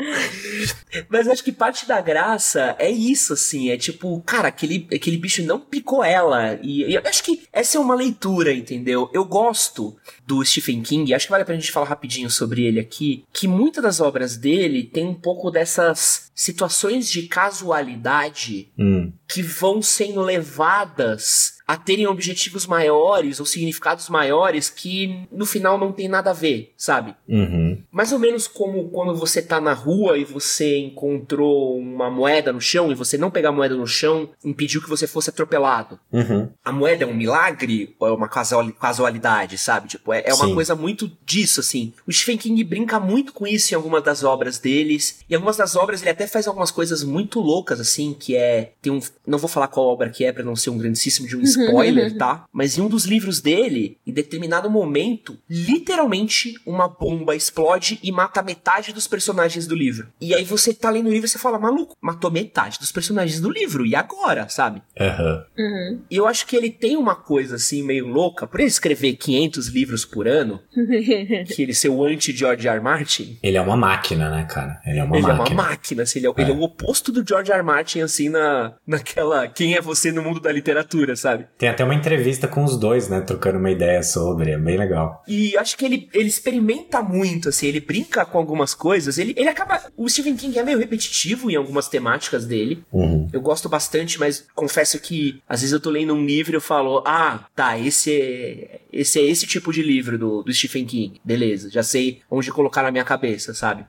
Mas 1.08 1.28
acho 1.28 1.44
que 1.44 1.52
parte 1.52 1.86
da 1.86 2.00
graça 2.00 2.74
é 2.78 2.90
isso, 2.90 3.32
assim. 3.32 3.70
É 3.70 3.76
tipo, 3.76 4.20
cara, 4.22 4.48
aquele, 4.48 4.88
aquele 4.92 5.16
bicho 5.16 5.42
não 5.42 5.60
picou 5.60 6.02
ela. 6.02 6.58
E, 6.62 6.84
e 6.84 6.94
eu 6.94 7.02
acho 7.04 7.22
que 7.22 7.42
essa 7.52 7.76
é 7.76 7.80
uma 7.80 7.94
leitura, 7.94 8.52
entendeu? 8.52 9.10
Eu 9.12 9.24
gosto 9.24 9.96
do 10.26 10.44
Stephen 10.44 10.82
King, 10.82 11.12
acho 11.14 11.26
que 11.26 11.30
vale 11.30 11.42
a 11.42 11.46
pena 11.46 11.58
a 11.58 11.60
gente 11.60 11.72
falar 11.72 11.86
rapidinho 11.86 12.30
sobre 12.30 12.64
ele 12.64 12.80
aqui, 12.80 13.24
que 13.32 13.46
muitas 13.46 13.82
das 13.82 14.00
obras 14.00 14.36
dele 14.36 14.84
tem 14.84 15.06
um 15.06 15.14
pouco 15.14 15.50
dessas 15.50 16.30
situações 16.34 17.10
de 17.10 17.24
casualidade 17.24 18.70
hum. 18.78 19.12
que 19.28 19.42
vão 19.42 19.82
sendo 19.82 20.22
levadas 20.22 21.59
a 21.70 21.76
terem 21.76 22.04
objetivos 22.04 22.66
maiores 22.66 23.38
ou 23.38 23.46
significados 23.46 24.08
maiores 24.08 24.68
que 24.68 25.28
no 25.30 25.46
final 25.46 25.78
não 25.78 25.92
tem 25.92 26.08
nada 26.08 26.30
a 26.30 26.32
ver, 26.32 26.74
sabe? 26.76 27.14
Uhum. 27.28 27.80
Mais 27.92 28.10
ou 28.10 28.18
menos 28.18 28.48
como 28.48 28.88
quando 28.88 29.14
você 29.14 29.40
tá 29.40 29.60
na 29.60 29.72
rua 29.72 30.18
e 30.18 30.24
você 30.24 30.78
encontrou 30.78 31.78
uma 31.78 32.10
moeda 32.10 32.52
no 32.52 32.60
chão 32.60 32.90
e 32.90 32.94
você 32.96 33.16
não 33.16 33.30
pegar 33.30 33.50
a 33.50 33.52
moeda 33.52 33.76
no 33.76 33.86
chão 33.86 34.30
impediu 34.44 34.82
que 34.82 34.88
você 34.88 35.06
fosse 35.06 35.30
atropelado. 35.30 36.00
Uhum. 36.12 36.48
A 36.64 36.72
moeda 36.72 37.04
é 37.04 37.06
um 37.06 37.14
milagre 37.14 37.94
ou 38.00 38.08
é 38.08 38.12
uma 38.12 38.28
casualidade, 38.28 39.56
sabe? 39.56 39.86
Tipo, 39.90 40.12
é, 40.12 40.24
é 40.26 40.34
uma 40.34 40.46
Sim. 40.46 40.54
coisa 40.54 40.74
muito 40.74 41.08
disso, 41.24 41.60
assim. 41.60 41.92
O 42.04 42.12
Stephen 42.12 42.36
King 42.36 42.64
brinca 42.64 42.98
muito 42.98 43.32
com 43.32 43.46
isso 43.46 43.72
em 43.72 43.76
algumas 43.76 44.02
das 44.02 44.24
obras 44.24 44.58
deles. 44.58 45.20
E 45.30 45.36
algumas 45.36 45.56
das 45.56 45.76
obras 45.76 46.02
ele 46.02 46.10
até 46.10 46.26
faz 46.26 46.48
algumas 46.48 46.72
coisas 46.72 47.04
muito 47.04 47.38
loucas, 47.38 47.78
assim, 47.78 48.12
que 48.18 48.34
é. 48.34 48.72
Tem 48.82 48.92
um. 48.92 48.98
Não 49.24 49.38
vou 49.38 49.48
falar 49.48 49.68
qual 49.68 49.86
obra 49.86 50.10
que 50.10 50.24
é 50.24 50.32
para 50.32 50.42
não 50.42 50.56
ser 50.56 50.70
um 50.70 50.78
grandíssimo 50.78 51.28
de 51.28 51.36
um 51.36 51.40
spoiler, 51.64 52.16
tá? 52.18 52.44
Mas 52.52 52.76
em 52.76 52.82
um 52.82 52.88
dos 52.88 53.04
livros 53.04 53.40
dele, 53.40 53.98
em 54.06 54.12
determinado 54.12 54.70
momento, 54.70 55.38
literalmente 55.48 56.54
uma 56.66 56.88
bomba 56.88 57.34
explode 57.34 57.98
e 58.02 58.12
mata 58.12 58.42
metade 58.42 58.92
dos 58.92 59.06
personagens 59.06 59.66
do 59.66 59.74
livro. 59.74 60.08
E 60.20 60.34
aí 60.34 60.44
você 60.44 60.72
tá 60.72 60.90
lendo 60.90 61.06
o 61.06 61.12
livro 61.12 61.26
e 61.26 61.28
você 61.28 61.38
fala, 61.38 61.58
maluco, 61.58 61.96
matou 62.00 62.30
metade 62.30 62.78
dos 62.78 62.92
personagens 62.92 63.40
do 63.40 63.50
livro, 63.50 63.86
e 63.86 63.94
agora, 63.94 64.48
sabe? 64.48 64.82
Uhum. 64.98 65.42
Uhum. 65.58 66.00
E 66.10 66.16
eu 66.16 66.26
acho 66.26 66.46
que 66.46 66.56
ele 66.56 66.70
tem 66.70 66.96
uma 66.96 67.14
coisa 67.14 67.56
assim 67.56 67.82
meio 67.82 68.06
louca, 68.06 68.46
por 68.46 68.60
ele 68.60 68.68
escrever 68.68 69.14
500 69.14 69.68
livros 69.68 70.04
por 70.04 70.26
ano, 70.26 70.60
que 71.54 71.62
ele 71.62 71.74
ser 71.74 71.88
o 71.88 72.04
anti-George 72.04 72.68
R. 72.68 72.80
Martin. 72.80 73.38
Ele 73.42 73.56
é 73.56 73.60
uma 73.60 73.76
máquina, 73.76 74.30
né, 74.30 74.44
cara? 74.44 74.80
Ele 74.84 74.98
é 74.98 75.04
uma 75.04 75.16
ele 75.16 75.26
máquina. 75.26 75.44
Ele 75.44 75.50
é 75.50 75.54
uma 75.54 75.68
máquina, 75.70 76.02
assim, 76.02 76.18
ele 76.18 76.28
é, 76.28 76.30
é. 76.30 76.42
ele 76.42 76.50
é 76.50 76.54
o 76.54 76.62
oposto 76.62 77.12
do 77.12 77.26
George 77.26 77.50
R. 77.50 77.58
R. 77.58 77.64
Martin, 77.64 78.00
assim, 78.00 78.28
na, 78.28 78.74
naquela 78.86 79.48
Quem 79.48 79.74
é 79.74 79.80
você 79.80 80.12
no 80.12 80.22
mundo 80.22 80.40
da 80.40 80.52
literatura, 80.52 81.16
sabe? 81.16 81.46
Tem 81.58 81.68
até 81.68 81.84
uma 81.84 81.94
entrevista 81.94 82.48
com 82.48 82.64
os 82.64 82.78
dois, 82.78 83.08
né? 83.08 83.20
Trocando 83.20 83.58
uma 83.58 83.70
ideia 83.70 84.02
sobre, 84.02 84.52
é 84.52 84.58
bem 84.58 84.78
legal. 84.78 85.22
E 85.28 85.56
acho 85.58 85.76
que 85.76 85.84
ele, 85.84 86.08
ele 86.14 86.28
experimenta 86.28 87.02
muito, 87.02 87.50
assim, 87.50 87.66
ele 87.66 87.80
brinca 87.80 88.24
com 88.24 88.38
algumas 88.38 88.74
coisas. 88.74 89.18
Ele, 89.18 89.34
ele 89.36 89.48
acaba. 89.48 89.82
O 89.96 90.08
Stephen 90.08 90.36
King 90.36 90.58
é 90.58 90.62
meio 90.62 90.78
repetitivo 90.78 91.50
em 91.50 91.56
algumas 91.56 91.86
temáticas 91.86 92.46
dele. 92.46 92.82
Uhum. 92.90 93.28
Eu 93.30 93.42
gosto 93.42 93.68
bastante, 93.68 94.18
mas 94.18 94.46
confesso 94.54 94.98
que 94.98 95.42
às 95.46 95.60
vezes 95.60 95.72
eu 95.72 95.80
tô 95.80 95.90
lendo 95.90 96.14
um 96.14 96.24
livro 96.24 96.54
e 96.54 96.56
eu 96.56 96.62
falo, 96.62 97.02
ah, 97.06 97.44
tá, 97.54 97.78
esse 97.78 98.20
é. 98.20 98.80
Esse 98.92 99.20
é 99.20 99.22
esse 99.22 99.46
tipo 99.46 99.72
de 99.72 99.82
livro 99.82 100.18
do, 100.18 100.42
do 100.42 100.52
Stephen 100.52 100.86
King. 100.86 101.20
Beleza, 101.24 101.70
já 101.70 101.82
sei 101.82 102.22
onde 102.30 102.50
colocar 102.50 102.82
na 102.82 102.90
minha 102.90 103.04
cabeça, 103.04 103.54
sabe? 103.54 103.84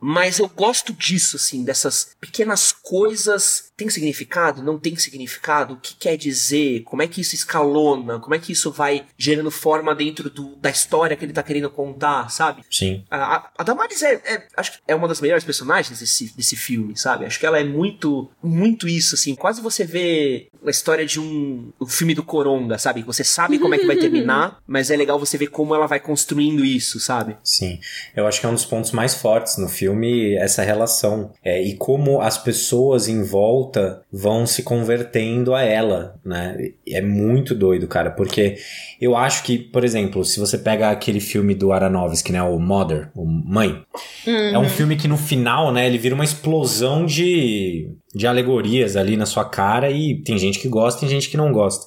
Mas 0.00 0.38
eu 0.38 0.48
gosto 0.48 0.92
disso, 0.92 1.36
assim, 1.36 1.64
dessas 1.64 2.10
pequenas 2.20 2.72
coisas. 2.72 3.65
Tem 3.76 3.90
significado? 3.90 4.62
Não 4.62 4.78
tem 4.78 4.96
significado? 4.96 5.74
O 5.74 5.76
que 5.76 5.94
quer 5.94 6.16
dizer? 6.16 6.80
Como 6.84 7.02
é 7.02 7.06
que 7.06 7.20
isso 7.20 7.34
escalona? 7.34 8.18
Como 8.18 8.34
é 8.34 8.38
que 8.38 8.52
isso 8.52 8.72
vai 8.72 9.04
gerando 9.18 9.50
forma 9.50 9.94
dentro 9.94 10.30
do, 10.30 10.56
da 10.56 10.70
história 10.70 11.14
que 11.14 11.24
ele 11.24 11.32
tá 11.34 11.42
querendo 11.42 11.68
contar, 11.68 12.30
sabe? 12.30 12.62
Sim. 12.70 13.04
A, 13.10 13.50
a 13.58 13.62
Damaris 13.62 14.02
é, 14.02 14.14
é, 14.14 14.46
acho 14.56 14.72
que 14.72 14.78
é 14.88 14.94
uma 14.94 15.06
das 15.06 15.20
melhores 15.20 15.44
personagens 15.44 16.00
desse, 16.00 16.34
desse 16.34 16.56
filme, 16.56 16.96
sabe? 16.96 17.26
Acho 17.26 17.38
que 17.38 17.44
ela 17.44 17.60
é 17.60 17.64
muito, 17.64 18.30
muito 18.42 18.88
isso, 18.88 19.14
assim. 19.14 19.34
Quase 19.34 19.60
você 19.60 19.84
vê 19.84 20.48
a 20.64 20.70
história 20.70 21.04
de 21.04 21.20
um, 21.20 21.70
um 21.78 21.86
filme 21.86 22.14
do 22.14 22.24
Coronga, 22.24 22.78
sabe? 22.78 23.02
Você 23.02 23.22
sabe 23.22 23.58
como 23.58 23.74
é 23.74 23.78
que 23.78 23.86
vai 23.86 23.96
terminar, 23.96 24.58
mas 24.66 24.90
é 24.90 24.96
legal 24.96 25.18
você 25.18 25.36
ver 25.36 25.48
como 25.48 25.74
ela 25.74 25.86
vai 25.86 26.00
construindo 26.00 26.64
isso, 26.64 26.98
sabe? 26.98 27.36
Sim. 27.44 27.78
Eu 28.14 28.26
acho 28.26 28.40
que 28.40 28.46
é 28.46 28.48
um 28.48 28.54
dos 28.54 28.64
pontos 28.64 28.90
mais 28.92 29.14
fortes 29.14 29.58
no 29.58 29.68
filme, 29.68 30.34
essa 30.36 30.62
relação. 30.62 31.32
É, 31.44 31.62
e 31.62 31.76
como 31.76 32.22
as 32.22 32.38
pessoas 32.38 33.06
em 33.06 33.22
volta 33.22 33.65
vão 34.12 34.46
se 34.46 34.62
convertendo 34.62 35.54
a 35.54 35.62
ela, 35.62 36.18
né? 36.24 36.56
É 36.88 37.00
muito 37.00 37.54
doido, 37.54 37.86
cara, 37.86 38.10
porque 38.10 38.56
eu 39.00 39.16
acho 39.16 39.42
que, 39.42 39.58
por 39.58 39.84
exemplo, 39.84 40.24
se 40.24 40.40
você 40.40 40.58
pega 40.58 40.90
aquele 40.90 41.20
filme 41.20 41.54
do 41.54 41.72
Aronofsky, 41.72 42.32
né, 42.32 42.42
o 42.42 42.58
Mother, 42.58 43.10
o 43.14 43.24
Mãe, 43.24 43.82
é 44.26 44.58
um 44.58 44.68
filme 44.68 44.96
que 44.96 45.08
no 45.08 45.16
final, 45.16 45.72
né, 45.72 45.86
ele 45.86 45.98
vira 45.98 46.14
uma 46.14 46.24
explosão 46.24 47.04
de, 47.04 47.90
de 48.14 48.26
alegorias 48.26 48.96
ali 48.96 49.16
na 49.16 49.26
sua 49.26 49.44
cara 49.44 49.90
e 49.90 50.22
tem 50.22 50.38
gente 50.38 50.58
que 50.58 50.68
gosta, 50.68 51.00
tem 51.00 51.08
gente 51.08 51.28
que 51.28 51.36
não 51.36 51.52
gosta. 51.52 51.86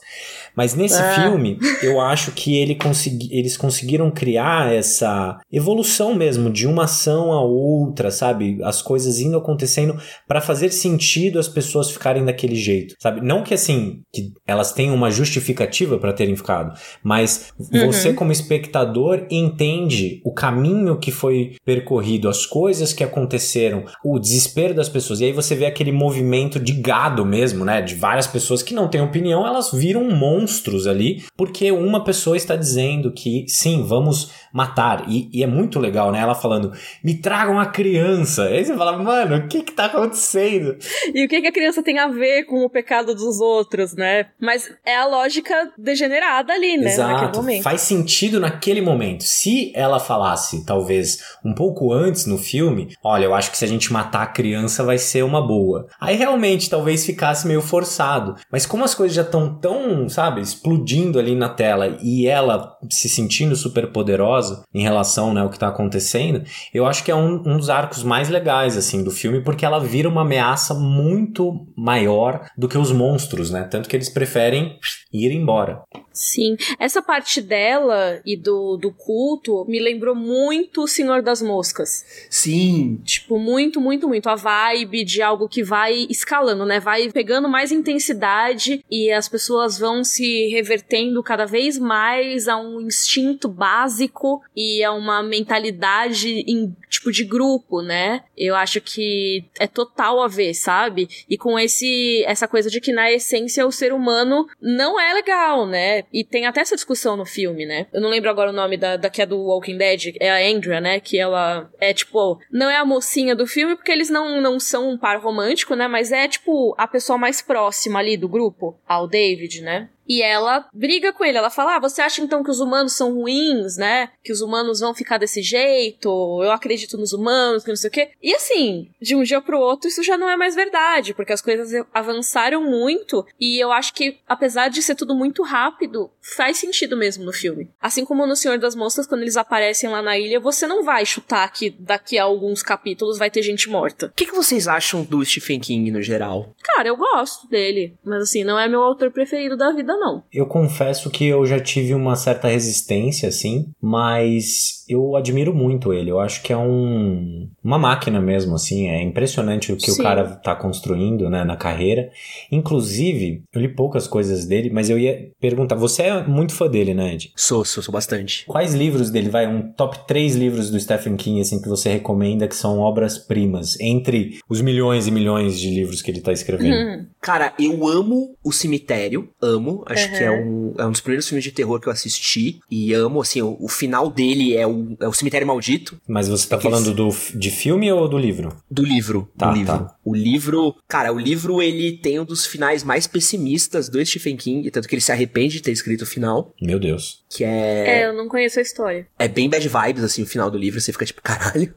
Mas 0.59 0.75
nesse 0.75 1.01
Ah. 1.01 1.13
filme, 1.23 1.57
eu 1.81 2.01
acho 2.01 2.33
que 2.33 2.57
ele 2.57 2.75
consegui, 2.75 3.29
eles 3.31 3.55
conseguiram 3.55 4.11
criar 4.11 4.73
essa 4.73 5.39
evolução 5.49 6.13
mesmo 6.13 6.49
de 6.49 6.67
uma 6.67 6.83
ação 6.83 7.31
a 7.31 7.41
outra, 7.41 8.11
sabe? 8.11 8.59
As 8.61 8.81
coisas 8.81 9.21
indo 9.21 9.37
acontecendo 9.37 9.97
para 10.27 10.41
fazer 10.41 10.69
sentido 10.71 11.39
as 11.39 11.47
pessoas 11.47 11.89
ficarem 11.89 12.25
daquele 12.25 12.55
jeito, 12.55 12.93
sabe? 12.99 13.21
Não 13.21 13.41
que 13.41 13.53
assim, 13.53 14.01
que 14.13 14.33
elas 14.45 14.73
tenham 14.73 14.93
uma 14.93 15.09
justificativa 15.09 15.97
para 15.97 16.11
terem 16.11 16.35
ficado, 16.35 16.77
mas 17.01 17.53
você 17.71 18.11
como 18.11 18.33
espectador 18.33 19.25
entende 19.31 20.19
o 20.25 20.33
caminho 20.33 20.99
que 20.99 21.09
foi 21.09 21.55
percorrido, 21.63 22.27
as 22.27 22.45
coisas 22.45 22.91
que 22.91 23.01
aconteceram, 23.03 23.85
o 24.03 24.19
desespero 24.19 24.73
das 24.73 24.89
pessoas. 24.89 25.21
E 25.21 25.23
aí 25.23 25.31
você 25.31 25.55
vê 25.55 25.65
aquele 25.67 25.93
movimento 25.93 26.59
de 26.59 26.73
gado 26.73 27.25
mesmo, 27.25 27.63
né? 27.63 27.81
De 27.81 27.95
várias 27.95 28.27
pessoas 28.27 28.61
que 28.61 28.73
não 28.73 28.89
têm 28.89 28.99
opinião, 28.99 29.47
elas 29.47 29.71
viram 29.71 30.03
monstros 30.49 30.87
ali, 30.87 31.23
porque 31.37 31.71
uma 31.71 32.03
pessoa 32.03 32.35
está 32.35 32.55
dizendo 32.55 33.11
que 33.11 33.45
sim, 33.47 33.83
vamos 33.83 34.31
matar. 34.51 35.05
E, 35.07 35.29
e 35.31 35.43
é 35.43 35.47
muito 35.47 35.79
legal, 35.79 36.11
né? 36.11 36.19
Ela 36.19 36.35
falando, 36.35 36.73
me 37.03 37.15
tragam 37.15 37.59
a 37.59 37.67
criança. 37.67 38.45
Aí 38.45 38.65
você 38.65 38.75
fala, 38.75 38.97
mano, 38.97 39.37
o 39.37 39.47
que 39.47 39.61
que 39.61 39.71
tá 39.71 39.85
acontecendo? 39.85 40.77
E 41.13 41.25
o 41.25 41.27
que, 41.27 41.41
que 41.41 41.47
a 41.47 41.51
criança 41.51 41.83
tem 41.83 41.99
a 41.99 42.07
ver 42.07 42.45
com 42.45 42.63
o 42.63 42.69
pecado 42.69 43.13
dos 43.13 43.39
outros, 43.39 43.93
né? 43.93 44.27
Mas 44.39 44.71
é 44.85 44.95
a 44.95 45.05
lógica 45.05 45.71
degenerada 45.77 46.53
ali, 46.53 46.77
né? 46.77 46.95
Naquele 46.97 47.21
Exato. 47.21 47.37
momento. 47.37 47.63
Faz 47.63 47.81
sentido 47.81 48.39
naquele 48.39 48.81
momento. 48.81 49.23
Se 49.23 49.71
ela 49.75 49.99
falasse, 49.99 50.65
talvez, 50.65 51.19
um 51.45 51.53
pouco 51.53 51.93
antes 51.93 52.25
no 52.25 52.37
filme, 52.37 52.95
olha, 53.03 53.25
eu 53.25 53.35
acho 53.35 53.51
que 53.51 53.57
se 53.57 53.65
a 53.65 53.67
gente 53.67 53.93
matar 53.93 54.23
a 54.23 54.27
criança 54.27 54.83
vai 54.83 54.97
ser 54.97 55.23
uma 55.23 55.45
boa. 55.45 55.87
Aí 55.99 56.15
realmente 56.15 56.69
talvez 56.69 57.05
ficasse 57.05 57.47
meio 57.47 57.61
forçado. 57.61 58.35
Mas 58.51 58.65
como 58.65 58.83
as 58.83 58.95
coisas 58.95 59.15
já 59.15 59.21
estão 59.21 59.53
tão, 59.59 60.09
sabe, 60.09 60.38
explodindo 60.41 61.19
ali 61.19 61.35
na 61.35 61.49
tela 61.49 61.97
e 62.01 62.27
ela 62.27 62.77
se 62.89 63.09
sentindo 63.09 63.55
super 63.55 63.91
poderosa 63.91 64.63
em 64.73 64.81
relação, 64.81 65.33
né, 65.33 65.41
ao 65.41 65.49
que 65.49 65.59
tá 65.59 65.67
acontecendo, 65.67 66.43
eu 66.73 66.85
acho 66.85 67.03
que 67.03 67.11
é 67.11 67.15
um, 67.15 67.41
um 67.45 67.57
dos 67.57 67.69
arcos 67.69 68.03
mais 68.03 68.29
legais, 68.29 68.77
assim, 68.77 69.03
do 69.03 69.11
filme, 69.11 69.41
porque 69.41 69.65
ela 69.65 69.79
vira 69.79 70.09
uma 70.09 70.21
ameaça 70.21 70.73
muito 70.73 71.67
maior 71.75 72.49
do 72.57 72.67
que 72.67 72.77
os 72.77 72.91
monstros, 72.91 73.51
né? 73.51 73.63
Tanto 73.63 73.89
que 73.89 73.95
eles 73.95 74.09
preferem 74.09 74.77
ir 75.11 75.31
embora. 75.31 75.81
Sim. 76.11 76.57
Essa 76.77 77.01
parte 77.01 77.41
dela 77.41 78.21
e 78.25 78.35
do, 78.35 78.77
do 78.77 78.91
culto 78.91 79.65
me 79.67 79.79
lembrou 79.79 80.15
muito 80.15 80.83
o 80.83 80.87
Senhor 80.87 81.21
das 81.21 81.41
Moscas. 81.41 82.05
Sim. 82.29 82.99
Tipo, 83.03 83.39
muito, 83.39 83.79
muito, 83.79 84.07
muito. 84.07 84.27
A 84.27 84.35
vibe 84.35 85.03
de 85.03 85.21
algo 85.21 85.47
que 85.47 85.63
vai 85.63 86.07
escalando, 86.09 86.65
né? 86.65 86.79
Vai 86.79 87.09
pegando 87.11 87.47
mais 87.47 87.71
intensidade 87.71 88.83
e 88.89 89.11
as 89.11 89.29
pessoas 89.29 89.77
vão 89.77 90.03
se 90.03 90.47
revertendo 90.49 91.21
cada 91.23 91.45
vez 91.45 91.77
mais 91.77 92.47
a 92.47 92.57
um 92.57 92.81
instinto 92.81 93.47
básico 93.47 94.41
e 94.55 94.83
a 94.83 94.91
uma 94.91 95.23
mentalidade 95.23 96.43
em 96.47 96.75
tipo 96.89 97.11
de 97.11 97.23
grupo, 97.23 97.81
né? 97.81 98.23
Eu 98.35 98.55
acho 98.55 98.81
que 98.81 99.45
é 99.59 99.67
total 99.67 100.21
a 100.21 100.27
ver, 100.27 100.53
sabe? 100.53 101.07
E 101.29 101.37
com 101.37 101.57
esse 101.57 102.23
essa 102.25 102.47
coisa 102.47 102.69
de 102.69 102.81
que 102.81 102.91
na 102.91 103.11
essência 103.11 103.65
o 103.65 103.71
ser 103.71 103.93
humano 103.93 104.47
não 104.61 104.99
é 104.99 105.13
legal, 105.13 105.65
né? 105.65 105.98
E 106.11 106.23
tem 106.23 106.45
até 106.45 106.61
essa 106.61 106.75
discussão 106.75 107.15
no 107.15 107.25
filme, 107.25 107.65
né? 107.65 107.87
Eu 107.93 108.01
não 108.01 108.09
lembro 108.09 108.29
agora 108.29 108.51
o 108.51 108.53
nome 108.53 108.77
da, 108.77 108.97
da 108.97 109.09
que 109.09 109.21
é 109.21 109.25
do 109.25 109.37
Walking 109.37 109.77
Dead, 109.77 110.15
é 110.19 110.29
a 110.31 110.55
Andrea, 110.55 110.81
né? 110.81 110.99
Que 110.99 111.17
ela 111.17 111.69
é 111.79 111.93
tipo, 111.93 112.39
não 112.51 112.69
é 112.69 112.77
a 112.77 112.85
mocinha 112.85 113.35
do 113.35 113.47
filme 113.47 113.75
porque 113.75 113.91
eles 113.91 114.09
não, 114.09 114.41
não 114.41 114.59
são 114.59 114.89
um 114.89 114.97
par 114.97 115.19
romântico, 115.19 115.75
né? 115.75 115.87
Mas 115.87 116.11
é 116.11 116.27
tipo 116.27 116.75
a 116.77 116.87
pessoa 116.87 117.17
mais 117.17 117.41
próxima 117.41 117.99
ali 117.99 118.17
do 118.17 118.29
grupo, 118.29 118.79
ao 118.87 119.07
David, 119.07 119.61
né? 119.61 119.89
E 120.09 120.23
ela 120.23 120.67
briga 120.73 121.13
com 121.13 121.23
ele. 121.23 121.37
Ela 121.37 121.51
fala: 121.51 121.75
Ah, 121.75 121.79
você 121.79 122.01
acha 122.01 122.21
então 122.21 122.43
que 122.43 122.49
os 122.49 122.59
humanos 122.59 122.93
são 122.93 123.13
ruins, 123.13 123.77
né? 123.77 124.09
Que 124.23 124.31
os 124.31 124.41
humanos 124.41 124.79
vão 124.79 124.95
ficar 124.95 125.19
desse 125.19 125.43
jeito? 125.43 126.09
Eu 126.43 126.51
acredito 126.51 126.97
nos 126.97 127.13
humanos, 127.13 127.63
que 127.63 127.69
não 127.69 127.75
sei 127.75 127.89
o 127.89 127.93
quê. 127.93 128.09
E 128.21 128.33
assim, 128.33 128.89
de 128.99 129.15
um 129.15 129.21
dia 129.21 129.39
pro 129.39 129.59
outro, 129.59 129.87
isso 129.87 130.01
já 130.01 130.17
não 130.17 130.27
é 130.27 130.35
mais 130.35 130.55
verdade, 130.55 131.13
porque 131.13 131.31
as 131.31 131.41
coisas 131.41 131.85
avançaram 131.93 132.63
muito. 132.63 133.23
E 133.39 133.63
eu 133.63 133.71
acho 133.71 133.93
que, 133.93 134.17
apesar 134.27 134.69
de 134.69 134.81
ser 134.81 134.95
tudo 134.95 135.13
muito 135.13 135.43
rápido, 135.43 136.09
faz 136.21 136.57
sentido 136.57 136.97
mesmo 136.97 137.23
no 137.23 137.31
filme. 137.31 137.69
Assim 137.79 138.03
como 138.03 138.25
no 138.25 138.35
Senhor 138.35 138.57
das 138.57 138.75
Moscas, 138.75 139.05
quando 139.05 139.21
eles 139.21 139.37
aparecem 139.37 139.89
lá 139.89 140.01
na 140.01 140.17
ilha, 140.17 140.39
você 140.39 140.65
não 140.65 140.83
vai 140.83 141.05
chutar 141.05 141.51
que 141.51 141.69
daqui 141.69 142.17
a 142.17 142.23
alguns 142.23 142.63
capítulos 142.63 143.19
vai 143.19 143.29
ter 143.29 143.43
gente 143.43 143.69
morta. 143.69 144.07
O 144.07 144.11
que, 144.15 144.25
que 144.25 144.35
vocês 144.35 144.67
acham 144.67 145.03
do 145.03 145.23
Stephen 145.23 145.59
King 145.59 145.91
no 145.91 146.01
geral? 146.01 146.55
Cara, 146.63 146.87
eu 146.87 146.97
gosto 146.97 147.47
dele. 147.47 147.95
Mas 148.03 148.23
assim, 148.23 148.43
não 148.43 148.57
é 148.57 148.67
meu 148.67 148.81
autor 148.81 149.11
preferido 149.11 149.55
da 149.55 149.71
vida, 149.71 149.98
não. 149.99 150.23
Eu 150.31 150.45
confesso 150.45 151.09
que 151.09 151.25
eu 151.25 151.45
já 151.45 151.59
tive 151.59 151.93
uma 151.93 152.15
certa 152.15 152.47
resistência, 152.47 153.29
assim, 153.29 153.71
mas 153.81 154.85
eu 154.87 155.15
admiro 155.15 155.53
muito 155.53 155.93
ele. 155.93 156.09
Eu 156.09 156.19
acho 156.19 156.41
que 156.41 156.51
é 156.51 156.57
um, 156.57 157.49
uma 157.63 157.77
máquina 157.77 158.19
mesmo, 158.19 158.55
assim. 158.55 158.89
É 158.89 159.01
impressionante 159.01 159.71
o 159.71 159.77
que 159.77 159.91
Sim. 159.91 160.01
o 160.01 160.03
cara 160.03 160.25
tá 160.25 160.55
construindo, 160.55 161.29
né, 161.29 161.43
na 161.43 161.55
carreira. 161.55 162.09
Inclusive, 162.51 163.43
eu 163.53 163.61
li 163.61 163.67
poucas 163.67 164.07
coisas 164.07 164.45
dele, 164.45 164.69
mas 164.71 164.89
eu 164.89 164.97
ia 164.97 165.31
perguntar: 165.39 165.75
você 165.75 166.03
é 166.03 166.23
muito 166.23 166.53
fã 166.53 166.67
dele, 166.67 166.93
né, 166.93 167.13
Ed? 167.13 167.31
Sou, 167.35 167.63
sou, 167.63 167.83
sou 167.83 167.91
bastante. 167.91 168.45
Quais 168.47 168.73
livros 168.73 169.09
dele, 169.09 169.29
vai, 169.29 169.47
um 169.47 169.71
top 169.73 170.07
3 170.07 170.35
livros 170.35 170.69
do 170.69 170.79
Stephen 170.79 171.15
King, 171.15 171.41
assim, 171.41 171.61
que 171.61 171.69
você 171.69 171.89
recomenda 171.89 172.47
que 172.47 172.55
são 172.55 172.79
obras-primas, 172.79 173.79
entre 173.79 174.39
os 174.49 174.61
milhões 174.61 175.07
e 175.07 175.11
milhões 175.11 175.59
de 175.59 175.69
livros 175.69 176.01
que 176.01 176.09
ele 176.09 176.21
tá 176.21 176.31
escrevendo? 176.31 176.75
Hum. 176.75 177.05
Cara, 177.21 177.53
eu 177.59 177.87
amo 177.87 178.35
O 178.43 178.51
Cemitério. 178.51 179.29
Amo. 179.41 179.83
Acho 179.89 180.07
Uhum. 180.09 180.17
que 180.17 180.23
é 180.23 180.31
um, 180.31 180.73
é 180.77 180.85
um 180.85 180.91
dos 180.91 181.01
primeiros 181.01 181.27
filmes 181.27 181.43
de 181.43 181.51
terror 181.51 181.79
que 181.79 181.87
eu 181.87 181.91
assisti. 181.91 182.59
E 182.69 182.93
amo, 182.93 183.21
assim, 183.21 183.41
o, 183.41 183.57
o 183.59 183.67
final 183.67 184.09
dele 184.09 184.55
é 184.55 184.65
o, 184.67 184.95
é 185.01 185.07
o 185.07 185.13
Cemitério 185.13 185.45
Maldito 185.47 185.99
Mas 186.07 186.27
você 186.27 186.47
tá 186.47 186.59
falando 186.59 186.93
do, 186.93 187.09
de 187.35 187.49
filme 187.51 187.91
ou 187.91 188.07
do 188.07 188.17
livro? 188.17 188.55
do 188.69 188.83
livro. 188.83 189.29
Tá, 189.37 189.49
do 189.51 189.57
livro. 189.57 189.77
tá. 189.79 189.95
O 190.05 190.15
livro. 190.15 190.75
Cara, 190.87 191.11
o 191.11 191.19
livro 191.19 191.61
ele 191.61 191.97
tem 191.97 192.19
um 192.19 192.25
dos 192.25 192.45
finais 192.45 192.83
mais 192.83 193.07
pessimistas 193.07 193.89
do 193.89 194.03
Stephen 194.05 194.37
King. 194.37 194.69
Tanto 194.71 194.87
que 194.87 194.95
ele 194.95 195.01
se 195.01 195.11
arrepende 195.11 195.55
de 195.55 195.61
ter 195.63 195.71
escrito 195.71 196.03
o 196.03 196.05
final. 196.05 196.53
Meu 196.61 196.79
Deus. 196.79 197.23
Que 197.29 197.43
É, 197.43 198.01
é. 198.01 198.05
eu 198.07 198.13
não 198.13 198.27
conheço 198.27 198.59
a 198.59 198.61
história. 198.61 199.07
É 199.17 199.27
bem 199.27 199.49
bad 199.49 199.67
vibes, 199.67 200.03
assim, 200.03 200.21
o 200.23 200.27
final 200.27 200.49
do 200.51 200.57
livro. 200.57 200.79
Você 200.79 200.91
fica 200.91 201.05
tipo, 201.05 201.21
caralho. 201.21 201.73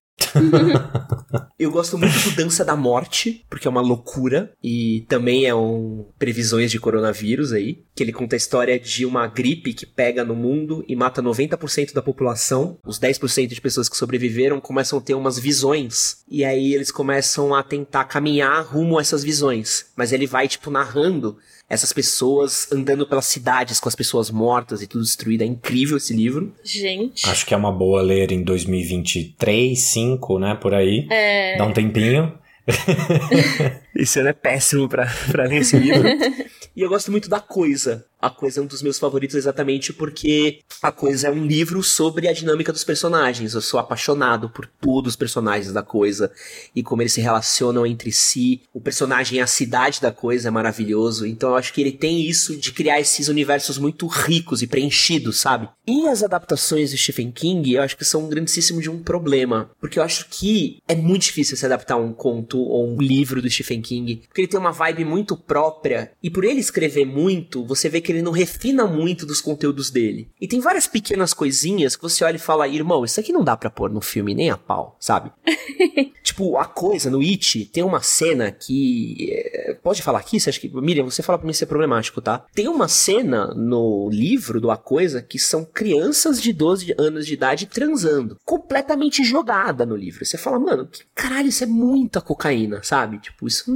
Eu 1.59 1.71
gosto 1.71 1.99
muito 1.99 2.19
do 2.21 2.37
Dança 2.37 2.65
da 2.65 2.75
Morte, 2.77 3.45
porque 3.49 3.67
é 3.67 3.71
uma 3.71 3.81
loucura 3.81 4.53
e 4.63 5.05
também 5.09 5.47
é 5.47 5.55
um 5.55 6.07
previsões 6.19 6.71
de 6.71 6.81
coronavírus 6.81 7.53
aí, 7.53 7.85
que 7.95 8.03
ele 8.03 8.13
conta 8.13 8.37
a 8.37 8.39
história 8.39 8.79
de 8.79 9.05
uma 9.05 9.27
gripe 9.27 9.75
que 9.75 9.87
pega 9.87 10.25
no 10.25 10.35
mundo 10.35 10.85
e 10.89 10.97
mata 10.97 11.23
90% 11.23 11.93
da 11.93 12.03
população. 12.03 12.79
Os 12.85 12.99
10% 12.99 13.49
de 13.49 13.61
pessoas 13.61 13.89
que 13.89 13.97
sobreviveram 13.97 14.61
começam 14.61 14.99
a 14.99 15.03
ter 15.03 15.15
umas 15.15 15.39
visões 15.39 16.23
e 16.29 16.45
aí 16.45 16.75
eles 16.75 16.91
começam 16.91 17.55
a 17.55 17.63
tentar 17.63 18.05
caminhar 18.05 18.65
rumo 18.65 18.99
a 18.99 19.01
essas 19.01 19.23
visões, 19.23 19.87
mas 19.97 20.13
ele 20.13 20.27
vai 20.27 20.49
tipo 20.49 20.71
narrando 20.71 21.39
essas 21.73 21.91
pessoas 21.91 22.71
andando 22.71 23.07
pelas 23.07 23.25
cidades 23.25 23.81
com 23.81 23.89
as 23.89 23.95
pessoas 23.95 24.31
mortas 24.31 24.83
e 24.83 24.87
tudo 24.87 25.03
destruído. 25.03 25.41
É 25.41 25.47
incrível 25.47 25.97
esse 25.97 26.13
livro. 26.13 26.55
Gente. 26.63 27.27
Acho 27.27 27.47
que 27.47 27.55
é 27.55 27.57
uma 27.57 27.73
boa 27.73 28.03
ler 28.03 28.31
em 28.31 28.45
2023, 28.45 29.81
5, 29.81 30.39
né? 30.39 30.55
Por 30.55 30.75
aí. 30.75 31.07
É. 31.11 31.57
Dá 31.57 31.65
um 31.65 31.73
tempinho. 31.73 32.39
Esse 33.95 34.21
ano 34.21 34.31
é 34.31 34.33
péssimo 34.33 34.89
pra, 34.89 35.07
pra 35.31 35.45
ler 35.45 35.59
esse 35.59 35.77
livro. 35.77 36.09
e 36.75 36.81
eu 36.81 36.89
gosto 36.89 37.11
muito 37.11 37.29
da 37.29 37.41
Coisa. 37.41 38.05
A 38.23 38.31
Coisa 38.31 38.61
é 38.61 38.63
um 38.63 38.67
dos 38.67 38.83
meus 38.83 39.01
favoritos 39.01 39.35
exatamente 39.35 39.93
porque 39.93 40.61
a 40.81 40.93
Coisa 40.93 41.27
é 41.27 41.31
um 41.31 41.45
livro 41.45 41.83
sobre 41.83 42.29
a 42.29 42.33
dinâmica 42.33 42.73
dos 42.73 42.85
personagens. 42.85 43.53
Eu 43.53 43.61
sou 43.61 43.81
apaixonado 43.81 44.49
por 44.49 44.65
todos 44.81 45.11
os 45.11 45.17
personagens 45.17 45.73
da 45.73 45.83
Coisa 45.83 46.31
e 46.75 46.83
como 46.83 47.03
eles 47.03 47.13
se 47.13 47.21
relacionam 47.21 47.85
entre 47.85 48.13
si. 48.13 48.63
O 48.73 48.81
personagem 48.81 49.41
a 49.41 49.47
cidade 49.47 50.01
da 50.01 50.13
Coisa 50.13 50.49
é 50.49 50.51
maravilhoso. 50.51 51.27
Então 51.27 51.51
eu 51.51 51.57
acho 51.57 51.75
que 51.75 51.81
ele 51.81 51.93
tem 51.93 52.23
isso 52.25 52.57
de 52.57 52.73
criar 52.73 53.01
esses 53.01 53.29
universos 53.29 53.77
muito 53.77 54.07
ricos 54.07 54.63
e 54.63 54.67
preenchidos, 54.69 55.41
sabe? 55.41 55.69
E 55.87 56.07
as 56.07 56.23
adaptações 56.23 56.93
do 56.93 56.97
Stephen 56.97 57.33
King, 57.33 57.75
eu 57.75 57.83
acho 57.83 57.97
que 57.97 58.05
são 58.05 58.25
um 58.25 58.29
grandíssimo 58.29 58.81
de 58.81 58.89
um 58.89 59.03
problema. 59.03 59.71
Porque 59.81 59.99
eu 59.99 60.03
acho 60.03 60.29
que 60.31 60.79
é 60.87 60.95
muito 60.95 61.23
difícil 61.23 61.57
se 61.57 61.67
adaptar 61.67 61.97
um 61.97 62.13
conto 62.13 62.59
ou 62.59 62.89
um 62.89 63.03
livro 63.03 63.43
do 63.43 63.51
Stephen 63.51 63.82
King. 63.83 64.23
Porque 64.29 64.43
ele 64.43 64.49
tem 64.49 64.59
uma 64.59 64.73
vibe 64.73 65.05
muito 65.05 65.37
própria. 65.37 66.13
E 66.23 66.31
por 66.31 66.45
ele 66.45 66.61
escrever 66.61 67.05
muito, 67.05 67.65
você 67.65 67.89
vê 67.89 68.01
que 68.01 68.11
ele 68.11 68.23
não 68.23 68.33
refina 68.33 68.87
muito 68.87 69.27
dos 69.27 69.41
conteúdos 69.41 69.91
dele. 69.91 70.31
E 70.41 70.49
tem 70.49 70.61
várias 70.61 70.87
pequenas 70.87 71.35
coisinhas 71.35 71.97
que 71.97 72.03
você 72.03 72.25
olha 72.25 72.37
e 72.37 72.41
fala, 72.41 72.69
irmão, 72.69 73.05
isso 73.05 73.21
aqui 73.21 73.33
não 73.33 73.45
dá 73.45 73.57
pra 73.57 73.71
pôr 73.71 73.91
no 73.91 74.01
filme 74.01 74.35
nem 74.35 74.51
a 74.51 74.57
pau, 74.57 74.97
sabe? 74.99 75.31
tipo, 76.23 76.57
a 76.57 76.65
coisa 76.65 77.11
no 77.11 77.21
It 77.21 77.67
tem 77.67 77.83
uma 77.83 78.01
cena 78.01 78.51
que. 78.51 79.31
É, 79.31 79.75
pode 79.83 80.03
falar 80.03 80.21
aqui? 80.21 80.39
Você 80.39 80.51
acha 80.51 80.61
que. 80.61 80.69
Miriam, 80.69 81.05
você 81.05 81.23
fala 81.23 81.39
pra 81.39 81.47
mim 81.47 81.53
ser 81.53 81.67
problemático, 81.67 82.21
tá? 82.21 82.47
Tem 82.55 82.69
uma 82.69 82.89
cena 82.89 83.53
no 83.55 84.09
livro 84.11 84.61
do 84.61 84.71
A 84.71 84.77
Coisa 84.77 85.23
que 85.23 85.39
são 85.39 85.65
crianças 85.65 86.41
de 86.41 86.53
12 86.53 86.95
anos 86.99 87.27
de 87.27 87.35
idade 87.35 87.67
transando. 87.67 88.37
Completamente 88.45 89.25
jogada 89.25 89.85
no 89.85 89.97
livro. 89.97 90.25
Você 90.25 90.39
fala, 90.39 90.59
mano, 90.59 90.87
que 90.87 91.03
caralho, 91.15 91.49
isso 91.49 91.65
é 91.65 91.67
muita 91.67 92.21
cocaína, 92.21 92.83
sabe? 92.83 93.19
Tipo, 93.19 93.47
isso 93.47 93.71
não, 93.71 93.72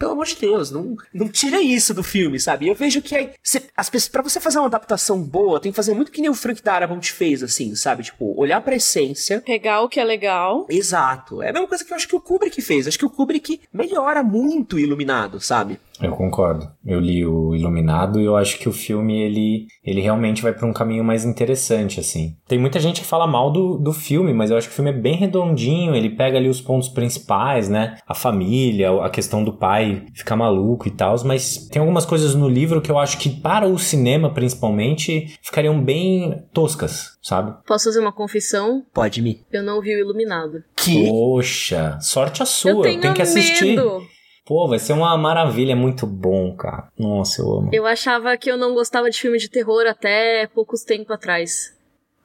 pelo 0.00 0.12
amor 0.12 0.24
de 0.24 0.36
Deus, 0.36 0.70
não, 0.70 0.96
não 1.12 1.28
tira 1.28 1.60
isso 1.60 1.92
do 1.92 2.02
filme, 2.02 2.40
sabe? 2.40 2.66
Eu 2.66 2.74
vejo 2.74 3.02
que 3.02 3.14
aí, 3.14 3.32
cê, 3.42 3.64
as 3.76 3.90
pessoas, 3.90 4.08
pra 4.08 4.22
você 4.22 4.40
fazer 4.40 4.58
uma 4.58 4.66
adaptação 4.66 5.22
boa, 5.22 5.60
tem 5.60 5.70
que 5.70 5.76
fazer 5.76 5.92
muito 5.92 6.10
que 6.10 6.22
nem 6.22 6.30
o 6.30 6.34
Frank 6.34 6.62
Darabont 6.62 7.12
fez, 7.12 7.42
assim, 7.42 7.74
sabe? 7.74 8.04
Tipo, 8.04 8.34
olhar 8.40 8.62
pra 8.62 8.74
essência. 8.74 9.42
Pegar 9.42 9.82
o 9.82 9.90
que 9.90 10.00
é 10.00 10.04
legal. 10.04 10.66
Exato. 10.70 11.42
É 11.42 11.50
a 11.50 11.52
mesma 11.52 11.68
coisa 11.68 11.84
que 11.84 11.92
eu 11.92 11.96
acho 11.96 12.08
que 12.08 12.16
o 12.16 12.20
Kubrick 12.20 12.62
fez. 12.62 12.88
Acho 12.88 12.98
que 12.98 13.04
o 13.04 13.10
Kubrick 13.10 13.60
melhora 13.70 14.22
muito 14.22 14.76
o 14.76 14.78
Iluminado, 14.78 15.38
sabe? 15.38 15.78
Eu 16.00 16.12
concordo. 16.12 16.68
Eu 16.84 16.98
li 16.98 17.24
o 17.24 17.54
Iluminado 17.54 18.20
e 18.20 18.24
eu 18.24 18.36
acho 18.36 18.58
que 18.58 18.68
o 18.68 18.72
filme 18.72 19.20
ele, 19.20 19.66
ele 19.84 20.00
realmente 20.00 20.42
vai 20.42 20.52
para 20.52 20.66
um 20.66 20.72
caminho 20.72 21.04
mais 21.04 21.24
interessante 21.24 22.00
assim. 22.00 22.36
Tem 22.48 22.58
muita 22.58 22.80
gente 22.80 23.00
que 23.00 23.06
fala 23.06 23.26
mal 23.26 23.50
do, 23.50 23.76
do 23.76 23.92
filme, 23.92 24.32
mas 24.32 24.50
eu 24.50 24.56
acho 24.56 24.68
que 24.68 24.72
o 24.72 24.76
filme 24.76 24.90
é 24.90 24.94
bem 24.94 25.16
redondinho, 25.16 25.94
ele 25.94 26.10
pega 26.10 26.38
ali 26.38 26.48
os 26.48 26.60
pontos 26.60 26.88
principais, 26.88 27.68
né? 27.68 27.96
A 28.06 28.14
família, 28.14 28.90
a 29.04 29.10
questão 29.10 29.44
do 29.44 29.52
pai 29.52 30.06
ficar 30.14 30.36
maluco 30.36 30.88
e 30.88 30.90
tal, 30.90 31.14
mas 31.24 31.68
tem 31.68 31.80
algumas 31.80 32.06
coisas 32.06 32.34
no 32.34 32.48
livro 32.48 32.80
que 32.80 32.90
eu 32.90 32.98
acho 32.98 33.18
que 33.18 33.28
para 33.28 33.66
o 33.66 33.78
cinema 33.78 34.30
principalmente 34.30 35.36
ficariam 35.42 35.82
bem 35.82 36.44
toscas, 36.52 37.18
sabe? 37.22 37.54
Posso 37.66 37.84
fazer 37.86 38.00
uma 38.00 38.12
confissão? 38.12 38.84
Pode 38.92 39.20
me. 39.20 39.44
Eu 39.52 39.62
não 39.62 39.80
vi 39.80 39.94
o 39.94 39.98
Iluminado. 39.98 40.62
Que? 40.76 41.06
Poxa, 41.06 41.98
sorte 42.00 42.42
a 42.42 42.46
sua, 42.46 42.70
eu 42.70 42.80
tenho, 42.82 43.00
tenho 43.00 43.14
que 43.14 43.22
assistir. 43.22 43.76
Medo. 43.76 44.02
Pô, 44.50 44.66
vai 44.66 44.80
ser 44.80 44.94
uma 44.94 45.16
maravilha, 45.16 45.70
é 45.70 45.76
muito 45.76 46.08
bom, 46.08 46.52
cara. 46.56 46.88
Nossa, 46.98 47.40
eu 47.40 47.52
amo. 47.52 47.70
Eu 47.72 47.86
achava 47.86 48.36
que 48.36 48.50
eu 48.50 48.56
não 48.56 48.74
gostava 48.74 49.08
de 49.08 49.16
filme 49.16 49.38
de 49.38 49.48
terror 49.48 49.86
até 49.86 50.44
poucos 50.48 50.82
tempo 50.82 51.12
atrás. 51.12 51.72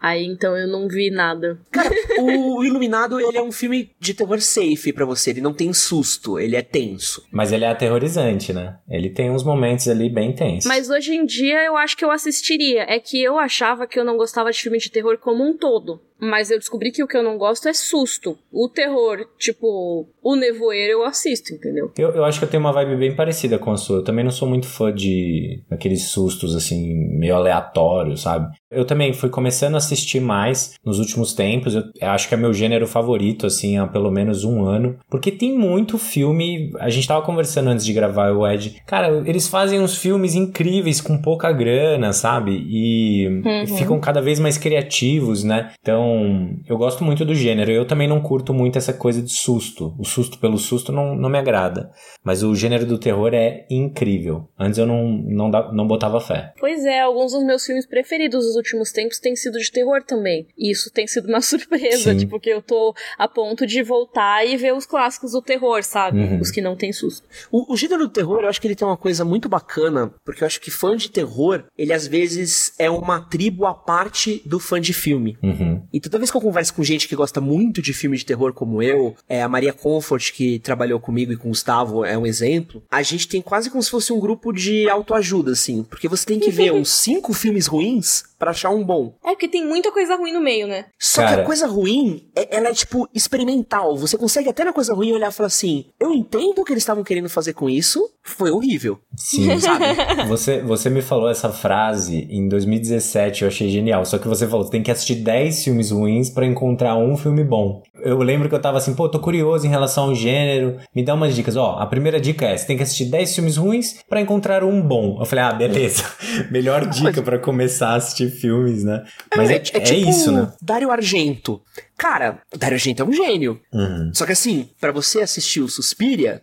Aí 0.01 0.25
então 0.25 0.57
eu 0.57 0.67
não 0.67 0.87
vi 0.87 1.11
nada. 1.11 1.59
Cara, 1.71 1.89
o 2.19 2.63
Iluminado, 2.63 3.19
ele 3.19 3.37
é 3.37 3.43
um 3.43 3.51
filme 3.51 3.91
de 3.99 4.15
terror 4.15 4.41
safe 4.41 4.91
para 4.91 5.05
você, 5.05 5.29
ele 5.29 5.41
não 5.41 5.53
tem 5.53 5.71
susto, 5.71 6.39
ele 6.39 6.55
é 6.55 6.63
tenso. 6.63 7.23
Mas 7.31 7.51
ele 7.51 7.63
é 7.63 7.67
aterrorizante, 7.67 8.51
né? 8.51 8.79
Ele 8.89 9.11
tem 9.11 9.29
uns 9.29 9.43
momentos 9.43 9.87
ali 9.87 10.09
bem 10.09 10.33
tensos. 10.33 10.65
Mas 10.65 10.89
hoje 10.89 11.13
em 11.13 11.27
dia 11.27 11.63
eu 11.63 11.77
acho 11.77 11.95
que 11.95 12.03
eu 12.03 12.09
assistiria. 12.09 12.87
É 12.87 12.99
que 12.99 13.21
eu 13.21 13.37
achava 13.37 13.85
que 13.85 13.99
eu 13.99 14.03
não 14.03 14.17
gostava 14.17 14.51
de 14.51 14.59
filme 14.59 14.79
de 14.79 14.89
terror 14.89 15.19
como 15.19 15.43
um 15.43 15.55
todo. 15.55 16.01
Mas 16.19 16.49
eu 16.49 16.57
descobri 16.57 16.91
que 16.91 17.03
o 17.03 17.07
que 17.07 17.17
eu 17.17 17.23
não 17.23 17.37
gosto 17.37 17.67
é 17.67 17.73
susto. 17.73 18.37
O 18.51 18.69
terror, 18.69 19.27
tipo, 19.37 20.07
o 20.23 20.35
nevoeiro 20.35 20.93
eu 20.93 21.03
assisto, 21.03 21.53
entendeu? 21.53 21.91
Eu, 21.97 22.11
eu 22.11 22.23
acho 22.23 22.39
que 22.39 22.45
eu 22.45 22.49
tenho 22.49 22.61
uma 22.61 22.71
vibe 22.71 22.95
bem 22.95 23.15
parecida 23.15 23.59
com 23.59 23.71
a 23.71 23.77
sua. 23.77 23.97
Eu 23.97 24.03
também 24.03 24.23
não 24.23 24.31
sou 24.31 24.47
muito 24.47 24.67
fã 24.67 24.93
de 24.93 25.61
aqueles 25.69 26.03
sustos, 26.05 26.55
assim, 26.55 26.95
meio 27.17 27.35
aleatórios, 27.35 28.21
sabe? 28.21 28.55
Eu 28.71 28.85
também 28.85 29.13
fui 29.13 29.29
começando 29.29 29.75
a 29.75 29.77
assistir 29.77 30.19
mais 30.19 30.75
nos 30.83 30.99
últimos 30.99 31.33
tempos. 31.33 31.75
Eu 31.75 31.85
acho 32.01 32.27
que 32.27 32.33
é 32.33 32.37
meu 32.37 32.53
gênero 32.53 32.87
favorito, 32.87 33.45
assim, 33.45 33.77
há 33.77 33.85
pelo 33.85 34.09
menos 34.09 34.43
um 34.43 34.65
ano. 34.65 34.97
Porque 35.09 35.31
tem 35.31 35.57
muito 35.57 35.97
filme. 35.97 36.71
A 36.79 36.89
gente 36.89 37.07
tava 37.07 37.25
conversando 37.25 37.69
antes 37.69 37.85
de 37.85 37.93
gravar 37.93 38.31
o 38.31 38.47
Ed. 38.47 38.81
Cara, 38.85 39.23
eles 39.25 39.47
fazem 39.47 39.79
uns 39.79 39.97
filmes 39.97 40.33
incríveis 40.33 41.01
com 41.01 41.21
pouca 41.21 41.51
grana, 41.51 42.13
sabe? 42.13 42.65
E 42.67 43.27
uhum. 43.27 43.77
ficam 43.77 43.99
cada 43.99 44.21
vez 44.21 44.39
mais 44.39 44.57
criativos, 44.57 45.43
né? 45.43 45.71
Então 45.81 46.04
então, 46.05 46.59
eu 46.67 46.77
gosto 46.77 47.03
muito 47.03 47.25
do 47.25 47.33
gênero. 47.33 47.71
Eu 47.71 47.85
também 47.85 48.07
não 48.07 48.21
curto 48.21 48.53
muito 48.53 48.77
essa 48.77 48.93
coisa 48.93 49.21
de 49.21 49.31
susto. 49.31 49.95
O 49.97 50.05
susto 50.05 50.37
pelo 50.37 50.57
susto 50.57 50.91
não, 50.91 51.15
não 51.15 51.29
me 51.29 51.37
agrada. 51.37 51.91
Mas 52.23 52.43
o 52.43 52.55
gênero 52.55 52.85
do 52.85 52.97
terror 52.97 53.33
é 53.33 53.65
incrível. 53.69 54.47
Antes 54.57 54.77
eu 54.77 54.85
não, 54.85 55.07
não, 55.07 55.49
não 55.73 55.87
botava 55.87 56.19
fé. 56.21 56.53
Pois 56.59 56.85
é, 56.85 57.01
alguns 57.01 57.31
dos 57.31 57.43
meus 57.43 57.65
filmes 57.65 57.85
preferidos 57.85 58.45
dos 58.45 58.55
últimos 58.55 58.91
tempos 58.91 59.19
têm 59.19 59.35
sido 59.35 59.59
de 59.59 59.71
terror 59.71 60.03
também. 60.03 60.47
E 60.57 60.71
isso 60.71 60.91
tem 60.91 61.07
sido 61.07 61.27
uma 61.27 61.41
surpresa, 61.41 62.11
Sim. 62.11 62.17
tipo, 62.17 62.39
que 62.39 62.49
eu 62.49 62.61
tô 62.61 62.93
a 63.17 63.27
ponto 63.27 63.65
de 63.65 63.81
voltar 63.81 64.45
e 64.45 64.57
ver 64.57 64.73
os 64.73 64.85
clássicos 64.85 65.31
do 65.31 65.41
terror, 65.41 65.83
sabe? 65.83 66.19
Uhum. 66.19 66.39
Os 66.39 66.51
que 66.51 66.61
não 66.61 66.75
tem 66.75 66.91
susto. 66.93 67.27
O, 67.51 67.73
o 67.73 67.77
gênero 67.77 68.07
do 68.07 68.09
terror, 68.09 68.41
eu 68.41 68.49
acho 68.49 68.61
que 68.61 68.67
ele 68.67 68.75
tem 68.75 68.87
uma 68.87 68.97
coisa 68.97 69.25
muito 69.25 69.49
bacana, 69.49 70.13
porque 70.23 70.43
eu 70.43 70.47
acho 70.47 70.61
que 70.61 70.71
fã 70.71 70.95
de 70.95 71.09
terror, 71.09 71.63
ele 71.77 71.93
às 71.93 72.07
vezes 72.07 72.73
é 72.79 72.89
uma 72.89 73.21
tribo 73.21 73.65
à 73.65 73.73
parte 73.73 74.41
do 74.45 74.59
fã 74.59 74.79
de 74.79 74.93
filme. 74.93 75.37
Uhum. 75.41 75.83
E 75.95 75.99
toda 76.01 76.17
vez 76.17 76.29
que 76.29 76.35
eu 76.35 76.41
converso 76.41 76.73
com 76.73 76.83
gente 76.83 77.07
que 77.07 77.15
gosta 77.15 77.39
muito 77.39 77.81
de 77.81 77.93
filme 77.93 78.17
de 78.17 78.25
terror 78.25 78.51
como 78.51 78.83
eu, 78.83 79.15
é 79.29 79.41
a 79.41 79.47
Maria 79.47 79.71
Comfort, 79.71 80.33
que 80.33 80.59
trabalhou 80.59 80.99
comigo 80.99 81.31
e 81.31 81.37
com 81.37 81.47
o 81.47 81.51
Gustavo, 81.51 82.03
é 82.03 82.17
um 82.17 82.25
exemplo, 82.25 82.83
a 82.91 83.01
gente 83.01 83.29
tem 83.29 83.41
quase 83.41 83.69
como 83.69 83.81
se 83.81 83.89
fosse 83.89 84.11
um 84.11 84.19
grupo 84.19 84.51
de 84.51 84.89
autoajuda, 84.89 85.53
assim. 85.53 85.83
Porque 85.83 86.09
você 86.09 86.25
tem 86.25 86.37
que 86.37 86.51
ver 86.51 86.73
uns 86.73 86.91
cinco 86.91 87.31
filmes 87.31 87.67
ruins 87.67 88.25
para 88.37 88.51
achar 88.51 88.71
um 88.71 88.83
bom. 88.83 89.15
É, 89.23 89.29
porque 89.29 89.47
tem 89.47 89.65
muita 89.65 89.91
coisa 89.91 90.15
ruim 90.15 90.33
no 90.33 90.41
meio, 90.41 90.67
né? 90.67 90.85
Só 90.99 91.21
Cara... 91.21 91.35
que 91.35 91.41
a 91.41 91.45
coisa 91.45 91.67
ruim, 91.67 92.27
é, 92.35 92.57
ela 92.57 92.67
é 92.67 92.73
tipo 92.73 93.07
experimental. 93.13 93.95
Você 93.97 94.17
consegue 94.17 94.49
até 94.49 94.65
na 94.65 94.73
coisa 94.73 94.93
ruim 94.93 95.13
olhar 95.13 95.29
e 95.29 95.33
falar 95.33 95.47
assim: 95.47 95.85
eu 95.99 96.13
entendo 96.13 96.59
o 96.59 96.65
que 96.65 96.73
eles 96.73 96.83
estavam 96.83 97.03
querendo 97.03 97.29
fazer 97.29 97.53
com 97.53 97.69
isso, 97.69 98.09
foi 98.21 98.51
horrível. 98.51 98.99
Sim, 99.15 99.57
sabe? 99.59 99.85
você, 100.27 100.61
você 100.61 100.89
me 100.89 101.01
falou 101.01 101.29
essa 101.29 101.49
frase 101.49 102.27
em 102.29 102.47
2017, 102.49 103.43
eu 103.43 103.47
achei 103.47 103.69
genial. 103.69 104.05
Só 104.05 104.17
que 104.17 104.27
você 104.27 104.47
falou: 104.47 104.65
você 104.65 104.71
tem 104.71 104.83
que 104.83 104.91
assistir 104.91 105.15
10 105.15 105.63
filmes 105.63 105.84
ruins 105.91 106.29
para 106.29 106.45
encontrar 106.45 106.95
um 106.95 107.15
filme 107.17 107.43
bom. 107.43 107.81
Eu 108.01 108.17
lembro 108.19 108.47
que 108.47 108.55
eu 108.55 108.61
tava 108.61 108.77
assim, 108.77 108.93
pô, 108.93 109.09
tô 109.09 109.19
curioso 109.19 109.65
em 109.65 109.69
relação 109.69 110.05
ao 110.05 110.15
gênero, 110.15 110.77
me 110.93 111.03
dá 111.03 111.13
umas 111.13 111.35
dicas. 111.35 111.55
Ó, 111.55 111.77
a 111.79 111.85
primeira 111.87 112.19
dica 112.19 112.45
é: 112.45 112.57
você 112.57 112.65
tem 112.65 112.77
que 112.77 112.83
assistir 112.83 113.05
10 113.05 113.35
filmes 113.35 113.57
ruins 113.57 113.95
para 114.07 114.21
encontrar 114.21 114.63
um 114.63 114.81
bom. 114.81 115.17
Eu 115.19 115.25
falei: 115.25 115.45
ah, 115.45 115.53
beleza. 115.53 116.03
Melhor 116.51 116.87
dica 116.87 117.21
para 117.21 117.39
começar 117.39 117.89
a 117.89 117.95
assistir 117.95 118.29
filmes, 118.29 118.83
né? 118.83 119.03
Mas 119.35 119.49
é, 119.49 119.53
é, 119.53 119.57
é, 119.57 119.59
é 119.59 119.79
tipo 119.79 120.09
isso, 120.09 120.31
né? 120.31 120.51
Dario 120.61 120.91
Argento. 120.91 121.61
Cara, 121.97 122.39
Dario 122.55 122.75
Argento 122.75 123.01
é 123.01 123.05
um 123.05 123.13
gênio. 123.13 123.59
Uhum. 123.73 124.11
Só 124.13 124.25
que 124.25 124.33
assim, 124.33 124.69
para 124.79 124.91
você 124.91 125.21
assistir 125.21 125.61
o 125.61 125.69
Suspiria, 125.69 126.41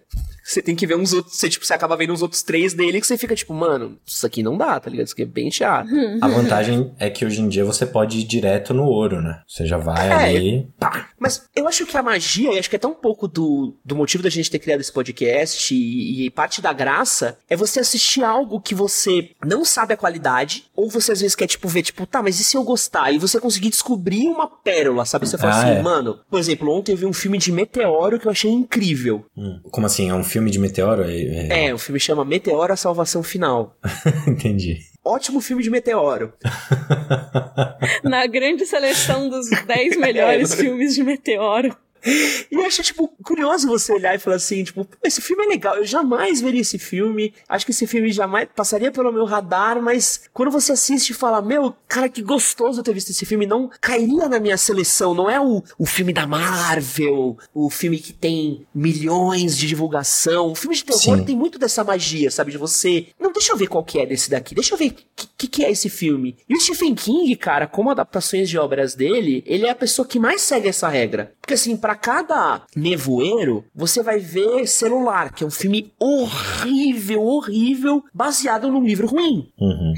você 0.52 0.62
tem 0.62 0.74
que 0.76 0.86
ver 0.86 0.96
uns 0.96 1.12
outros. 1.12 1.36
Você, 1.36 1.48
tipo, 1.48 1.64
você 1.66 1.74
acaba 1.74 1.96
vendo 1.96 2.12
uns 2.12 2.22
outros 2.22 2.42
três 2.42 2.72
dele 2.74 3.00
que 3.00 3.06
você 3.06 3.16
fica, 3.18 3.34
tipo, 3.34 3.52
mano, 3.54 3.98
isso 4.06 4.26
aqui 4.26 4.42
não 4.42 4.56
dá, 4.56 4.78
tá 4.78 4.90
ligado? 4.90 5.06
Isso 5.06 5.14
aqui 5.14 5.22
é 5.22 5.26
bem 5.26 5.50
chato. 5.50 5.88
A 6.20 6.28
vantagem 6.28 6.92
é 6.98 7.10
que 7.10 7.24
hoje 7.24 7.40
em 7.40 7.48
dia 7.48 7.64
você 7.64 7.84
pode 7.86 8.18
ir 8.18 8.24
direto 8.24 8.72
no 8.74 8.84
ouro, 8.84 9.20
né? 9.20 9.40
Você 9.46 9.66
já 9.66 9.76
vai 9.76 10.08
é, 10.08 10.12
ali. 10.12 10.68
Pá. 10.78 11.08
Mas 11.18 11.44
eu 11.54 11.68
acho 11.68 11.86
que 11.86 11.96
a 11.96 12.02
magia, 12.02 12.52
e 12.54 12.58
acho 12.58 12.68
que 12.70 12.76
é 12.76 12.78
até 12.78 12.86
um 12.88 12.94
pouco 12.94 13.28
do, 13.28 13.76
do 13.84 13.94
motivo 13.94 14.22
da 14.22 14.30
gente 14.30 14.50
ter 14.50 14.58
criado 14.58 14.80
esse 14.80 14.92
podcast, 14.92 15.74
e, 15.74 16.26
e 16.26 16.30
parte 16.30 16.60
da 16.60 16.72
graça, 16.72 17.38
é 17.48 17.56
você 17.56 17.80
assistir 17.80 18.24
algo 18.24 18.60
que 18.60 18.74
você 18.74 19.30
não 19.44 19.64
sabe 19.64 19.94
a 19.94 19.96
qualidade, 19.96 20.64
ou 20.74 20.88
você 20.90 21.12
às 21.12 21.20
vezes 21.20 21.36
quer, 21.36 21.46
tipo, 21.46 21.68
ver, 21.68 21.82
tipo, 21.82 22.06
tá, 22.06 22.22
mas 22.22 22.40
e 22.40 22.44
se 22.44 22.56
eu 22.56 22.64
gostar? 22.64 23.12
E 23.12 23.18
você 23.18 23.38
conseguir 23.40 23.70
descobrir 23.70 24.26
uma 24.28 24.48
pérola, 24.48 25.04
sabe? 25.04 25.26
Você 25.28 25.38
fala 25.38 25.52
Ah, 25.54 25.58
assim, 25.62 25.78
é. 25.78 25.82
mano, 25.82 26.18
por 26.30 26.40
exemplo, 26.40 26.70
ontem 26.72 26.92
eu 26.92 26.96
vi 26.96 27.06
um 27.06 27.12
filme 27.12 27.38
de 27.38 27.52
meteoro 27.52 28.18
que 28.18 28.26
eu 28.26 28.30
achei 28.32 28.50
incrível. 28.50 29.24
Hum, 29.36 29.60
Como 29.70 29.86
assim? 29.86 30.08
É 30.10 30.14
um 30.14 30.24
filme 30.24 30.41
de 30.50 30.58
meteoro? 30.58 31.04
É, 31.04 31.66
É, 31.68 31.74
o 31.74 31.78
filme 31.78 31.98
chama 32.00 32.24
Meteoro 32.24 32.72
a 32.72 32.76
Salvação 32.76 33.22
Final. 33.22 33.76
Entendi. 34.26 34.78
Ótimo 35.04 35.40
filme 35.40 35.62
de 35.62 35.70
meteoro. 35.70 36.32
Na 38.04 38.26
grande 38.26 38.64
seleção 38.66 39.28
dos 39.28 39.48
10 39.66 39.96
melhores 39.98 40.52
É, 40.52 40.56
filmes 40.56 40.94
de 40.94 41.02
Meteoro. 41.02 41.76
E 42.04 42.54
eu 42.54 42.64
acho, 42.64 42.82
tipo, 42.82 43.08
curioso 43.22 43.68
você 43.68 43.92
olhar 43.92 44.14
e 44.14 44.18
falar 44.18 44.36
assim, 44.36 44.64
tipo, 44.64 44.84
"Pô, 44.84 44.96
esse 45.02 45.20
filme 45.20 45.44
é 45.44 45.48
legal, 45.48 45.76
eu 45.76 45.84
jamais 45.84 46.40
veria 46.40 46.60
esse 46.60 46.78
filme, 46.78 47.32
acho 47.48 47.64
que 47.64 47.72
esse 47.72 47.86
filme 47.86 48.12
jamais 48.12 48.48
passaria 48.54 48.90
pelo 48.90 49.12
meu 49.12 49.24
radar, 49.24 49.80
mas 49.80 50.22
quando 50.32 50.50
você 50.50 50.72
assiste 50.72 51.10
e 51.10 51.14
fala, 51.14 51.40
meu, 51.40 51.74
cara, 51.86 52.08
que 52.08 52.22
gostoso 52.22 52.82
ter 52.82 52.92
visto 52.92 53.10
esse 53.10 53.24
filme, 53.24 53.46
não 53.46 53.70
cairia 53.80 54.28
na 54.28 54.40
minha 54.40 54.56
seleção, 54.56 55.14
não 55.14 55.30
é 55.30 55.40
o, 55.40 55.62
o 55.78 55.86
filme 55.86 56.12
da 56.12 56.26
Marvel, 56.26 57.36
o 57.54 57.70
filme 57.70 57.98
que 57.98 58.12
tem 58.12 58.66
milhões 58.74 59.56
de 59.56 59.66
divulgação, 59.66 60.50
o 60.50 60.54
filme 60.54 60.74
de 60.76 60.84
terror 60.84 61.18
Sim. 61.18 61.24
tem 61.24 61.36
muito 61.36 61.58
dessa 61.58 61.84
magia, 61.84 62.30
sabe, 62.30 62.52
de 62.52 62.58
você, 62.58 63.06
não, 63.18 63.32
deixa 63.32 63.52
eu 63.52 63.56
ver 63.56 63.68
qual 63.68 63.84
que 63.84 63.98
é 63.98 64.06
desse 64.06 64.30
daqui, 64.30 64.54
deixa 64.54 64.74
eu 64.74 64.78
ver 64.78 64.88
o 64.88 64.94
que, 64.94 65.28
que, 65.38 65.48
que 65.48 65.64
é 65.64 65.70
esse 65.70 65.88
filme. 65.88 66.36
E 66.48 66.54
o 66.54 66.60
Stephen 66.60 66.94
King, 66.94 67.34
cara, 67.36 67.66
como 67.66 67.90
adaptações 67.90 68.48
de 68.48 68.58
obras 68.58 68.94
dele, 68.94 69.42
ele 69.46 69.66
é 69.66 69.70
a 69.70 69.74
pessoa 69.74 70.06
que 70.06 70.18
mais 70.18 70.40
segue 70.40 70.68
essa 70.68 70.88
regra. 70.88 71.32
Porque 71.42 71.54
assim, 71.54 71.76
pra 71.76 71.96
cada 71.96 72.62
nevoeiro, 72.74 73.64
você 73.74 74.00
vai 74.00 74.20
ver 74.20 74.66
Celular, 74.68 75.34
que 75.34 75.42
é 75.42 75.46
um 75.46 75.50
filme 75.50 75.92
horrível, 75.98 77.20
horrível, 77.22 78.02
baseado 78.14 78.70
num 78.70 78.84
livro 78.84 79.08
ruim. 79.08 79.48
Uhum. 79.60 79.92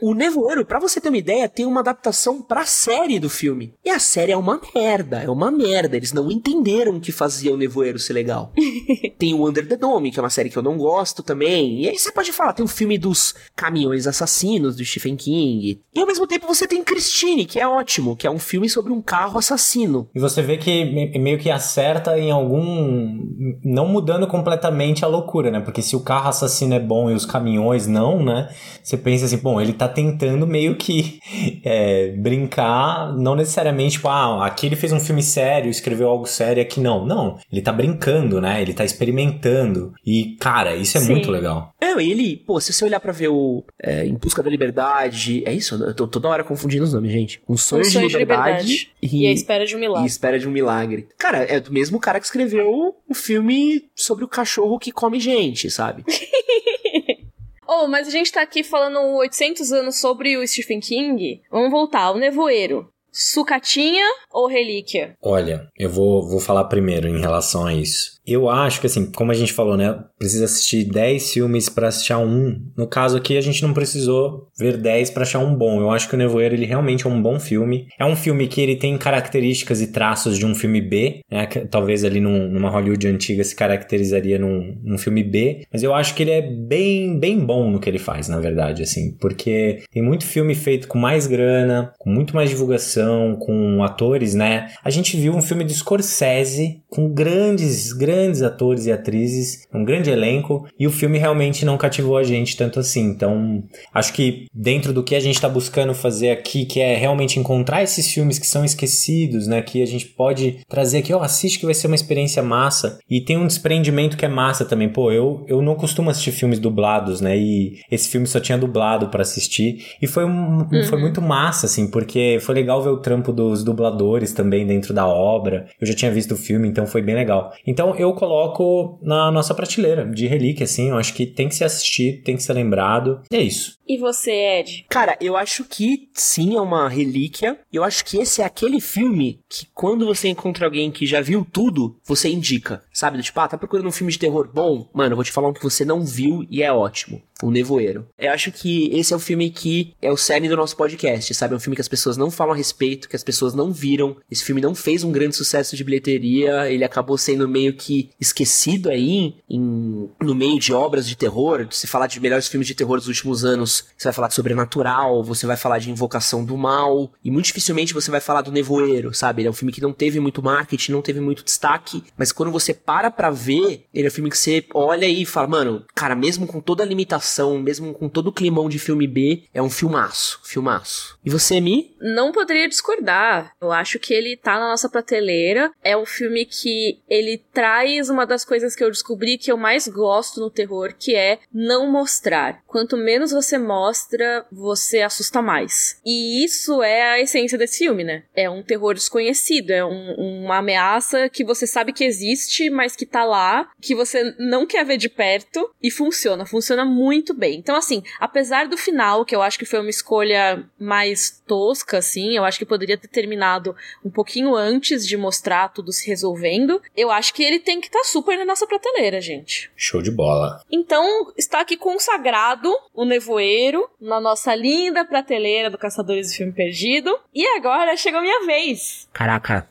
O 0.00 0.14
Nevoeiro, 0.14 0.64
pra 0.64 0.78
você 0.78 1.00
ter 1.00 1.08
uma 1.08 1.18
ideia, 1.18 1.48
tem 1.48 1.66
uma 1.66 1.80
adaptação 1.80 2.40
pra 2.40 2.64
série 2.64 3.18
do 3.18 3.28
filme. 3.28 3.74
E 3.84 3.90
a 3.90 3.98
série 3.98 4.32
é 4.32 4.36
uma 4.36 4.60
merda, 4.74 5.22
é 5.22 5.28
uma 5.28 5.50
merda. 5.50 5.96
Eles 5.96 6.12
não 6.12 6.30
entenderam 6.30 6.96
o 6.96 7.00
que 7.00 7.10
fazia 7.10 7.52
o 7.52 7.56
Nevoeiro 7.56 7.98
ser 7.98 8.12
legal. 8.12 8.52
tem 9.18 9.34
o 9.34 9.48
Under 9.48 9.66
the 9.66 9.76
Dome, 9.76 10.10
que 10.10 10.18
é 10.18 10.22
uma 10.22 10.30
série 10.30 10.50
que 10.50 10.56
eu 10.56 10.62
não 10.62 10.76
gosto 10.76 11.22
também. 11.22 11.82
E 11.82 11.88
aí 11.88 11.98
você 11.98 12.12
pode 12.12 12.30
falar, 12.32 12.52
tem 12.52 12.64
o 12.64 12.68
filme 12.68 12.98
dos 12.98 13.34
caminhões 13.56 14.06
assassinos 14.06 14.76
do 14.76 14.84
Stephen 14.84 15.16
King. 15.16 15.80
E 15.94 16.00
ao 16.00 16.06
mesmo 16.06 16.26
tempo 16.26 16.46
você 16.46 16.66
tem 16.66 16.84
Christine, 16.84 17.46
que 17.46 17.58
é 17.58 17.66
ótimo, 17.66 18.16
que 18.16 18.26
é 18.26 18.30
um 18.30 18.38
filme 18.38 18.68
sobre 18.68 18.92
um 18.92 19.02
carro 19.02 19.38
assassino. 19.38 20.08
E 20.14 20.20
você 20.20 20.42
vê 20.42 20.56
que 20.56 20.83
me- 20.92 21.18
meio 21.18 21.38
que 21.38 21.50
acerta 21.50 22.18
em 22.18 22.30
algum. 22.30 23.18
Não 23.64 23.86
mudando 23.88 24.26
completamente 24.26 25.04
a 25.04 25.08
loucura, 25.08 25.50
né? 25.50 25.60
Porque 25.60 25.82
se 25.82 25.94
o 25.96 26.00
carro 26.00 26.28
assassino 26.28 26.74
é 26.74 26.80
bom 26.80 27.10
e 27.10 27.14
os 27.14 27.26
caminhões 27.26 27.86
não, 27.86 28.22
né? 28.24 28.48
Você 28.82 28.96
pensa 28.96 29.24
assim, 29.26 29.36
bom, 29.38 29.60
ele 29.60 29.72
tá 29.72 29.88
tentando 29.88 30.46
meio 30.46 30.76
que 30.76 31.18
é, 31.64 32.12
brincar, 32.16 33.12
não 33.16 33.34
necessariamente, 33.34 33.92
tipo, 33.96 34.08
ah, 34.08 34.44
aqui 34.46 34.66
ele 34.66 34.76
fez 34.76 34.92
um 34.92 35.00
filme 35.00 35.22
sério, 35.22 35.70
escreveu 35.70 36.08
algo 36.08 36.26
sério, 36.26 36.62
aqui 36.62 36.80
não. 36.80 37.04
Não, 37.04 37.36
ele 37.52 37.60
tá 37.62 37.72
brincando, 37.72 38.40
né? 38.40 38.60
Ele 38.62 38.72
tá 38.72 38.84
experimentando. 38.84 39.92
E, 40.06 40.36
cara, 40.40 40.74
isso 40.74 40.96
é 40.96 41.00
Sim. 41.00 41.10
muito 41.12 41.30
legal. 41.30 41.73
É, 41.84 42.02
ele, 42.02 42.38
pô, 42.38 42.58
se 42.60 42.72
você 42.72 42.84
olhar 42.84 42.98
pra 42.98 43.12
ver 43.12 43.28
o 43.28 43.62
é, 43.82 44.06
Em 44.06 44.14
Busca 44.14 44.42
da 44.42 44.48
Liberdade, 44.48 45.42
é 45.46 45.52
isso? 45.52 45.74
Eu 45.74 45.94
tô 45.94 46.06
toda 46.06 46.28
hora 46.28 46.42
confundindo 46.42 46.84
os 46.84 46.94
nomes, 46.94 47.12
gente. 47.12 47.42
Um 47.46 47.58
sonho, 47.58 47.82
Um 47.82 47.84
Sonho 47.84 48.08
de, 48.08 48.16
liberdade 48.16 48.90
E 49.02 49.26
a 49.26 49.32
espera 49.32 49.66
de 49.66 49.74
um 49.74 49.78
e 49.78 49.80
milagre. 49.80 50.06
Espera 50.06 50.38
de 50.38 50.48
um 50.48 50.50
Milagre. 50.50 51.08
Cara, 51.18 51.38
é 51.38 51.60
do 51.60 51.70
mesmo 51.70 52.00
cara 52.00 52.18
que 52.18 52.26
escreveu 52.26 52.96
o 53.06 53.14
filme 53.14 53.84
sobre 53.94 54.24
o 54.24 54.28
cachorro 54.28 54.78
que 54.78 54.90
come 54.90 55.20
gente, 55.20 55.70
sabe? 55.70 56.04
Oh, 57.66 57.88
mas 57.88 58.06
a 58.06 58.10
gente 58.10 58.30
tá 58.30 58.42
aqui 58.42 58.62
falando 58.62 58.98
800 59.16 59.72
anos 59.72 59.96
sobre 59.98 60.36
o 60.36 60.46
Stephen 60.46 60.80
King. 60.80 61.40
Vamos 61.50 61.70
voltar. 61.70 62.10
O 62.10 62.18
Nevoeiro. 62.18 62.88
Sucatinha 63.10 64.04
ou 64.30 64.46
relíquia? 64.46 65.16
Olha, 65.22 65.68
eu 65.78 65.88
vou, 65.88 66.28
vou 66.28 66.40
falar 66.40 66.64
primeiro 66.64 67.08
em 67.08 67.20
relação 67.20 67.64
a 67.64 67.72
isso. 67.72 68.13
Eu 68.26 68.48
acho 68.48 68.80
que, 68.80 68.86
assim, 68.86 69.06
como 69.10 69.30
a 69.30 69.34
gente 69.34 69.52
falou, 69.52 69.76
né? 69.76 69.98
Precisa 70.18 70.46
assistir 70.46 70.84
10 70.84 71.32
filmes 71.32 71.68
pra 71.68 71.88
assistir 71.88 72.12
a 72.14 72.18
um. 72.18 72.58
No 72.76 72.86
caso 72.86 73.16
aqui, 73.16 73.36
a 73.36 73.40
gente 73.40 73.62
não 73.62 73.74
precisou 73.74 74.48
ver 74.58 74.76
10 74.78 75.10
pra 75.10 75.22
achar 75.24 75.40
um 75.40 75.54
bom. 75.54 75.80
Eu 75.80 75.90
acho 75.90 76.08
que 76.08 76.14
o 76.14 76.18
Nevoeiro, 76.18 76.54
ele 76.54 76.64
realmente 76.64 77.06
é 77.06 77.10
um 77.10 77.20
bom 77.20 77.38
filme. 77.38 77.86
É 77.98 78.04
um 78.04 78.16
filme 78.16 78.46
que 78.48 78.60
ele 78.60 78.76
tem 78.76 78.96
características 78.96 79.82
e 79.82 79.88
traços 79.88 80.38
de 80.38 80.46
um 80.46 80.54
filme 80.54 80.80
B, 80.80 81.20
né? 81.30 81.44
que 81.46 81.60
talvez 81.66 82.02
ali 82.04 82.18
num- 82.20 82.48
numa 82.48 82.70
Hollywood 82.70 83.06
antiga 83.08 83.44
se 83.44 83.54
caracterizaria 83.54 84.38
num, 84.38 84.74
num 84.82 84.96
filme 84.96 85.22
B. 85.22 85.62
Mas 85.70 85.82
eu 85.82 85.92
acho 85.94 86.14
que 86.14 86.22
ele 86.22 86.30
é 86.30 86.40
bem, 86.42 87.18
bem 87.18 87.38
bom 87.38 87.70
no 87.70 87.78
que 87.78 87.90
ele 87.90 87.98
faz, 87.98 88.28
na 88.28 88.40
verdade, 88.40 88.82
assim. 88.82 89.12
Porque 89.20 89.80
tem 89.92 90.02
muito 90.02 90.24
filme 90.24 90.54
feito 90.54 90.88
com 90.88 90.98
mais 90.98 91.26
grana, 91.26 91.92
com 91.98 92.08
muito 92.08 92.34
mais 92.34 92.48
divulgação, 92.48 93.36
com 93.36 93.82
atores, 93.84 94.34
né? 94.34 94.68
A 94.82 94.88
gente 94.88 95.14
viu 95.16 95.34
um 95.34 95.42
filme 95.42 95.62
de 95.64 95.74
Scorsese 95.74 96.82
com 96.88 97.08
grandes, 97.12 97.92
grandes 97.92 98.13
atores 98.42 98.86
e 98.86 98.92
atrizes, 98.92 99.66
um 99.72 99.84
grande 99.84 100.10
elenco, 100.10 100.66
e 100.78 100.86
o 100.86 100.90
filme 100.90 101.18
realmente 101.18 101.64
não 101.64 101.76
cativou 101.76 102.16
a 102.16 102.22
gente 102.22 102.56
tanto 102.56 102.80
assim. 102.80 103.02
Então, 103.02 103.62
acho 103.92 104.12
que 104.12 104.46
dentro 104.54 104.92
do 104.92 105.02
que 105.02 105.14
a 105.14 105.20
gente 105.20 105.40
tá 105.40 105.48
buscando 105.48 105.94
fazer 105.94 106.30
aqui, 106.30 106.64
que 106.64 106.80
é 106.80 106.96
realmente 106.96 107.38
encontrar 107.38 107.82
esses 107.82 108.10
filmes 108.12 108.38
que 108.38 108.46
são 108.46 108.64
esquecidos, 108.64 109.46
né? 109.46 109.62
Que 109.62 109.82
a 109.82 109.86
gente 109.86 110.06
pode 110.06 110.60
trazer 110.68 110.98
aqui, 110.98 111.12
ó, 111.12 111.20
assiste 111.20 111.58
que 111.58 111.66
vai 111.66 111.74
ser 111.74 111.86
uma 111.86 111.96
experiência 111.96 112.42
massa. 112.42 112.98
E 113.08 113.20
tem 113.20 113.36
um 113.36 113.46
desprendimento 113.46 114.16
que 114.16 114.24
é 114.24 114.28
massa 114.28 114.64
também. 114.64 114.88
Pô, 114.88 115.10
eu, 115.10 115.44
eu 115.48 115.62
não 115.62 115.74
costumo 115.74 116.10
assistir 116.10 116.32
filmes 116.32 116.58
dublados, 116.58 117.20
né? 117.20 117.36
E 117.36 117.78
esse 117.90 118.08
filme 118.08 118.26
só 118.26 118.40
tinha 118.40 118.58
dublado 118.58 119.08
pra 119.08 119.22
assistir. 119.22 119.84
E 120.00 120.06
foi, 120.06 120.24
um, 120.24 120.66
foi 120.88 121.00
muito 121.00 121.20
massa, 121.22 121.66
assim, 121.66 121.90
porque 121.90 122.38
foi 122.40 122.54
legal 122.54 122.82
ver 122.82 122.90
o 122.90 122.98
trampo 122.98 123.32
dos 123.32 123.64
dubladores 123.64 124.32
também 124.32 124.66
dentro 124.66 124.92
da 124.92 125.06
obra. 125.06 125.66
Eu 125.80 125.86
já 125.86 125.94
tinha 125.94 126.10
visto 126.10 126.32
o 126.32 126.36
filme, 126.36 126.68
então 126.68 126.86
foi 126.86 127.02
bem 127.02 127.14
legal. 127.14 127.52
Então 127.66 127.94
eu 127.96 128.03
coloco 128.12 128.98
na 129.02 129.30
nossa 129.30 129.54
prateleira 129.54 130.04
de 130.04 130.26
relíquia, 130.26 130.64
assim. 130.64 130.90
Eu 130.90 130.96
acho 130.96 131.14
que 131.14 131.26
tem 131.26 131.48
que 131.48 131.54
ser 131.54 131.64
assistido, 131.64 132.22
tem 132.22 132.36
que 132.36 132.42
ser 132.42 132.52
lembrado. 132.52 133.22
E 133.30 133.36
é 133.36 133.40
isso. 133.40 133.78
E 133.86 133.98
você, 133.98 134.32
Ed? 134.32 134.86
Cara, 134.88 135.16
eu 135.20 135.36
acho 135.36 135.64
que 135.64 136.08
sim, 136.14 136.56
é 136.56 136.60
uma 136.60 136.88
relíquia. 136.88 137.58
Eu 137.72 137.84
acho 137.84 138.04
que 138.04 138.16
esse 138.16 138.40
é 138.40 138.44
aquele 138.44 138.80
filme 138.80 139.40
que 139.48 139.66
quando 139.74 140.06
você 140.06 140.28
encontra 140.28 140.64
alguém 140.64 140.90
que 140.90 141.06
já 141.06 141.20
viu 141.20 141.46
tudo, 141.50 141.96
você 142.04 142.28
indica. 142.30 142.82
Sabe? 142.92 143.18
Do 143.18 143.22
Tipo, 143.22 143.40
ah, 143.40 143.48
tá 143.48 143.58
procurando 143.58 143.88
um 143.88 143.92
filme 143.92 144.12
de 144.12 144.18
terror 144.18 144.48
bom? 144.52 144.88
Mano, 144.92 145.12
eu 145.12 145.16
vou 145.16 145.24
te 145.24 145.32
falar 145.32 145.48
um 145.48 145.52
que 145.52 145.62
você 145.62 145.84
não 145.84 146.04
viu 146.04 146.46
e 146.50 146.62
é 146.62 146.72
ótimo. 146.72 147.22
O 147.42 147.50
Nevoeiro. 147.50 148.06
Eu 148.16 148.30
acho 148.30 148.52
que 148.52 148.88
esse 148.96 149.12
é 149.12 149.16
o 149.16 149.20
filme 149.20 149.50
que 149.50 149.92
é 150.00 150.10
o 150.10 150.16
cerne 150.16 150.48
do 150.48 150.56
nosso 150.56 150.76
podcast, 150.76 151.34
sabe? 151.34 151.52
É 151.52 151.56
um 151.56 151.60
filme 151.60 151.74
que 151.74 151.80
as 151.80 151.88
pessoas 151.88 152.16
não 152.16 152.30
falam 152.30 152.54
a 152.54 152.56
respeito, 152.56 153.08
que 153.08 153.16
as 153.16 153.24
pessoas 153.24 153.54
não 153.54 153.72
viram. 153.72 154.16
Esse 154.30 154.44
filme 154.44 154.60
não 154.60 154.74
fez 154.74 155.02
um 155.04 155.12
grande 155.12 155.36
sucesso 155.36 155.76
de 155.76 155.84
bilheteria, 155.84 156.70
ele 156.70 156.84
acabou 156.84 157.18
sendo 157.18 157.48
meio 157.48 157.74
que 157.74 157.93
esquecido 158.20 158.88
aí 158.88 159.34
em, 159.48 160.08
no 160.20 160.34
meio 160.34 160.58
de 160.58 160.72
obras 160.72 161.06
de 161.06 161.16
terror. 161.16 161.66
Se 161.70 161.86
falar 161.86 162.06
de 162.06 162.20
melhores 162.20 162.48
filmes 162.48 162.66
de 162.66 162.74
terror 162.74 162.98
dos 162.98 163.08
últimos 163.08 163.44
anos, 163.44 163.84
você 163.96 164.04
vai 164.04 164.12
falar 164.12 164.28
de 164.28 164.34
Sobrenatural, 164.34 165.22
você 165.22 165.46
vai 165.46 165.56
falar 165.56 165.78
de 165.78 165.90
Invocação 165.90 166.44
do 166.44 166.56
Mal, 166.56 167.10
e 167.24 167.30
muito 167.30 167.46
dificilmente 167.46 167.94
você 167.94 168.10
vai 168.10 168.20
falar 168.20 168.42
do 168.42 168.52
Nevoeiro, 168.52 169.14
sabe? 169.14 169.42
Ele 169.42 169.48
é 169.48 169.50
um 169.50 169.54
filme 169.54 169.72
que 169.72 169.80
não 169.80 169.92
teve 169.92 170.20
muito 170.20 170.42
marketing, 170.42 170.92
não 170.92 171.02
teve 171.02 171.20
muito 171.20 171.44
destaque, 171.44 172.02
mas 172.16 172.32
quando 172.32 172.50
você 172.50 172.72
para 172.72 173.10
pra 173.10 173.30
ver, 173.30 173.86
ele 173.92 174.06
é 174.06 174.10
um 174.10 174.14
filme 174.14 174.30
que 174.30 174.38
você 174.38 174.64
olha 174.74 175.06
e 175.06 175.24
fala, 175.24 175.46
mano, 175.46 175.84
cara, 175.94 176.14
mesmo 176.14 176.46
com 176.46 176.60
toda 176.60 176.82
a 176.82 176.86
limitação, 176.86 177.58
mesmo 177.58 177.92
com 177.94 178.08
todo 178.08 178.28
o 178.28 178.32
climão 178.32 178.68
de 178.68 178.78
filme 178.78 179.06
B, 179.06 179.44
é 179.52 179.62
um 179.62 179.70
filmaço, 179.70 180.40
filmaço. 180.42 181.13
E 181.24 181.30
você, 181.30 181.58
Mi? 181.60 181.96
Não 182.00 182.32
poderia 182.32 182.68
discordar. 182.68 183.52
Eu 183.60 183.72
acho 183.72 183.98
que 183.98 184.12
ele 184.12 184.36
tá 184.36 184.58
na 184.58 184.68
nossa 184.68 184.90
prateleira. 184.90 185.72
É 185.82 185.96
um 185.96 186.04
filme 186.04 186.44
que 186.44 187.00
ele 187.08 187.42
traz 187.52 188.10
uma 188.10 188.26
das 188.26 188.44
coisas 188.44 188.76
que 188.76 188.84
eu 188.84 188.90
descobri 188.90 189.38
que 189.38 189.50
eu 189.50 189.56
mais 189.56 189.88
gosto 189.88 190.38
no 190.40 190.50
terror, 190.50 190.94
que 190.98 191.14
é 191.14 191.38
não 191.52 191.90
mostrar. 191.90 192.62
Quanto 192.66 192.96
menos 192.96 193.30
você 193.32 193.56
mostra, 193.56 194.44
você 194.52 195.00
assusta 195.00 195.40
mais. 195.40 195.98
E 196.04 196.44
isso 196.44 196.82
é 196.82 197.12
a 197.12 197.20
essência 197.20 197.56
desse 197.56 197.78
filme, 197.78 198.04
né? 198.04 198.24
É 198.34 198.50
um 198.50 198.62
terror 198.62 198.92
desconhecido, 198.94 199.70
é 199.70 199.84
um- 199.84 200.14
uma 200.44 200.58
ameaça 200.58 201.28
que 201.30 201.42
você 201.44 201.66
sabe 201.66 201.92
que 201.94 202.04
existe, 202.04 202.68
mas 202.68 202.94
que 202.94 203.06
tá 203.06 203.24
lá, 203.24 203.70
que 203.80 203.94
você 203.94 204.34
não 204.38 204.66
quer 204.66 204.84
ver 204.84 204.98
de 204.98 205.08
perto 205.08 205.70
e 205.82 205.90
funciona, 205.90 206.44
funciona 206.44 206.84
muito 206.84 207.32
bem. 207.32 207.58
Então, 207.58 207.76
assim, 207.76 208.02
apesar 208.20 208.68
do 208.68 208.76
final, 208.76 209.24
que 209.24 209.34
eu 209.34 209.40
acho 209.40 209.58
que 209.58 209.64
foi 209.64 209.80
uma 209.80 209.88
escolha 209.90 210.62
mais 210.78 211.13
tosca, 211.46 211.98
assim, 211.98 212.36
eu 212.36 212.44
acho 212.44 212.58
que 212.58 212.64
poderia 212.64 212.96
ter 212.96 213.08
terminado 213.08 213.74
um 214.04 214.10
pouquinho 214.10 214.54
antes 214.54 215.06
de 215.06 215.16
mostrar 215.16 215.68
tudo 215.68 215.92
se 215.92 216.06
resolvendo, 216.06 216.80
eu 216.96 217.10
acho 217.10 217.32
que 217.34 217.42
ele 217.42 217.58
tem 217.58 217.80
que 217.80 217.86
estar 217.86 218.04
super 218.04 218.38
na 218.38 218.44
nossa 218.44 218.66
prateleira, 218.66 219.20
gente. 219.20 219.70
Show 219.76 220.02
de 220.02 220.10
bola. 220.10 220.60
Então, 220.70 221.32
está 221.36 221.60
aqui 221.60 221.76
consagrado 221.76 222.72
o 222.94 223.04
Nevoeiro 223.04 223.88
na 224.00 224.20
nossa 224.20 224.54
linda 224.54 225.04
prateleira 225.04 225.70
do 225.70 225.78
Caçadores 225.78 226.30
do 226.30 226.36
Filme 226.36 226.52
Perdido. 226.52 227.18
E 227.34 227.46
agora 227.56 227.96
chegou 227.96 228.20
a 228.20 228.22
minha 228.22 228.46
vez. 228.46 229.08
Caraca, 229.12 229.68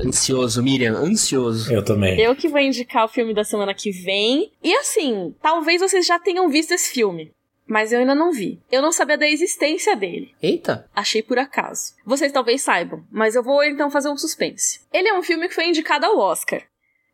Ansioso, 0.00 0.62
Miriam, 0.62 0.94
ansioso. 0.94 1.72
Eu 1.72 1.84
também. 1.84 2.18
Eu 2.18 2.34
que 2.34 2.48
vou 2.48 2.60
indicar 2.60 3.04
o 3.04 3.08
filme 3.08 3.34
da 3.34 3.44
semana 3.44 3.74
que 3.74 3.90
vem. 3.90 4.50
E 4.62 4.74
assim, 4.74 5.34
talvez 5.40 5.80
vocês 5.80 6.06
já 6.06 6.18
tenham 6.18 6.48
visto 6.48 6.72
esse 6.72 6.90
filme. 6.92 7.32
Mas 7.66 7.92
eu 7.92 8.00
ainda 8.00 8.14
não 8.14 8.32
vi. 8.32 8.60
Eu 8.70 8.82
não 8.82 8.92
sabia 8.92 9.16
da 9.16 9.28
existência 9.28 9.96
dele. 9.96 10.34
Eita. 10.42 10.88
Achei 10.94 11.22
por 11.22 11.38
acaso. 11.38 11.94
Vocês 12.04 12.32
talvez 12.32 12.62
saibam, 12.62 13.04
mas 13.10 13.34
eu 13.34 13.42
vou 13.42 13.62
então 13.64 13.90
fazer 13.90 14.08
um 14.08 14.16
suspense. 14.16 14.80
Ele 14.92 15.08
é 15.08 15.18
um 15.18 15.22
filme 15.22 15.48
que 15.48 15.54
foi 15.54 15.66
indicado 15.68 16.06
ao 16.06 16.18
Oscar. 16.18 16.62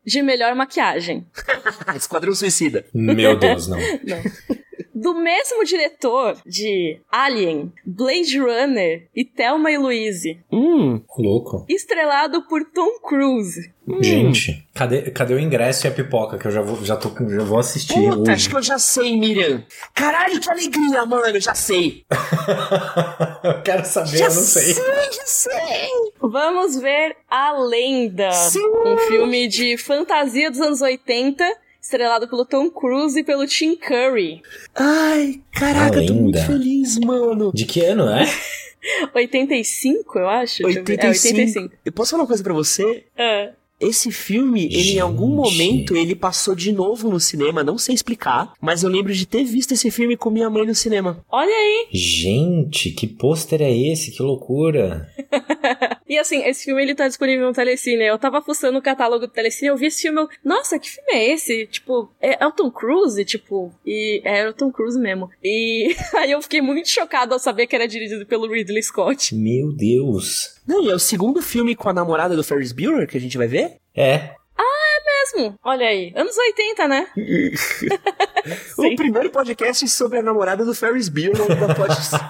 De 0.05 0.21
melhor 0.21 0.55
maquiagem. 0.55 1.27
Esquadrão 1.95 2.33
Suicida. 2.33 2.85
Meu 2.93 3.37
Deus, 3.37 3.67
não. 3.67 3.77
Não. 4.03 4.59
Do 5.01 5.15
mesmo 5.15 5.63
diretor 5.63 6.37
de 6.45 6.99
Alien, 7.11 7.71
Blade 7.85 8.39
Runner 8.39 9.07
e 9.15 9.23
Thelma 9.23 9.71
e 9.71 9.77
Louise. 9.77 10.39
Hum. 10.51 11.01
Louco. 11.17 11.65
Estrelado 11.69 12.43
por 12.47 12.63
Tom 12.65 12.99
Cruise. 13.01 13.71
Gente, 14.01 14.67
cadê, 14.73 15.09
cadê 15.09 15.33
o 15.33 15.39
ingresso 15.39 15.87
e 15.87 15.89
a 15.89 15.91
pipoca 15.91 16.37
que 16.37 16.45
eu 16.45 16.51
já 16.51 16.61
vou, 16.61 16.83
já 16.85 16.95
tô, 16.95 17.09
já 17.27 17.43
vou 17.43 17.57
assistir 17.59 17.95
Puta, 17.95 18.19
hoje? 18.19 18.31
acho 18.31 18.49
que 18.49 18.55
eu 18.55 18.61
já 18.61 18.77
sei, 18.77 19.17
Miriam. 19.17 19.65
Caralho, 19.95 20.39
que 20.39 20.49
alegria, 20.49 21.05
mano. 21.05 21.39
Já 21.39 21.55
sei. 21.55 22.05
eu 23.43 23.61
quero 23.63 23.85
saber, 23.85 24.17
já 24.17 24.25
eu 24.25 24.33
não 24.33 24.41
sei. 24.41 24.73
já 24.73 25.25
sei. 25.25 25.89
Vamos 26.21 26.79
ver 26.79 27.15
A 27.27 27.53
Lenda. 27.53 28.31
Sim. 28.31 28.59
Um 28.85 28.97
filme 28.97 29.47
de 29.47 29.77
fantasia 29.77 30.51
dos 30.51 30.61
anos 30.61 30.81
80, 30.81 31.43
estrelado 31.89 32.27
pelo 32.27 32.45
Tom 32.45 32.69
Cruise 32.69 33.19
e 33.19 33.23
pelo 33.23 33.47
Tim 33.47 33.75
Curry. 33.75 34.41
Ai, 34.75 35.41
caraca, 35.51 36.05
tô 36.05 36.13
muito 36.13 36.39
feliz, 36.45 36.99
mano. 36.99 37.51
De 37.51 37.65
que 37.65 37.81
ano 37.83 38.07
é? 38.07 38.25
85, 39.13 40.19
eu 40.19 40.29
acho? 40.29 40.63
Deixa 40.63 40.79
eu 40.79 40.85
ver. 40.85 40.99
É, 40.99 41.07
85. 41.07 41.73
Eu 41.83 41.91
posso 41.91 42.11
falar 42.11 42.23
uma 42.23 42.27
coisa 42.27 42.43
pra 42.43 42.53
você? 42.53 43.05
É. 43.17 43.53
Esse 43.79 44.11
filme, 44.11 44.65
ele 44.65 44.91
em 44.95 44.99
algum 44.99 45.43
Gente. 45.45 45.57
momento, 45.57 45.95
ele 45.95 46.13
passou 46.13 46.53
de 46.53 46.71
novo 46.71 47.09
no 47.09 47.19
cinema, 47.19 47.63
não 47.63 47.77
sei 47.77 47.95
explicar, 47.95 48.51
mas 48.59 48.83
eu 48.83 48.89
lembro 48.89 49.13
de 49.13 49.25
ter 49.25 49.45
visto 49.45 49.71
esse 49.71 49.89
filme 49.89 50.17
com 50.17 50.29
minha 50.29 50.49
mãe 50.49 50.65
no 50.65 50.75
cinema. 50.75 51.23
Olha 51.31 51.49
aí. 51.49 51.87
Gente, 51.93 52.91
que 52.91 53.07
pôster 53.07 53.61
é 53.61 53.71
esse? 53.71 54.11
Que 54.11 54.21
loucura. 54.21 55.09
E 56.09 56.17
assim, 56.17 56.43
esse 56.43 56.65
filme 56.65 56.81
ele 56.81 56.95
tá 56.95 57.07
disponível 57.07 57.45
no 57.45 57.53
Telecine. 57.53 58.03
Eu 58.03 58.17
tava 58.17 58.41
fuçando 58.41 58.79
o 58.79 58.81
catálogo 58.81 59.27
do 59.27 59.31
Telecine, 59.31 59.69
eu 59.69 59.77
vi 59.77 59.85
esse 59.85 60.01
filme, 60.01 60.19
eu, 60.19 60.27
nossa, 60.43 60.79
que 60.79 60.89
filme 60.89 61.11
é 61.13 61.33
esse? 61.33 61.67
Tipo, 61.67 62.11
é, 62.19 62.43
é 62.43 62.47
o 62.47 62.51
Tom 62.51 62.71
Cruise, 62.71 63.23
tipo, 63.23 63.71
e 63.85 64.19
é 64.25 64.49
o 64.49 64.53
Tom 64.53 64.71
Cruise 64.71 64.99
mesmo. 64.99 65.29
E 65.43 65.95
aí 66.17 66.31
eu 66.31 66.41
fiquei 66.41 66.61
muito 66.61 66.89
chocado 66.89 67.33
ao 67.33 67.39
saber 67.39 67.67
que 67.67 67.75
era 67.75 67.87
dirigido 67.87 68.25
pelo 68.25 68.51
Ridley 68.51 68.81
Scott. 68.81 69.35
Meu 69.35 69.71
Deus. 69.71 70.59
Não, 70.67 70.83
e 70.83 70.89
é 70.89 70.95
o 70.95 70.99
segundo 70.99 71.41
filme 71.41 71.75
com 71.75 71.89
a 71.89 71.93
namorada 71.93 72.35
do 72.35 72.43
Ferris 72.43 72.71
Bueller 72.71 73.07
que 73.07 73.17
a 73.17 73.21
gente 73.21 73.37
vai 73.37 73.47
ver? 73.47 73.75
É. 73.95 74.39
Mesmo, 75.33 75.59
olha 75.63 75.87
aí, 75.87 76.13
anos 76.15 76.35
80, 76.37 76.87
né? 76.87 77.07
o 78.77 78.95
primeiro 78.95 79.29
podcast 79.29 79.87
sobre 79.89 80.19
a 80.19 80.23
namorada 80.23 80.63
do 80.63 80.73
Ferris 80.73 81.09
Bueller 81.09 81.59
da 81.59 81.75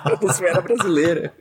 podosfera 0.10 0.60
brasileira. 0.62 1.34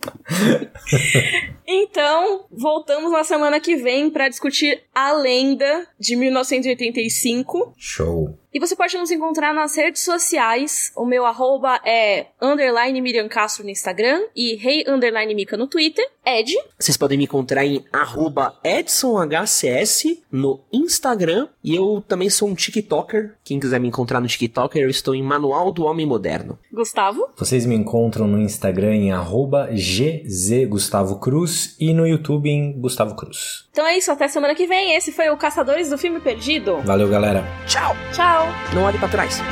Então, 1.70 2.46
voltamos 2.50 3.12
na 3.12 3.22
semana 3.22 3.60
que 3.60 3.76
vem 3.76 4.08
pra 4.08 4.30
discutir 4.30 4.84
A 4.94 5.12
Lenda 5.12 5.86
de 6.00 6.16
1985. 6.16 7.74
Show. 7.76 8.38
E 8.52 8.58
você 8.58 8.74
pode 8.74 8.96
nos 8.96 9.10
encontrar 9.10 9.52
nas 9.52 9.76
redes 9.76 10.02
sociais. 10.02 10.90
O 10.96 11.04
meu 11.04 11.26
arroba 11.26 11.80
é 11.84 12.26
underline 12.40 13.00
Miriam 13.00 13.28
Castro 13.28 13.64
no 13.64 13.70
Instagram 13.70 14.22
e 14.34 14.56
rei 14.56 14.84
underline 14.86 15.34
Mica 15.34 15.56
no 15.56 15.66
Twitter. 15.66 16.04
Ed. 16.24 16.54
Vocês 16.78 16.96
podem 16.96 17.16
me 17.16 17.24
encontrar 17.24 17.64
em 17.64 17.84
arroba 17.90 18.58
EdsonHCS 18.62 20.18
no 20.30 20.60
Instagram. 20.72 21.48
E 21.64 21.74
eu 21.74 22.04
também 22.06 22.28
sou 22.28 22.48
um 22.48 22.54
TikToker. 22.54 23.34
Quem 23.42 23.58
quiser 23.58 23.80
me 23.80 23.88
encontrar 23.88 24.20
no 24.20 24.26
TikToker, 24.26 24.82
eu 24.82 24.90
estou 24.90 25.14
em 25.14 25.22
Manual 25.22 25.72
do 25.72 25.84
Homem 25.84 26.04
Moderno. 26.04 26.58
Gustavo. 26.72 27.28
Vocês 27.36 27.64
me 27.64 27.74
encontram 27.74 28.26
no 28.26 28.38
Instagram 28.38 28.94
em 28.94 29.12
arroba 29.12 29.70
gzgustavocruz 29.72 31.76
e 31.80 31.94
no 31.94 32.06
YouTube 32.06 32.50
em 32.50 32.78
Gustavo 32.78 33.14
Cruz. 33.14 33.66
Então 33.70 33.86
é 33.86 33.96
isso, 33.96 34.10
até 34.10 34.28
semana 34.28 34.54
que 34.54 34.66
vem. 34.66 34.94
Esse 34.94 35.12
foi 35.12 35.30
o 35.30 35.36
Caçadores 35.36 35.88
do 35.88 35.96
Filme 35.96 36.20
Perdido. 36.20 36.78
Valeu, 36.82 37.08
galera. 37.08 37.42
Tchau! 37.66 37.94
Tchau! 38.12 38.37
Não 38.74 38.82
olhe 38.84 38.98
pra 38.98 39.08
trás. 39.08 39.42